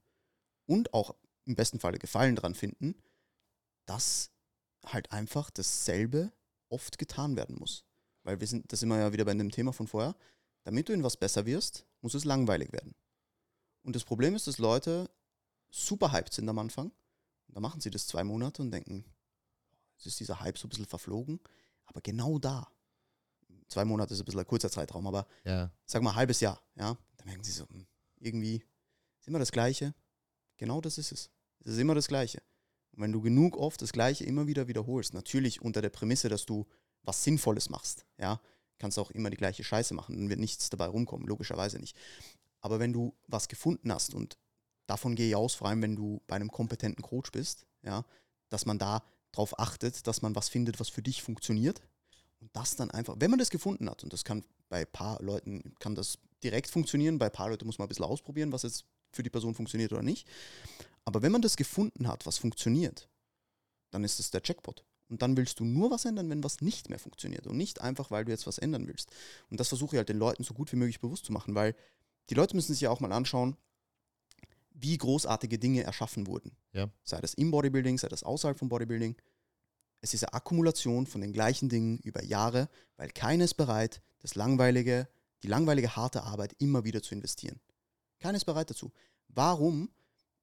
[0.65, 2.95] und auch im besten Falle Gefallen daran finden,
[3.85, 4.31] dass
[4.85, 6.31] halt einfach dasselbe
[6.69, 7.85] oft getan werden muss.
[8.23, 10.15] Weil wir sind, da sind wir ja wieder bei dem Thema von vorher,
[10.63, 12.95] damit du in was besser wirst, muss es langweilig werden.
[13.83, 15.09] Und das Problem ist, dass Leute
[15.69, 16.87] super hyped sind am Anfang.
[17.47, 19.05] Und da machen sie das zwei Monate und denken,
[19.97, 21.39] es ist dieser Hype so ein bisschen verflogen.
[21.85, 22.67] Aber genau da,
[23.67, 25.71] zwei Monate ist ein bisschen ein kurzer Zeitraum, aber ja.
[25.85, 27.85] sag mal ein halbes Jahr, ja, da merken sie so, hm,
[28.17, 28.63] irgendwie
[29.19, 29.93] ist immer das Gleiche.
[30.57, 31.29] Genau das ist es.
[31.59, 32.41] Es ist immer das Gleiche.
[32.95, 36.45] Und wenn du genug oft das Gleiche immer wieder wiederholst, natürlich unter der Prämisse, dass
[36.45, 36.65] du
[37.03, 38.39] was Sinnvolles machst, ja,
[38.79, 41.95] kannst du auch immer die gleiche Scheiße machen, dann wird nichts dabei rumkommen, logischerweise nicht.
[42.61, 44.37] Aber wenn du was gefunden hast und
[44.87, 48.05] davon gehe ich aus, vor allem wenn du bei einem kompetenten Coach bist, ja,
[48.49, 51.81] dass man da darauf achtet, dass man was findet, was für dich funktioniert
[52.39, 55.21] und das dann einfach, wenn man das gefunden hat, und das kann bei ein paar
[55.21, 58.63] Leuten, kann das direkt funktionieren, bei ein paar Leuten muss man ein bisschen ausprobieren, was
[58.63, 60.27] jetzt für die Person funktioniert oder nicht.
[61.05, 63.07] Aber wenn man das gefunden hat, was funktioniert,
[63.91, 64.83] dann ist es der Jackpot.
[65.07, 67.45] Und dann willst du nur was ändern, wenn was nicht mehr funktioniert.
[67.45, 69.11] Und nicht einfach, weil du jetzt was ändern willst.
[69.49, 71.75] Und das versuche ich halt den Leuten so gut wie möglich bewusst zu machen, weil
[72.29, 73.55] die Leute müssen sich ja auch mal anschauen,
[74.73, 76.57] wie großartige Dinge erschaffen wurden.
[76.73, 76.89] Ja.
[77.03, 79.15] Sei das im Bodybuilding, sei das außerhalb vom Bodybuilding.
[80.01, 84.35] Es ist eine Akkumulation von den gleichen Dingen über Jahre, weil keiner ist bereit, das
[84.35, 85.07] langweilige,
[85.43, 87.59] die langweilige harte Arbeit immer wieder zu investieren.
[88.19, 88.91] Keiner ist bereit dazu.
[89.27, 89.89] Warum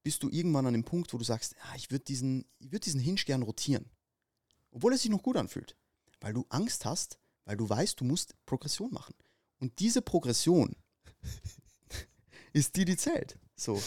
[0.03, 3.01] bist du irgendwann an dem Punkt, wo du sagst, ja, ich würde diesen, würd diesen
[3.01, 3.91] Hinge gern rotieren.
[4.71, 5.77] Obwohl es sich noch gut anfühlt.
[6.21, 9.15] Weil du Angst hast, weil du weißt, du musst Progression machen.
[9.59, 10.75] Und diese Progression
[12.53, 13.39] ist die, die zählt.
[13.55, 13.83] So.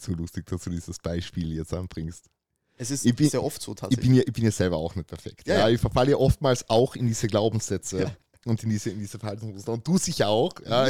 [0.00, 2.30] So lustig, dass du dieses Beispiel jetzt anbringst.
[2.78, 4.04] Es ist bin, sehr oft so tatsächlich.
[4.04, 5.46] Ich bin, ja, ich bin ja selber auch nicht perfekt.
[5.48, 5.68] Ja, ja.
[5.70, 8.02] Ich verfalle ja oftmals auch in diese Glaubenssätze.
[8.02, 9.72] Ja und in diese, in diese Verhaltensmuster.
[9.72, 10.54] Und du sicher auch.
[10.64, 10.88] Ja,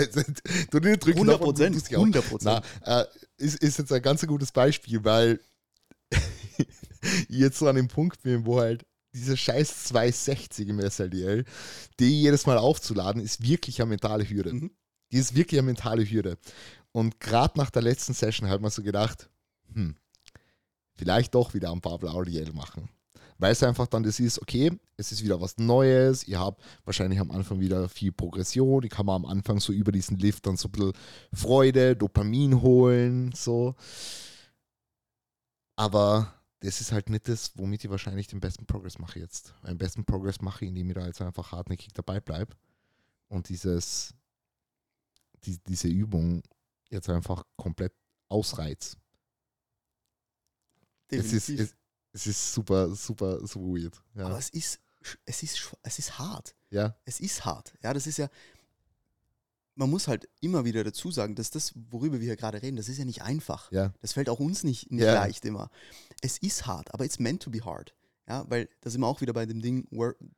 [0.70, 1.90] du den drücken 100 Prozent.
[1.90, 2.64] 100 Prozent.
[2.82, 3.04] Äh,
[3.38, 5.40] ist, ist jetzt ein ganz gutes Beispiel, weil
[6.10, 6.66] ich
[7.28, 8.84] jetzt so an dem Punkt bin, wo halt
[9.14, 11.44] diese scheiß 260 im SLDL,
[11.98, 14.52] die jedes Mal aufzuladen, ist wirklich eine mentale Hürde.
[14.52, 14.70] Mhm.
[15.10, 16.36] Die ist wirklich eine mentale Hürde.
[16.92, 19.30] Und gerade nach der letzten Session hat man so gedacht,
[19.72, 19.96] hm,
[20.94, 22.90] vielleicht doch wieder ein paar Blauliel machen
[23.38, 27.20] weil es einfach dann das ist, okay, es ist wieder was Neues, ihr habt wahrscheinlich
[27.20, 30.56] am Anfang wieder viel Progression, ich kann mal am Anfang so über diesen Lift dann
[30.56, 30.92] so ein bisschen
[31.32, 33.74] Freude, Dopamin holen, so.
[35.76, 39.54] Aber das ist halt nicht das, womit ich wahrscheinlich den besten Progress mache jetzt.
[39.66, 42.56] Den besten Progress mache, ich, indem ich da jetzt einfach hartnäckig dabei bleibe
[43.28, 44.14] und dieses,
[45.44, 46.42] die, diese Übung
[46.88, 47.92] jetzt einfach komplett
[48.28, 48.96] ausreiz.
[51.10, 51.36] Definitiv.
[51.36, 51.76] Es ist, es,
[52.16, 54.02] es ist super, super, super weird.
[54.14, 54.26] Ja.
[54.26, 54.80] Aber es ist,
[55.26, 56.55] es ist, es ist hart.
[56.70, 56.97] Ja.
[57.05, 57.74] Es ist hart.
[57.82, 58.30] Ja, das ist ja,
[59.74, 62.88] man muss halt immer wieder dazu sagen, dass das, worüber wir hier gerade reden, das
[62.88, 63.70] ist ja nicht einfach.
[63.70, 63.93] Ja.
[64.01, 65.12] Das fällt auch uns nicht, nicht ja.
[65.12, 65.70] leicht immer.
[66.22, 67.94] Es ist hart, aber it's meant to be hard.
[68.26, 69.86] Ja, weil da sind wir auch wieder bei dem Ding,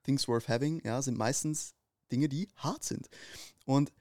[0.03, 1.75] Things worth having, ja, sind meistens
[2.11, 3.09] Dinge, die hart sind.
[3.65, 3.93] Und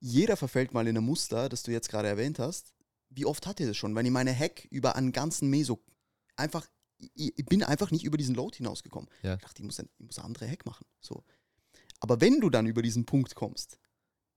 [0.00, 2.74] jeder verfällt mal in ein Muster, das du jetzt gerade erwähnt hast.
[3.08, 3.94] Wie oft hat ihr das schon?
[3.94, 5.80] Wenn ich meine Hack über einen ganzen Meso
[6.38, 6.66] einfach,
[6.98, 9.08] ich, ich bin einfach nicht über diesen Load hinausgekommen.
[9.22, 9.34] Ja.
[9.34, 10.86] Ich dachte, ich muss, ein, ich muss eine andere Hack machen.
[11.00, 11.24] So.
[12.00, 13.78] Aber wenn du dann über diesen Punkt kommst,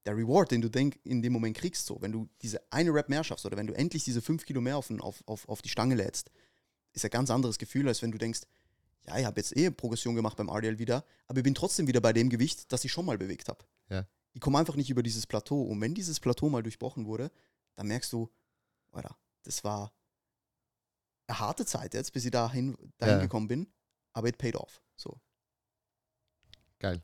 [0.06, 3.10] der Reward, den du denk, in dem Moment kriegst, so, wenn du diese eine Rap
[3.10, 5.70] mehr schaffst oder wenn du endlich diese fünf Kilo mehr auf, auf, auf, auf die
[5.70, 6.32] Stange lädst,
[6.94, 8.42] ist ein ganz anderes Gefühl, als wenn du denkst,
[9.08, 12.02] ja, ich habe jetzt eh Progression gemacht beim RDL wieder, aber ich bin trotzdem wieder
[12.02, 13.64] bei dem Gewicht, das ich schon mal bewegt habe.
[13.90, 14.06] Ja.
[14.34, 15.62] Ich komme einfach nicht über dieses Plateau.
[15.62, 17.32] Und wenn dieses Plateau mal durchbrochen wurde,
[17.76, 18.30] dann merkst du,
[18.92, 19.92] Alter, das war
[21.32, 23.22] eine harte Zeit jetzt, bis ich dahin, dahin Ja.
[23.22, 23.72] gekommen bin,
[24.14, 24.82] aber it paid off.
[24.96, 25.20] So.
[26.80, 27.02] Geil.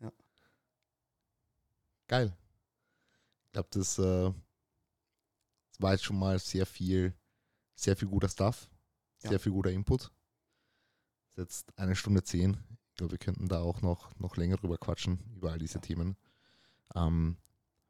[0.00, 0.12] Ja.
[2.08, 2.36] Geil.
[3.46, 4.32] Ich glaube, das, äh,
[5.70, 7.14] das war jetzt schon mal sehr viel,
[7.74, 8.68] sehr viel guter Stuff,
[9.18, 9.38] sehr Ja.
[9.38, 10.10] viel guter Input.
[11.30, 12.56] Ist jetzt eine Stunde zehn.
[12.90, 15.80] Ich glaube, wir könnten da auch noch, noch länger drüber quatschen, über all diese Ja.
[15.80, 16.16] Themen.
[16.94, 17.36] Ähm,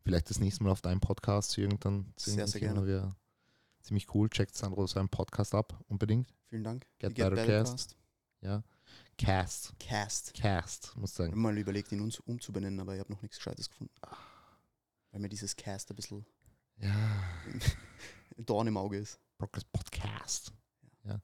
[0.02, 2.86] vielleicht das nächste Mal auf deinem Podcast zu irgendeinem, zu Sehr, sehr Thema gerne.
[2.86, 3.16] wäre
[3.82, 4.28] ziemlich cool.
[4.30, 6.32] Checkt Sandro seinen Podcast ab, unbedingt.
[6.48, 6.86] Vielen Dank.
[6.98, 7.72] Get Die Better Cast.
[7.72, 7.96] Cast.
[8.42, 8.62] Ja.
[9.18, 9.74] Cast.
[9.78, 10.34] Cast.
[10.34, 11.30] Cast, muss ich Ich sagen.
[11.32, 13.92] habe mal überlegt, ihn umzubenennen, aber ich habe noch nichts Gescheites gefunden.
[15.10, 16.24] Weil mir dieses Cast ein bisschen
[16.78, 16.94] Ja.
[18.38, 19.18] Dorn im Auge ist.
[19.38, 20.52] Progress Podcast.
[21.04, 21.20] Ja.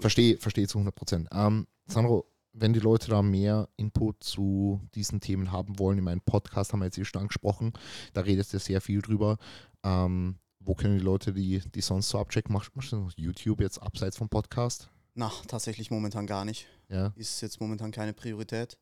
[0.00, 1.28] Verstehe, verstehe zu 100 Prozent.
[1.32, 6.20] Ähm, Sandro, wenn die Leute da mehr Input zu diesen Themen haben wollen, in meinem
[6.20, 7.72] Podcast haben wir jetzt eh schon angesprochen,
[8.14, 9.38] da redest du sehr viel drüber.
[9.82, 12.52] Ähm, wo können die Leute die, die sonst so abchecken?
[12.52, 14.90] Machst, machst du noch YouTube jetzt abseits vom Podcast?
[15.14, 16.66] Na, tatsächlich momentan gar nicht.
[16.88, 18.78] Ja, Ist jetzt momentan keine Priorität.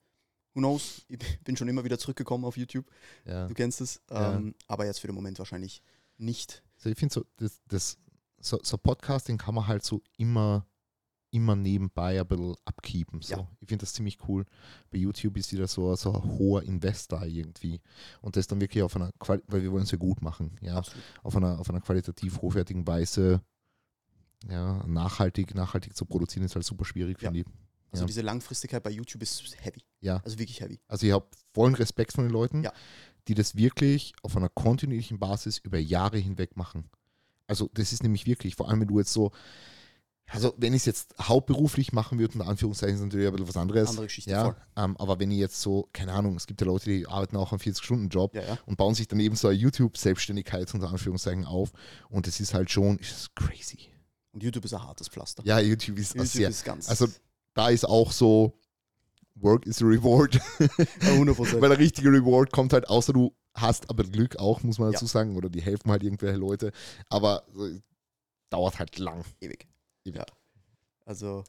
[0.55, 1.05] Who knows?
[1.09, 2.87] Ich bin schon immer wieder zurückgekommen auf YouTube.
[3.25, 3.47] ja.
[3.47, 4.01] Du kennst es.
[4.11, 4.37] Ja.
[4.37, 5.83] Ähm, aber jetzt für den Moment wahrscheinlich
[6.19, 6.63] nicht.
[6.77, 7.99] Also ich finde so, das, das,
[8.41, 10.67] so, so Podcasting kann man halt so immer,
[11.37, 13.21] immer nebenbei ein bisschen abkeepen.
[13.23, 13.35] So.
[13.37, 13.49] Ja.
[13.61, 14.45] Ich finde das ziemlich cool.
[14.91, 17.81] Bei YouTube ist wieder so, so ein hoher Investor irgendwie.
[18.21, 20.77] Und das dann wirklich auf einer, Quali weil wir wollen es ja gut machen, ja,
[20.79, 21.03] Absolut.
[21.23, 23.41] auf einer, auf einer qualitativ hochwertigen Weise,
[24.51, 27.29] ja, nachhaltig, nachhaltig zu produzieren, ist halt super schwierig, Ja.
[27.31, 27.47] finde ich.
[27.93, 28.07] Also Ja.
[28.07, 29.83] diese Langfristigkeit bei YouTube ist heavy.
[30.01, 30.21] Ja.
[30.25, 30.81] Also wirklich heavy.
[30.89, 32.73] Also ich habe vollen Respekt von den Leuten, Ja.
[33.29, 36.89] die das wirklich auf einer kontinuierlichen Basis über Jahre hinweg machen.
[37.47, 39.31] Also das ist nämlich wirklich, vor allem wenn du jetzt so,
[40.29, 43.57] also wenn ich es jetzt hauptberuflich machen würde, unter Anführungszeichen ist natürlich ein bisschen was
[43.57, 43.89] anderes.
[43.91, 46.91] Andere Geschichte, ja, ähm, aber wenn ich jetzt so, keine Ahnung, es gibt ja Leute,
[46.91, 48.59] die arbeiten auch einen 40-Stunden-Job Ja, ja.
[48.67, 51.71] und bauen sich dann eben so eine YouTube-Selbstständigkeit unter Anführungszeichen auf
[52.09, 53.89] und das ist halt schon ist crazy.
[54.33, 55.43] Und YouTube ist ein hartes Pflaster.
[55.47, 56.89] Ja, YouTube ist YouTube sehr, ist ganz.
[56.89, 57.07] also
[57.55, 58.59] da ist auch so,
[59.37, 60.35] Work is a reward.
[60.59, 61.61] Ja, 100%.
[61.61, 64.93] Weil der richtige Reward kommt halt, außer du hast aber Glück auch, muss man Ja.
[64.93, 66.73] dazu sagen, oder die helfen halt irgendwelche Leute.
[67.11, 67.79] Aber äh,
[68.51, 69.25] dauert halt lang.
[69.41, 69.67] ewig.
[70.15, 70.25] Ja.
[71.05, 71.45] Also,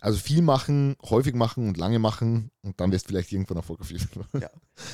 [0.00, 4.04] Also viel machen, häufig machen und lange machen und dann wirst du vielleicht irgendwann erfolgreich.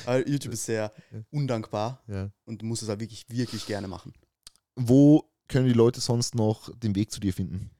[0.07, 1.19] äh, YouTube ist sehr Ja.
[1.31, 2.29] undankbar Ja.
[2.45, 4.13] und du musst es halt wirklich, wirklich gerne machen.
[4.75, 7.71] Wo können die Leute sonst noch den Weg zu dir finden?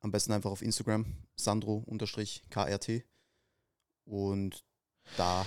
[0.00, 1.04] Am besten einfach auf Instagram,
[1.36, 3.04] Sandro-KRT.
[4.04, 4.64] Und
[5.16, 5.46] da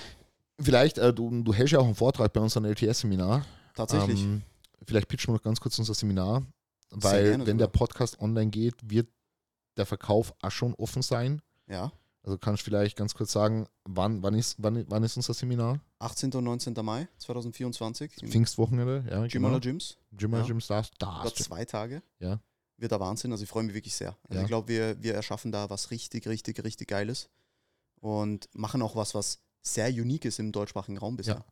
[0.59, 3.45] Vielleicht, äh, du, du hältst ja auch einen Vortrag bei unserem LTS-Seminar.
[3.73, 4.21] tatsächlich.
[4.21, 4.41] Ähm,
[4.87, 6.45] vielleicht pitchen wir noch ganz kurz unser Seminar,
[6.91, 7.67] weil wenn der.
[7.67, 9.09] Podcast online geht, wird
[9.77, 11.41] der Verkauf auch schon offen sein.
[11.67, 11.91] ja.
[12.23, 15.79] Also kannst du vielleicht ganz kurz sagen, wann, wann, ist, wann, wann ist unser Seminar?
[15.99, 16.33] 18.
[16.33, 16.73] und 19.
[16.81, 19.59] Mai 2024 im Pfingstwochenende, ja, Gymala genau.
[19.59, 19.95] Gyms.
[20.11, 20.47] Gymala ja.
[20.47, 22.01] Gyms, da, da Über zwei Tage.
[22.17, 22.39] Ja.
[22.77, 23.31] Wird der Wahnsinn.
[23.31, 24.17] Also ich freue mich wirklich sehr.
[24.23, 24.41] Also Ja.
[24.41, 27.29] ich glaube, wir, wir erschaffen da was richtig, richtig, richtig Geiles.
[28.01, 31.45] Und machen auch was, was sehr unique ist im deutschsprachigen Raum bisher.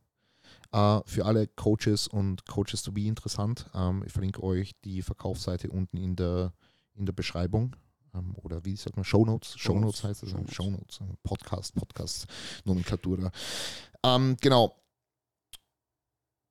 [0.71, 3.69] Äh, für alle Coaches und Coaches to be interessant.
[3.75, 6.51] Ähm, ich verlinke euch die Verkaufsseite unten in der,
[6.95, 7.75] in der Beschreibung.
[8.13, 9.03] Ähm, oder wie sagt man?
[9.03, 9.57] Shownotes.
[9.57, 10.29] Shownotes heißt es.
[10.29, 10.53] Shownotes.
[10.55, 10.95] Shownotes.
[10.95, 11.17] Shownotes.
[11.23, 12.27] Podcast, Podcast,
[12.65, 13.31] Nomenklatur da.
[14.03, 14.75] Ähm, genau.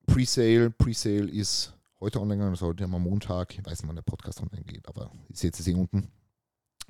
[0.06, 0.70] Presale.
[0.70, 3.56] Presale ist heute online gegangen, das ist heute am Montag.
[3.56, 6.10] Ich weiß nicht, wann der Podcast online geht, aber ihr seht es hier unten.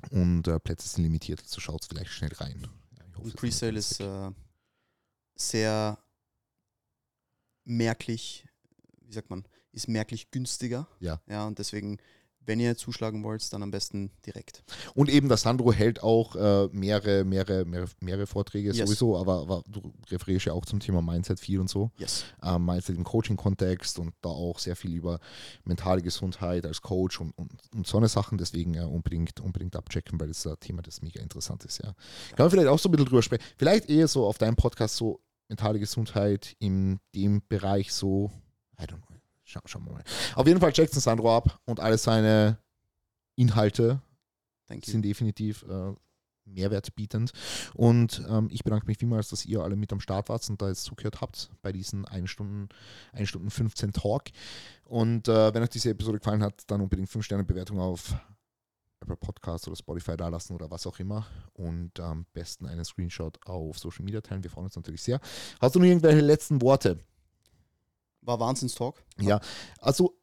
[0.09, 2.67] Und äh, Plätze sind limitiert, also schaut vielleicht schnell rein.
[2.97, 4.31] Ja, es Presale ist ist äh,
[5.35, 5.97] sehr
[7.63, 8.47] merklich,
[9.01, 10.87] wie sagt man, ist merklich günstiger.
[10.99, 11.21] Ja.
[11.27, 11.99] Ja, und deswegen,
[12.45, 14.63] wenn ihr zuschlagen wollt, dann am besten direkt.
[14.93, 18.87] Und eben der Sandro hält auch äh, mehrere, mehrere, mehrere, mehrere Vorträge Yes.
[18.87, 21.91] sowieso, aber, aber du referierst ja auch zum Thema Mindset viel und so.
[21.97, 22.25] Yes.
[22.41, 25.19] Ähm, Mindset im Coaching-Kontext und da auch sehr viel über
[25.63, 28.37] mentale Gesundheit als Coach und, und, und so eine Sachen.
[28.37, 31.79] Deswegen ja, unbedingt, unbedingt abchecken, weil das ein Thema, das mega interessant ist.
[31.79, 31.93] Ja.
[32.35, 33.43] Kann man vielleicht auch so ein bisschen drüber sprechen.
[33.57, 38.31] Vielleicht eher so auf deinem Podcast so mentale Gesundheit in dem Bereich so,
[38.79, 39.12] I don't know.
[39.53, 40.03] Schau, schauen wir mal.
[40.33, 42.57] Auf jeden Fall checkt den Sandro ab und alle seine
[43.35, 44.01] Inhalte
[44.83, 45.93] sind definitiv äh,
[46.45, 47.33] Mehrwert bietend.
[47.75, 50.69] Und ähm, ich bedanke mich vielmals, dass ihr alle mit am Start wart und da
[50.69, 52.69] jetzt zugehört habt bei diesen 1 Stunden,
[53.11, 54.23] 1 Stunden 15 Talk.
[54.85, 58.15] Und äh, wenn euch diese Episode gefallen hat, dann unbedingt 5 Sterne Bewertung auf
[59.01, 61.27] Apple Podcast oder Spotify da lassen oder was auch immer.
[61.53, 64.43] Und am besten einen Screenshot auf Social Media teilen.
[64.43, 65.19] Wir freuen uns natürlich sehr.
[65.61, 66.97] Hast du noch irgendwelche letzten Worte?
[68.25, 69.03] War Wahnsinnstalk.
[69.19, 69.39] Ja,
[69.79, 70.17] also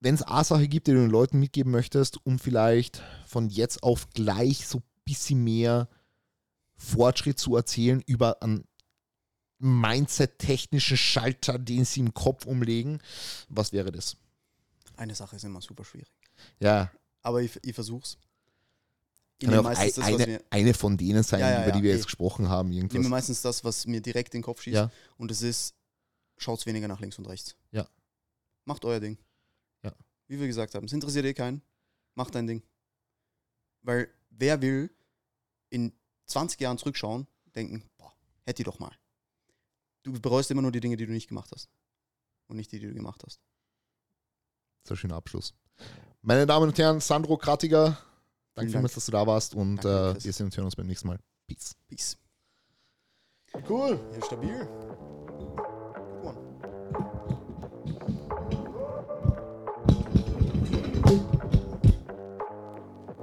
[0.00, 4.08] wenn es A-Sache gibt, die du den Leuten mitgeben möchtest, um vielleicht von jetzt auf
[4.10, 5.88] gleich so ein bisschen mehr
[6.76, 8.64] Fortschritt zu erzählen über einen
[9.58, 13.02] Mindset-technischen Schalter, den sie im Kopf umlegen,
[13.48, 14.16] was wäre das?
[14.96, 16.10] Eine Sache ist immer super schwierig.
[16.58, 16.90] Ja.
[17.22, 18.16] Aber ich, ich versuch's.
[19.40, 21.96] Kann auch ein, das, eine, eine, von denen sein, ja, ja, über die wir ja,
[21.96, 22.72] jetzt gesprochen haben.
[22.72, 22.94] Irgendwas.
[22.94, 24.88] Ich nehme meistens das, was mir direkt in den Kopf schießt.
[25.16, 25.74] Und es ist,
[26.36, 27.56] schaut weniger nach links und rechts.
[27.72, 27.88] Ja.
[28.66, 29.16] Macht euer Ding
[30.30, 31.60] wie wir gesagt haben, es interessiert eh keinen,
[32.14, 32.62] mach dein Ding.
[33.82, 34.88] Weil wer will
[35.70, 35.92] in
[36.26, 37.26] 20 Jahren zurückschauen,
[37.56, 38.12] denken, boah,
[38.44, 38.96] hätte ich doch mal.
[40.04, 41.68] Du bereust immer nur die Dinge, die du nicht gemacht hast.
[42.46, 43.40] Und nicht die, die du gemacht hast.
[44.84, 45.52] Sehr schöner Abschluss.
[46.22, 47.98] Meine Damen und Herren, Sandro Kratiger,
[48.60, 50.86] danke vielmals, dass du da warst und danke, äh, wir sehen und hören uns beim
[50.86, 51.18] nächsten Mal.
[51.46, 51.74] Peace.
[51.88, 52.16] Peace.
[53.68, 53.98] Cool.
[54.14, 54.68] Ja, stabil.